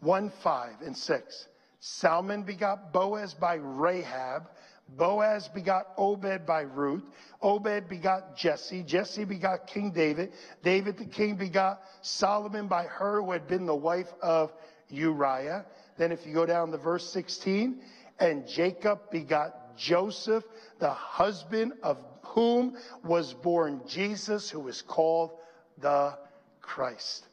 1 0.00 0.32
5 0.42 0.70
and 0.82 0.96
6. 0.96 1.48
Salmon 1.80 2.42
begot 2.42 2.92
Boaz 2.92 3.34
by 3.34 3.54
Rahab. 3.54 4.48
Boaz 4.88 5.48
begot 5.48 5.88
Obed 5.96 6.46
by 6.46 6.62
Ruth. 6.62 7.02
Obed 7.40 7.88
begot 7.88 8.36
Jesse. 8.36 8.82
Jesse 8.82 9.24
begot 9.24 9.66
King 9.66 9.90
David. 9.90 10.32
David 10.62 10.98
the 10.98 11.06
king 11.06 11.36
begot 11.36 11.80
Solomon 12.02 12.68
by 12.68 12.84
her 12.84 13.22
who 13.22 13.32
had 13.32 13.48
been 13.48 13.66
the 13.66 13.74
wife 13.74 14.12
of 14.20 14.52
Uriah. 14.88 15.64
Then 15.96 16.12
if 16.12 16.26
you 16.26 16.34
go 16.34 16.46
down 16.46 16.70
to 16.72 16.78
verse 16.78 17.10
16, 17.12 17.80
and 18.18 18.46
Jacob 18.46 19.10
begot 19.10 19.61
Joseph, 19.76 20.44
the 20.78 20.90
husband 20.90 21.72
of 21.82 21.98
whom 22.22 22.76
was 23.04 23.34
born 23.34 23.82
Jesus, 23.86 24.48
who 24.48 24.68
is 24.68 24.82
called 24.82 25.32
the 25.78 26.16
Christ. 26.60 27.26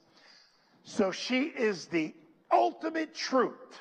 So 0.83 1.11
she 1.11 1.43
is 1.43 1.85
the 1.85 2.13
ultimate 2.51 3.13
truth 3.13 3.79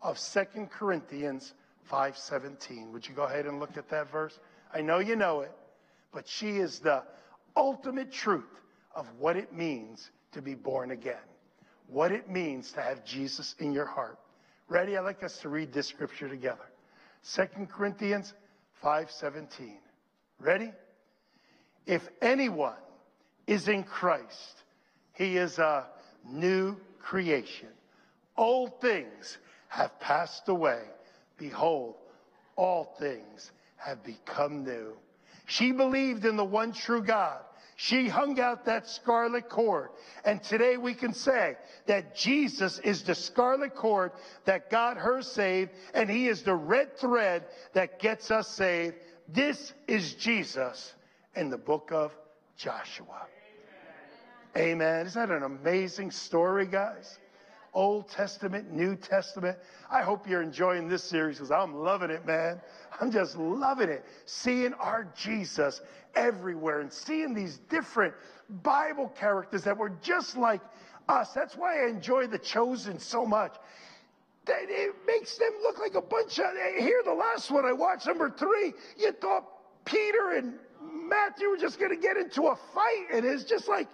of 0.00 0.18
Second 0.18 0.70
Corinthians 0.70 1.54
5:17. 1.90 2.92
Would 2.92 3.08
you 3.08 3.14
go 3.14 3.24
ahead 3.24 3.46
and 3.46 3.58
look 3.58 3.76
at 3.76 3.88
that 3.88 4.10
verse? 4.10 4.38
I 4.72 4.80
know 4.80 4.98
you 4.98 5.16
know 5.16 5.40
it, 5.40 5.52
but 6.12 6.26
she 6.28 6.58
is 6.58 6.78
the 6.78 7.02
ultimate 7.56 8.12
truth 8.12 8.60
of 8.94 9.06
what 9.18 9.36
it 9.36 9.52
means 9.52 10.10
to 10.32 10.42
be 10.42 10.54
born 10.54 10.92
again. 10.92 11.16
What 11.88 12.12
it 12.12 12.28
means 12.28 12.72
to 12.72 12.82
have 12.82 13.04
Jesus 13.04 13.54
in 13.58 13.72
your 13.72 13.86
heart. 13.86 14.18
Ready? 14.68 14.96
I'd 14.96 15.00
like 15.00 15.22
us 15.22 15.38
to 15.40 15.48
read 15.48 15.72
this 15.72 15.86
scripture 15.86 16.28
together. 16.28 16.70
Second 17.22 17.70
Corinthians 17.70 18.34
5:17. 18.82 19.78
Ready? 20.40 20.72
If 21.86 22.08
anyone 22.20 22.76
is 23.46 23.68
in 23.68 23.82
Christ, 23.82 24.62
he 25.14 25.36
is 25.36 25.58
a 25.58 25.86
new 26.24 26.76
creation. 27.00 27.68
Old 28.36 28.80
things 28.80 29.38
have 29.68 29.98
passed 30.00 30.48
away. 30.48 30.82
Behold, 31.38 31.96
all 32.56 32.84
things 32.98 33.52
have 33.76 34.02
become 34.04 34.64
new. 34.64 34.96
She 35.46 35.72
believed 35.72 36.24
in 36.24 36.36
the 36.36 36.44
one 36.44 36.72
true 36.72 37.02
God. 37.02 37.42
She 37.80 38.08
hung 38.08 38.40
out 38.40 38.64
that 38.64 38.88
scarlet 38.88 39.48
cord. 39.48 39.90
And 40.24 40.42
today 40.42 40.76
we 40.76 40.94
can 40.94 41.14
say 41.14 41.56
that 41.86 42.16
Jesus 42.16 42.80
is 42.80 43.04
the 43.04 43.14
scarlet 43.14 43.76
cord 43.76 44.10
that 44.46 44.68
got 44.68 44.96
her 44.96 45.22
saved, 45.22 45.70
and 45.94 46.10
he 46.10 46.26
is 46.26 46.42
the 46.42 46.56
red 46.56 46.98
thread 46.98 47.44
that 47.74 48.00
gets 48.00 48.32
us 48.32 48.48
saved. 48.48 48.96
This 49.28 49.72
is 49.86 50.14
Jesus 50.14 50.92
in 51.36 51.50
the 51.50 51.56
book 51.56 51.92
of 51.92 52.12
Joshua. 52.56 53.28
Amen. 54.56 54.72
Amen. 54.72 55.06
Isn't 55.06 55.28
that 55.28 55.36
an 55.36 55.44
amazing 55.44 56.10
story, 56.10 56.66
guys? 56.66 57.20
Old 57.74 58.08
Testament, 58.08 58.72
New 58.72 58.96
Testament. 58.96 59.58
I 59.90 60.02
hope 60.02 60.28
you're 60.28 60.42
enjoying 60.42 60.88
this 60.88 61.04
series 61.04 61.36
because 61.36 61.50
I'm 61.50 61.74
loving 61.74 62.10
it, 62.10 62.26
man. 62.26 62.60
I'm 63.00 63.10
just 63.10 63.36
loving 63.36 63.88
it. 63.88 64.04
Seeing 64.24 64.74
our 64.74 65.08
Jesus 65.16 65.80
everywhere 66.14 66.80
and 66.80 66.92
seeing 66.92 67.34
these 67.34 67.58
different 67.70 68.14
Bible 68.62 69.08
characters 69.08 69.62
that 69.64 69.76
were 69.76 69.92
just 70.02 70.36
like 70.36 70.60
us. 71.08 71.32
That's 71.32 71.56
why 71.56 71.84
I 71.84 71.88
enjoy 71.88 72.26
The 72.26 72.38
Chosen 72.38 72.98
so 72.98 73.24
much. 73.24 73.56
It 74.46 74.94
makes 75.06 75.36
them 75.36 75.52
look 75.62 75.78
like 75.78 75.94
a 75.94 76.00
bunch 76.00 76.38
of. 76.38 76.46
Eh, 76.46 76.80
here, 76.80 77.02
the 77.04 77.12
last 77.12 77.50
one 77.50 77.66
I 77.66 77.72
watched, 77.72 78.06
number 78.06 78.30
three, 78.30 78.72
you 78.96 79.12
thought 79.12 79.44
Peter 79.84 80.36
and 80.36 80.54
Matthew 80.80 81.48
were 81.48 81.56
just 81.56 81.78
going 81.78 81.90
to 81.90 82.00
get 82.00 82.16
into 82.16 82.46
a 82.46 82.56
fight, 82.56 83.06
and 83.12 83.24
it's 83.24 83.44
just 83.44 83.68
like, 83.68 83.88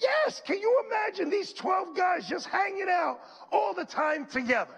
Yes, 0.00 0.40
can 0.46 0.58
you 0.58 0.84
imagine 0.86 1.30
these 1.30 1.52
12 1.52 1.96
guys 1.96 2.28
just 2.28 2.46
hanging 2.46 2.88
out 2.88 3.20
all 3.50 3.74
the 3.74 3.84
time 3.84 4.26
together? 4.26 4.74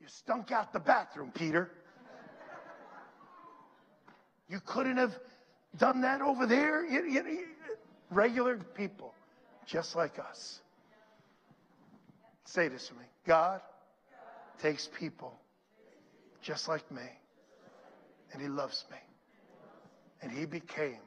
You 0.00 0.06
stunk 0.08 0.50
out 0.52 0.72
the 0.72 0.80
bathroom, 0.80 1.32
Peter. 1.34 1.70
You 4.48 4.60
couldn't 4.64 4.96
have 4.96 5.14
done 5.76 6.00
that 6.00 6.22
over 6.22 6.46
there. 6.46 6.84
You, 6.84 7.04
you, 7.06 7.46
regular 8.10 8.56
people, 8.56 9.14
just 9.66 9.94
like 9.94 10.18
us. 10.18 10.60
Say 12.46 12.68
this 12.68 12.88
to 12.88 12.94
me 12.94 13.04
God 13.26 13.60
takes 14.60 14.88
people 14.98 15.38
just 16.42 16.68
like 16.68 16.90
me, 16.90 17.02
and 18.32 18.42
He 18.42 18.48
loves 18.48 18.84
me. 18.90 18.96
and 20.22 20.32
he 20.32 20.46
became 20.46 21.00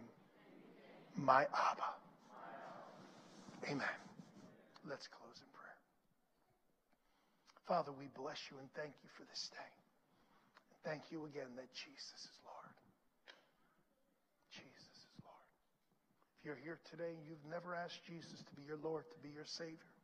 my 1.15 1.43
Abba. 1.43 1.89
Amen. 3.69 3.97
Let's 4.83 5.07
close 5.07 5.37
in 5.39 5.49
prayer. 5.55 5.79
Father, 7.67 7.95
we 7.95 8.11
bless 8.11 8.39
you 8.51 8.59
and 8.59 8.67
thank 8.75 8.91
you 8.99 9.09
for 9.15 9.23
this 9.31 9.47
day. 9.55 9.71
Thank 10.83 11.07
you 11.15 11.23
again 11.31 11.47
that 11.55 11.71
Jesus 11.71 12.19
is 12.27 12.37
Lord. 12.43 12.75
Jesus 14.51 14.91
is 14.99 15.07
Lord. 15.23 15.47
If 16.35 16.39
you're 16.43 16.59
here 16.59 16.79
today 16.91 17.15
and 17.15 17.23
you've 17.23 17.47
never 17.47 17.71
asked 17.71 18.03
Jesus 18.03 18.43
to 18.43 18.53
be 18.59 18.67
your 18.67 18.81
Lord, 18.83 19.07
to 19.07 19.19
be 19.23 19.31
your 19.31 19.47
Savior, 19.47 19.95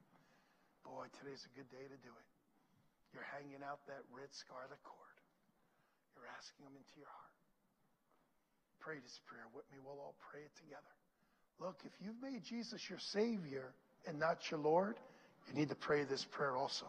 boy, 0.87 1.11
today's 1.19 1.43
a 1.43 1.51
good 1.51 1.67
day 1.67 1.83
to 1.83 1.99
do 1.99 2.13
it. 2.15 2.29
You're 3.11 3.27
hanging 3.27 3.59
out 3.59 3.83
that 3.91 4.07
red 4.15 4.31
scarlet 4.31 4.79
cord. 4.87 5.17
You're 6.15 6.31
asking 6.31 6.63
him 6.63 6.79
into 6.79 6.95
your 6.95 7.11
heart. 7.11 7.38
Pray 8.79 8.95
this 9.03 9.19
prayer 9.27 9.45
with 9.53 9.65
me. 9.71 9.77
We'll 9.83 9.99
all 9.99 10.15
pray 10.31 10.41
it 10.41 10.55
together. 10.55 10.81
Look, 11.59 11.81
if 11.85 11.91
you've 12.01 12.21
made 12.21 12.43
Jesus 12.43 12.89
your 12.89 12.99
Savior 12.99 13.73
and 14.07 14.17
not 14.17 14.49
your 14.49 14.59
Lord, 14.59 14.95
you 15.47 15.53
need 15.53 15.69
to 15.69 15.75
pray 15.75 16.03
this 16.03 16.25
prayer 16.25 16.55
also. 16.55 16.85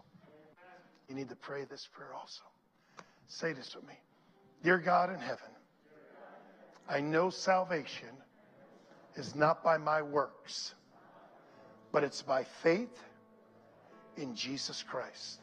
You 1.08 1.16
need 1.16 1.28
to 1.30 1.36
pray 1.36 1.64
this 1.64 1.88
prayer 1.92 2.14
also. 2.14 2.42
Say 3.26 3.52
this 3.52 3.74
with 3.74 3.86
me. 3.86 3.94
Dear 4.62 4.78
God 4.78 5.10
in 5.10 5.18
heaven, 5.18 5.48
I 6.88 7.00
know 7.00 7.30
salvation 7.30 8.08
is 9.16 9.34
not 9.34 9.64
by 9.64 9.78
my 9.78 10.02
works, 10.02 10.74
but 11.92 12.04
it's 12.04 12.22
by 12.22 12.44
faith 12.62 13.02
in 14.16 14.34
Jesus 14.34 14.82
Christ. 14.82 15.40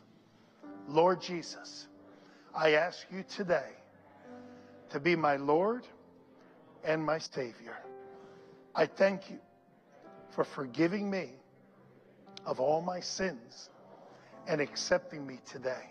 Lord 0.88 1.22
Jesus, 1.22 1.88
I 2.56 2.74
ask 2.74 3.06
you 3.12 3.24
today 3.36 3.72
to 4.90 5.00
be 5.00 5.16
my 5.16 5.36
Lord 5.36 5.86
and 6.84 7.04
my 7.04 7.20
Savior. 7.20 7.78
I 8.76 8.86
thank 8.86 9.30
you 9.30 9.40
for 10.32 10.44
forgiving 10.44 11.10
me 11.10 11.32
of 12.46 12.60
all 12.60 12.82
my 12.82 13.00
sins 13.00 13.70
and 14.48 14.62
accepting 14.62 15.26
me 15.26 15.40
today 15.52 15.90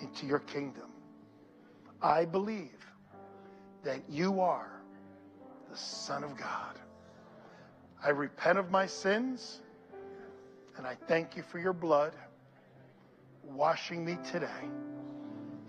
into 0.00 0.26
your 0.26 0.40
kingdom. 0.40 0.90
I 2.00 2.24
believe 2.24 2.84
that 3.84 4.00
you 4.08 4.40
are 4.40 4.80
the 5.70 5.76
Son 5.76 6.22
of 6.24 6.36
God. 6.36 6.78
I 8.04 8.10
repent 8.10 8.58
of 8.58 8.70
my 8.70 8.86
sins 8.86 9.60
and 10.76 10.86
I 10.86 10.96
thank 11.08 11.36
you 11.36 11.42
for 11.42 11.58
your 11.58 11.72
blood 11.72 12.12
washing 13.42 14.04
me 14.04 14.16
today. 14.30 14.46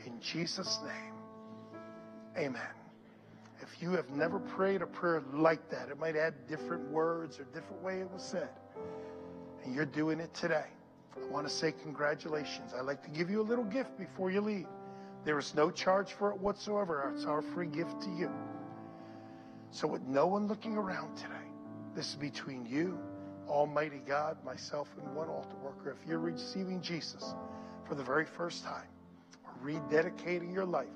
In 0.06 0.20
Jesus' 0.22 0.80
name, 0.86 1.16
amen. 2.38 2.79
If 3.72 3.84
you 3.84 3.92
have 3.92 4.10
never 4.10 4.40
prayed 4.40 4.82
a 4.82 4.88
prayer 4.88 5.24
like 5.32 5.70
that, 5.70 5.90
it 5.90 6.00
might 6.00 6.16
add 6.16 6.34
different 6.48 6.90
words 6.90 7.40
or 7.40 7.44
different 7.46 7.82
way 7.84 8.00
it 8.00 8.12
was 8.12 8.24
said, 8.24 8.50
and 9.64 9.76
you're 9.76 9.86
doing 9.86 10.20
it 10.20 10.34
today. 10.34 10.66
I 11.16 11.26
want 11.28 11.48
to 11.48 11.54
say 11.54 11.72
congratulations. 11.72 12.74
I'd 12.74 12.86
like 12.86 13.04
to 13.04 13.10
give 13.10 13.30
you 13.30 13.42
a 13.42 13.44
little 13.44 13.66
gift 13.66 13.98
before 13.98 14.32
you 14.32 14.42
leave. 14.42 14.68
There 15.26 15.38
is 15.38 15.54
no 15.54 15.70
charge 15.70 16.14
for 16.14 16.32
it 16.32 16.40
whatsoever. 16.40 17.12
It's 17.16 17.26
our 17.26 17.42
free 17.42 17.68
gift 17.68 18.02
to 18.02 18.10
you. 18.10 18.32
So, 19.72 19.88
with 19.88 20.02
no 20.04 20.26
one 20.26 20.48
looking 20.48 20.76
around 20.76 21.16
today, 21.16 21.30
this 21.96 22.10
is 22.10 22.16
between 22.16 22.66
you, 22.66 22.98
Almighty 23.48 24.02
God, 24.08 24.38
myself, 24.44 24.88
and 24.98 25.16
one 25.16 25.28
altar 25.28 25.58
worker. 25.64 25.96
If 26.00 26.08
you're 26.08 26.20
receiving 26.20 26.82
Jesus 26.82 27.36
for 27.88 27.96
the 27.96 28.04
very 28.04 28.26
first 28.26 28.64
time, 28.64 28.88
or 29.46 29.52
rededicating 29.64 30.54
your 30.54 30.66
life, 30.66 30.88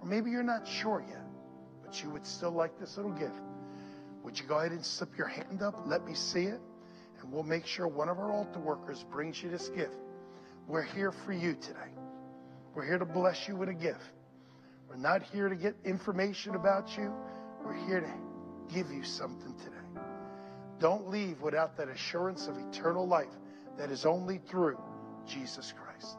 or 0.00 0.08
maybe 0.08 0.30
you're 0.30 0.42
not 0.42 0.66
sure 0.66 1.04
yet, 1.08 1.25
but 1.86 2.02
you 2.02 2.10
would 2.10 2.26
still 2.26 2.50
like 2.50 2.78
this 2.80 2.96
little 2.96 3.12
gift, 3.12 3.40
would 4.24 4.38
you 4.38 4.44
go 4.46 4.58
ahead 4.58 4.72
and 4.72 4.84
slip 4.84 5.16
your 5.16 5.28
hand 5.28 5.62
up? 5.62 5.86
Let 5.86 6.04
me 6.04 6.14
see 6.14 6.44
it 6.44 6.60
and 7.20 7.32
we'll 7.32 7.44
make 7.44 7.64
sure 7.64 7.86
one 7.86 8.08
of 8.08 8.18
our 8.18 8.32
altar 8.32 8.58
workers 8.58 9.04
brings 9.12 9.40
you 9.40 9.50
this 9.50 9.68
gift. 9.68 9.94
We're 10.66 10.82
here 10.82 11.12
for 11.12 11.32
you 11.32 11.54
today. 11.54 11.92
We're 12.74 12.84
here 12.84 12.98
to 12.98 13.04
bless 13.04 13.46
you 13.46 13.56
with 13.56 13.68
a 13.68 13.74
gift. 13.74 14.02
We're 14.88 14.96
not 14.96 15.22
here 15.22 15.48
to 15.48 15.54
get 15.54 15.76
information 15.84 16.56
about 16.56 16.96
you. 16.96 17.12
We're 17.64 17.86
here 17.86 18.00
to 18.00 18.74
give 18.74 18.90
you 18.90 19.04
something 19.04 19.54
today. 19.58 20.02
Don't 20.80 21.08
leave 21.08 21.40
without 21.40 21.76
that 21.76 21.88
assurance 21.88 22.48
of 22.48 22.56
eternal 22.58 23.06
life 23.06 23.32
that 23.78 23.90
is 23.90 24.04
only 24.04 24.38
through 24.38 24.78
Jesus 25.26 25.72
Christ. 25.72 26.16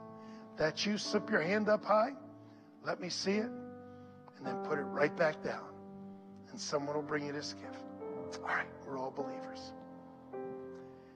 That 0.57 0.85
you 0.85 0.97
slip 0.97 1.29
your 1.29 1.41
hand 1.41 1.67
up 1.67 1.83
high, 1.83 2.13
let 2.85 3.01
me 3.01 3.09
see 3.09 3.33
it, 3.33 3.51
and 4.37 4.45
then 4.45 4.55
put 4.65 4.79
it 4.79 4.83
right 4.83 5.15
back 5.15 5.43
down. 5.43 5.65
And 6.51 6.59
someone 6.59 6.95
will 6.95 7.01
bring 7.01 7.25
you 7.25 7.33
this 7.33 7.53
gift. 7.53 7.83
All 8.41 8.47
right, 8.47 8.67
we're 8.85 8.97
all 8.97 9.11
believers. 9.11 9.73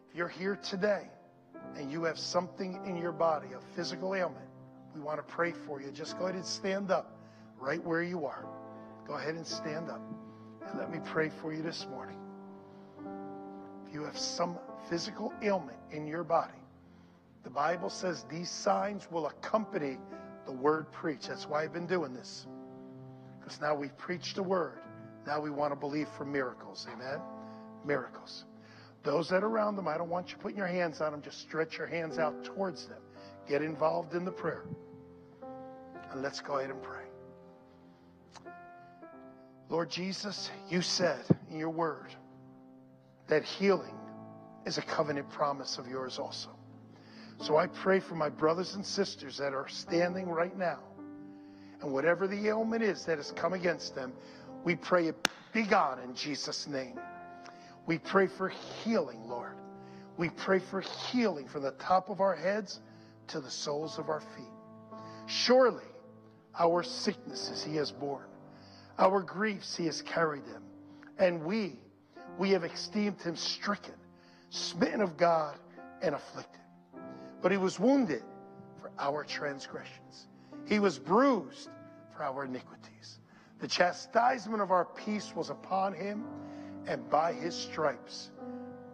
If 0.09 0.15
you're 0.15 0.27
here 0.27 0.57
today 0.57 1.07
and 1.75 1.91
you 1.91 2.03
have 2.03 2.17
something 2.17 2.79
in 2.85 2.97
your 2.97 3.11
body, 3.11 3.47
a 3.55 3.75
physical 3.75 4.15
ailment, 4.15 4.47
we 4.95 5.01
want 5.01 5.17
to 5.17 5.33
pray 5.33 5.53
for 5.65 5.81
you. 5.81 5.91
Just 5.91 6.17
go 6.17 6.25
ahead 6.25 6.35
and 6.35 6.45
stand 6.45 6.91
up 6.91 7.17
right 7.59 7.83
where 7.83 8.03
you 8.03 8.25
are. 8.25 8.45
Go 9.07 9.13
ahead 9.13 9.35
and 9.35 9.45
stand 9.45 9.89
up. 9.89 10.01
And 10.67 10.79
let 10.79 10.91
me 10.91 10.99
pray 11.05 11.29
for 11.41 11.53
you 11.53 11.61
this 11.61 11.87
morning. 11.89 12.17
If 13.87 13.93
you 13.93 14.03
have 14.03 14.17
some 14.17 14.57
physical 14.89 15.33
ailment 15.41 15.77
in 15.91 16.07
your 16.07 16.23
body, 16.23 16.53
the 17.43 17.49
Bible 17.49 17.89
says 17.89 18.25
these 18.29 18.49
signs 18.49 19.07
will 19.09 19.27
accompany 19.27 19.97
the 20.45 20.51
word 20.51 20.91
preached. 20.91 21.27
That's 21.29 21.47
why 21.47 21.63
I've 21.63 21.73
been 21.73 21.87
doing 21.87 22.13
this. 22.13 22.47
Because 23.41 23.59
now 23.59 23.75
we've 23.75 23.97
preached 23.97 24.35
the 24.35 24.43
word. 24.43 24.79
Now 25.25 25.39
we 25.41 25.49
want 25.49 25.71
to 25.71 25.79
believe 25.79 26.07
for 26.17 26.25
miracles. 26.25 26.87
Amen? 26.93 27.19
Miracles. 27.85 28.45
Those 29.03 29.29
that 29.29 29.43
are 29.43 29.47
around 29.47 29.75
them, 29.75 29.87
I 29.87 29.97
don't 29.97 30.09
want 30.09 30.31
you 30.31 30.37
putting 30.37 30.57
your 30.57 30.67
hands 30.67 31.01
on 31.01 31.11
them. 31.11 31.21
Just 31.21 31.41
stretch 31.41 31.77
your 31.77 31.87
hands 31.87 32.19
out 32.19 32.43
towards 32.43 32.85
them. 32.87 33.01
Get 33.47 33.61
involved 33.61 34.13
in 34.13 34.25
the 34.25 34.31
prayer. 34.31 34.65
And 36.11 36.21
let's 36.21 36.39
go 36.39 36.57
ahead 36.57 36.69
and 36.69 36.81
pray. 36.81 37.05
Lord 39.69 39.89
Jesus, 39.89 40.51
you 40.69 40.81
said 40.81 41.23
in 41.49 41.57
your 41.57 41.69
word 41.69 42.13
that 43.27 43.43
healing 43.43 43.95
is 44.65 44.77
a 44.77 44.81
covenant 44.81 45.29
promise 45.29 45.77
of 45.77 45.87
yours 45.87 46.19
also. 46.19 46.49
So 47.39 47.57
I 47.57 47.67
pray 47.67 47.99
for 47.99 48.13
my 48.15 48.29
brothers 48.29 48.75
and 48.75 48.85
sisters 48.85 49.37
that 49.37 49.53
are 49.53 49.67
standing 49.67 50.29
right 50.29 50.55
now. 50.55 50.79
And 51.81 51.91
whatever 51.91 52.27
the 52.27 52.47
ailment 52.47 52.83
is 52.83 53.05
that 53.05 53.17
has 53.17 53.31
come 53.31 53.53
against 53.53 53.95
them, 53.95 54.13
we 54.63 54.75
pray 54.75 55.07
it 55.07 55.27
be 55.53 55.63
gone 55.63 55.99
in 55.99 56.15
Jesus' 56.15 56.67
name. 56.67 56.99
We 57.87 57.97
pray 57.97 58.27
for 58.27 58.49
healing, 58.83 59.27
Lord. 59.27 59.55
We 60.17 60.29
pray 60.29 60.59
for 60.59 60.81
healing 60.81 61.47
from 61.47 61.63
the 61.63 61.71
top 61.71 62.09
of 62.09 62.21
our 62.21 62.35
heads 62.35 62.79
to 63.27 63.39
the 63.39 63.49
soles 63.49 63.97
of 63.97 64.09
our 64.09 64.21
feet. 64.21 64.45
Surely 65.25 65.83
our 66.57 66.83
sicknesses 66.83 67.63
he 67.63 67.75
has 67.77 67.91
borne, 67.91 68.27
our 68.99 69.21
griefs 69.21 69.75
he 69.75 69.85
has 69.85 70.01
carried 70.01 70.45
them, 70.45 70.63
and 71.17 71.43
we, 71.43 71.79
we 72.37 72.51
have 72.51 72.63
esteemed 72.63 73.21
him 73.21 73.35
stricken, 73.35 73.95
smitten 74.49 75.01
of 75.01 75.17
God, 75.17 75.57
and 76.01 76.13
afflicted. 76.13 76.61
But 77.41 77.51
he 77.51 77.57
was 77.57 77.79
wounded 77.79 78.23
for 78.79 78.91
our 78.99 79.23
transgressions, 79.23 80.27
he 80.65 80.79
was 80.79 80.97
bruised 80.99 81.69
for 82.15 82.23
our 82.23 82.45
iniquities. 82.45 83.19
The 83.59 83.67
chastisement 83.67 84.61
of 84.61 84.71
our 84.71 84.85
peace 84.85 85.33
was 85.35 85.49
upon 85.49 85.93
him 85.93 86.25
and 86.87 87.07
by 87.09 87.33
his 87.33 87.55
stripes 87.55 88.31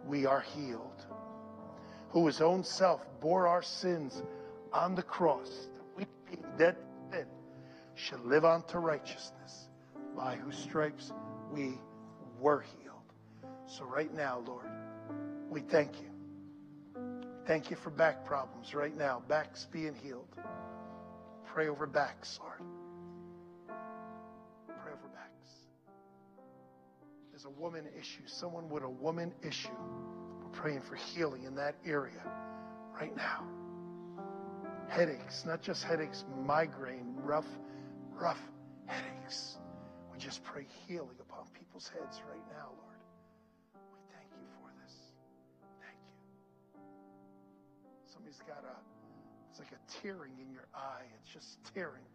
we 0.06 0.26
are 0.26 0.40
healed. 0.40 1.06
Who 2.10 2.26
his 2.26 2.40
own 2.40 2.64
self 2.64 3.06
bore 3.20 3.46
our 3.46 3.62
sins 3.62 4.22
on 4.72 4.94
the 4.94 5.02
cross, 5.02 5.68
that 5.74 5.84
we 5.96 6.06
being 6.26 6.44
dead 6.56 6.76
sin 7.12 7.26
should 7.94 8.24
live 8.24 8.44
on 8.44 8.62
to 8.64 8.78
righteousness, 8.78 9.68
by 10.16 10.36
whose 10.36 10.56
stripes 10.56 11.12
we 11.52 11.78
were 12.40 12.60
healed. 12.60 13.52
So 13.66 13.84
right 13.84 14.12
now, 14.14 14.42
Lord, 14.46 14.66
we 15.50 15.60
thank 15.60 15.92
you. 16.00 16.08
Thank 17.46 17.70
you 17.70 17.76
for 17.76 17.90
back 17.90 18.24
problems 18.24 18.74
right 18.74 18.96
now, 18.96 19.22
backs 19.28 19.66
being 19.70 19.94
healed. 19.94 20.28
Pray 21.58 21.66
over 21.66 21.88
backs, 21.88 22.38
Lord. 22.40 22.60
Pray 23.66 24.92
over 24.92 25.08
backs. 25.12 25.50
There's 27.32 27.46
a 27.46 27.50
woman 27.60 27.84
issue, 27.98 28.22
someone 28.26 28.68
with 28.68 28.84
a 28.84 28.88
woman 28.88 29.34
issue. 29.42 29.74
We're 30.40 30.52
praying 30.52 30.82
for 30.82 30.94
healing 30.94 31.42
in 31.42 31.56
that 31.56 31.74
area 31.84 32.22
right 32.94 33.16
now. 33.16 33.42
Headaches, 34.88 35.42
not 35.44 35.60
just 35.60 35.82
headaches, 35.82 36.24
migraine, 36.46 37.16
rough, 37.16 37.48
rough 38.12 38.38
headaches. 38.86 39.56
We 40.12 40.18
just 40.20 40.44
pray 40.44 40.64
healing 40.86 41.16
upon 41.18 41.48
people's 41.58 41.88
heads 41.88 42.22
right 42.30 42.46
now, 42.52 42.68
Lord. 42.68 43.00
We 43.92 43.98
thank 44.14 44.30
you 44.30 44.46
for 44.60 44.70
this. 44.84 44.94
Thank 45.80 45.98
you. 46.06 46.80
Somebody's 48.06 48.38
got 48.46 48.62
a, 48.62 48.97
it's 49.58 49.66
like 49.66 49.74
a 49.74 49.82
tearing 50.02 50.38
in 50.38 50.54
your 50.54 50.70
eye. 50.70 51.02
It's 51.18 51.34
just 51.34 51.58
tearing. 51.74 52.06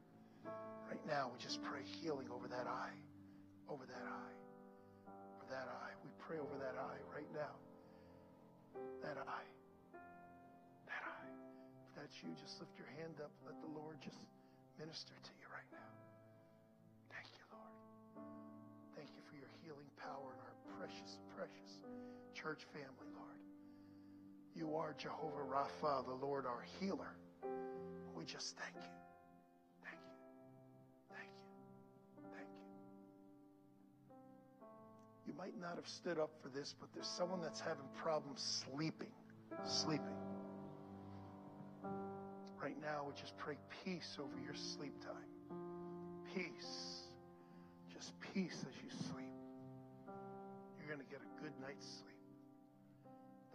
Right 0.88 1.04
now, 1.04 1.28
we 1.28 1.36
just 1.44 1.60
pray 1.64 1.84
healing 2.00 2.32
over 2.32 2.48
that 2.48 2.68
eye. 2.68 2.96
over 3.68 3.84
that 3.84 4.08
eye. 4.08 4.38
For 5.40 5.48
that 5.52 5.68
eye. 5.68 5.92
We 6.08 6.12
pray 6.24 6.40
over 6.40 6.56
that 6.64 6.80
eye 6.80 7.04
right 7.12 7.28
now. 7.36 7.52
That 9.04 9.20
eye. 9.20 9.50
That 10.88 11.04
eye. 11.04 11.32
If 11.92 11.92
that's 12.00 12.16
you, 12.24 12.32
just 12.40 12.64
lift 12.64 12.72
your 12.80 12.88
hand 12.96 13.20
up. 13.20 13.32
Let 13.44 13.60
the 13.60 13.72
Lord 13.76 14.00
just 14.00 14.20
minister 14.80 15.12
to 15.12 15.32
you 15.36 15.48
right 15.52 15.68
now. 15.76 15.92
Thank 17.12 17.28
you, 17.36 17.44
Lord. 17.52 17.76
Thank 18.96 19.12
you 19.20 19.24
for 19.28 19.36
your 19.36 19.52
healing 19.68 19.92
power 20.00 20.32
in 20.32 20.40
our 20.40 20.56
precious, 20.80 21.20
precious 21.36 21.72
church 22.32 22.64
family, 22.72 23.12
Lord. 23.12 23.42
You 24.56 24.80
are 24.80 24.96
Jehovah 24.96 25.44
Rapha, 25.44 26.08
the 26.08 26.16
Lord 26.24 26.46
our 26.48 26.64
healer. 26.80 27.20
We 28.16 28.26
just 28.26 28.56
thank 28.58 28.76
you. 28.76 28.92
Thank 29.84 29.98
you. 30.00 30.12
Thank 31.10 31.30
you. 31.38 31.46
Thank 32.34 32.48
you. 32.48 32.54
You 35.28 35.34
might 35.38 35.60
not 35.60 35.76
have 35.76 35.88
stood 35.88 36.20
up 36.20 36.32
for 36.42 36.50
this, 36.50 36.74
but 36.80 36.90
there's 36.94 37.08
someone 37.08 37.42
that's 37.42 37.60
having 37.60 37.86
problems 38.02 38.42
sleeping. 38.72 39.12
Sleeping. 39.66 40.16
Right 42.62 42.80
now, 42.82 43.04
we 43.06 43.14
just 43.20 43.38
pray 43.38 43.58
peace 43.84 44.18
over 44.20 44.40
your 44.44 44.56
sleep 44.56 44.94
time. 45.04 45.30
Peace. 46.34 47.02
Just 47.94 48.14
peace 48.34 48.66
as 48.68 48.76
you 48.82 48.90
sleep. 49.12 49.34
You're 50.80 50.88
going 50.88 51.00
to 51.06 51.12
get 51.12 51.20
a 51.20 51.42
good 51.42 51.52
night's 51.62 51.86
sleep. 51.86 52.13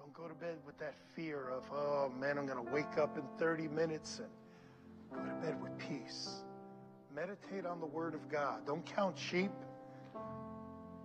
Don't 0.08 0.24
go 0.24 0.34
to 0.34 0.40
bed 0.40 0.56
with 0.64 0.78
that 0.78 0.94
fear 1.14 1.50
of, 1.50 1.64
oh 1.70 2.10
man, 2.18 2.38
I'm 2.38 2.46
going 2.46 2.64
to 2.64 2.72
wake 2.72 2.96
up 2.96 3.18
in 3.18 3.24
30 3.38 3.68
minutes 3.68 4.20
and 4.20 4.28
go 5.12 5.22
to 5.22 5.46
bed 5.46 5.62
with 5.62 5.76
peace. 5.76 6.30
Meditate 7.14 7.66
on 7.66 7.78
the 7.78 7.86
Word 7.86 8.14
of 8.14 8.26
God. 8.30 8.66
Don't 8.66 8.86
count 8.86 9.18
sheep, 9.18 9.50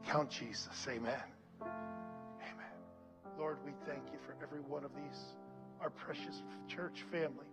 count 0.06 0.30
Jesus. 0.30 0.88
Amen. 0.88 1.20
Amen. 1.62 2.78
Lord, 3.38 3.58
we 3.66 3.74
thank 3.86 4.04
you 4.14 4.20
for 4.26 4.42
every 4.42 4.62
one 4.62 4.86
of 4.86 4.92
these, 4.96 5.20
our 5.82 5.90
precious 5.90 6.42
church 6.70 7.04
family, 7.12 7.52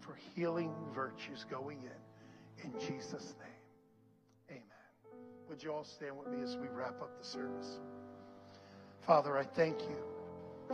for 0.00 0.16
healing 0.34 0.74
virtues 0.92 1.46
going 1.48 1.78
in. 1.78 2.64
In 2.72 2.72
Jesus' 2.80 3.36
name. 3.38 4.50
Amen. 4.50 5.20
Would 5.48 5.62
you 5.62 5.72
all 5.72 5.84
stand 5.84 6.18
with 6.18 6.26
me 6.26 6.42
as 6.42 6.56
we 6.56 6.66
wrap 6.66 7.00
up 7.00 7.16
the 7.20 7.24
service? 7.24 7.78
Father, 9.06 9.38
I 9.38 9.44
thank 9.44 9.80
you 9.82 10.17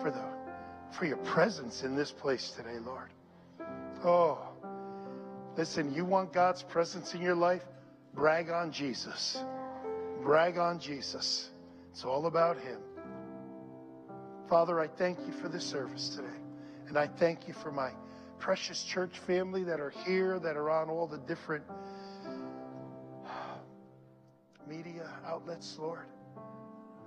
for 0.01 0.11
the 0.11 0.22
for 0.97 1.07
your 1.07 1.16
presence 1.18 1.82
in 1.82 1.97
this 1.97 2.12
place 2.12 2.51
today, 2.57 2.78
Lord. 2.84 3.11
Oh, 4.05 4.38
listen, 5.57 5.92
you 5.92 6.05
want 6.05 6.32
God's 6.32 6.62
presence 6.62 7.14
in 7.14 7.20
your 7.20 7.34
life? 7.34 7.62
Brag 8.14 8.49
on 8.49 8.70
Jesus. 8.70 9.42
Brag 10.22 10.57
on 10.57 10.78
Jesus. 10.78 11.51
It's 11.90 12.05
all 12.05 12.26
about 12.26 12.59
him. 12.59 12.78
Father, 14.49 14.80
I 14.80 14.86
thank 14.86 15.18
you 15.26 15.32
for 15.32 15.49
this 15.49 15.64
service 15.64 16.11
today. 16.11 16.28
And 16.86 16.97
I 16.97 17.09
thank 17.09 17.49
you 17.49 17.55
for 17.55 17.72
my 17.72 17.90
precious 18.38 18.84
church 18.84 19.18
family 19.26 19.64
that 19.64 19.80
are 19.80 19.92
here, 20.07 20.38
that 20.38 20.57
are 20.57 20.70
on 20.70 20.90
all 20.90 21.07
the 21.07 21.18
different 21.18 21.64
media 24.68 25.11
outlets, 25.26 25.76
Lord. 25.78 26.07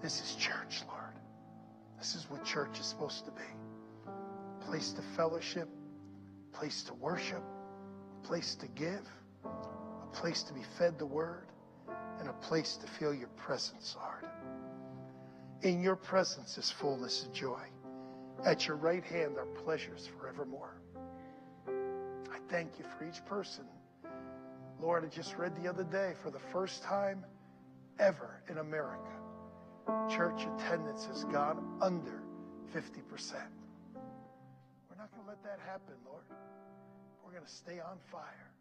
This 0.01 0.21
is 0.21 0.35
church, 0.35 0.81
Lord. 0.87 1.06
This 1.97 2.15
is 2.15 2.29
what 2.29 2.43
church 2.45 2.79
is 2.79 2.85
supposed 2.85 3.25
to 3.25 3.31
be 3.31 3.41
place 4.67 4.91
to 4.91 5.01
fellowship, 5.15 5.69
place 6.51 6.83
to 6.83 6.93
worship, 6.95 7.41
place 8.21 8.55
to 8.55 8.67
give, 8.67 9.07
a 9.45 10.07
place 10.11 10.43
to 10.43 10.53
be 10.53 10.61
fed 10.77 10.99
the 10.99 11.05
word, 11.05 11.47
and 12.19 12.27
a 12.27 12.33
place 12.33 12.75
to 12.75 12.85
feel 12.85 13.13
your 13.13 13.29
presence, 13.29 13.95
Lord. 13.97 14.29
In 15.61 15.81
your 15.81 15.95
presence 15.95 16.57
is 16.57 16.69
fullness 16.69 17.23
of 17.23 17.31
joy. 17.31 17.61
At 18.45 18.67
your 18.67 18.75
right 18.75 19.05
hand 19.05 19.37
are 19.37 19.45
pleasures 19.63 20.09
forevermore. 20.19 20.81
I 21.67 22.39
thank 22.49 22.77
you 22.77 22.85
for 22.97 23.05
each 23.05 23.25
person. 23.25 23.63
Lord, 24.81 25.05
I 25.05 25.07
just 25.07 25.37
read 25.37 25.55
the 25.55 25.69
other 25.69 25.85
day 25.85 26.13
for 26.21 26.29
the 26.29 26.41
first 26.51 26.83
time 26.83 27.25
ever 27.99 28.43
in 28.49 28.57
America 28.57 29.16
church 30.09 30.47
attendance 30.55 31.05
has 31.05 31.23
gone 31.25 31.77
under 31.81 32.23
50%. 32.75 33.33
We're 34.89 34.97
not 34.97 35.11
going 35.11 35.23
to 35.23 35.27
let 35.27 35.43
that 35.43 35.59
happen, 35.65 35.95
Lord. 36.05 36.23
We're 37.23 37.31
going 37.31 37.45
to 37.45 37.51
stay 37.51 37.79
on 37.79 37.97
fire. 38.11 38.51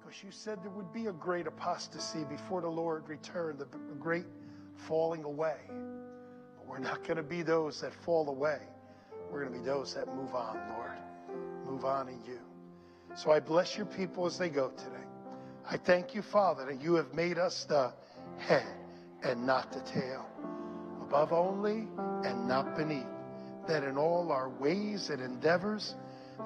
Because 0.00 0.22
you 0.22 0.30
said 0.30 0.62
there 0.62 0.70
would 0.70 0.92
be 0.92 1.06
a 1.06 1.12
great 1.12 1.46
apostasy 1.46 2.24
before 2.24 2.60
the 2.60 2.68
Lord 2.68 3.08
returned, 3.08 3.58
the 3.58 3.66
great 3.98 4.26
falling 4.86 5.24
away. 5.24 5.56
But 5.68 6.66
we're 6.68 6.78
not 6.78 7.02
going 7.04 7.16
to 7.16 7.22
be 7.22 7.42
those 7.42 7.80
that 7.80 7.92
fall 7.92 8.28
away. 8.28 8.60
We're 9.30 9.40
going 9.40 9.52
to 9.52 9.58
be 9.58 9.64
those 9.64 9.94
that 9.94 10.06
move 10.14 10.34
on, 10.34 10.58
Lord. 10.76 10.90
Move 11.64 11.84
on 11.84 12.08
in 12.08 12.20
you. 12.24 12.38
So 13.16 13.32
I 13.32 13.40
bless 13.40 13.76
your 13.76 13.86
people 13.86 14.26
as 14.26 14.38
they 14.38 14.48
go 14.48 14.70
today. 14.70 14.90
I 15.68 15.76
thank 15.76 16.14
you, 16.14 16.22
Father, 16.22 16.66
that 16.66 16.80
you 16.80 16.94
have 16.94 17.12
made 17.14 17.38
us 17.38 17.64
the 17.64 17.92
head 18.38 18.66
and 19.24 19.44
not 19.44 19.72
the 19.72 19.80
tail 19.80 20.26
above 21.06 21.32
only 21.32 21.86
and 22.24 22.48
not 22.48 22.76
beneath, 22.76 23.06
that 23.68 23.84
in 23.84 23.96
all 23.96 24.32
our 24.32 24.48
ways 24.48 25.10
and 25.10 25.22
endeavors 25.22 25.94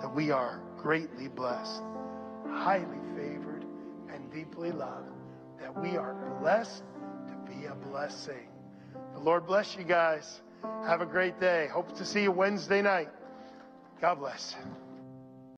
that 0.01 0.15
we 0.15 0.31
are 0.31 0.61
greatly 0.77 1.29
blessed, 1.29 1.83
highly 2.47 2.99
favored, 3.17 3.65
and 4.13 4.31
deeply 4.33 4.71
loved, 4.71 5.09
that 5.59 5.81
we 5.81 5.97
are 5.97 6.15
blessed 6.41 6.83
to 7.27 7.53
be 7.53 7.65
a 7.67 7.75
blessing. 7.75 8.49
The 9.15 9.21
Lord 9.21 9.47
bless 9.47 9.77
you 9.77 9.85
guys. 9.85 10.41
Have 10.87 11.01
a 11.01 11.07
great 11.07 11.41
day. 11.41 11.69
Hope 11.73 11.97
to 11.97 12.05
see 12.05 12.23
you 12.23 12.33
Wednesday 12.33 12.83
night. 12.83 13.09
God 14.01 14.17
bless. 14.17 14.55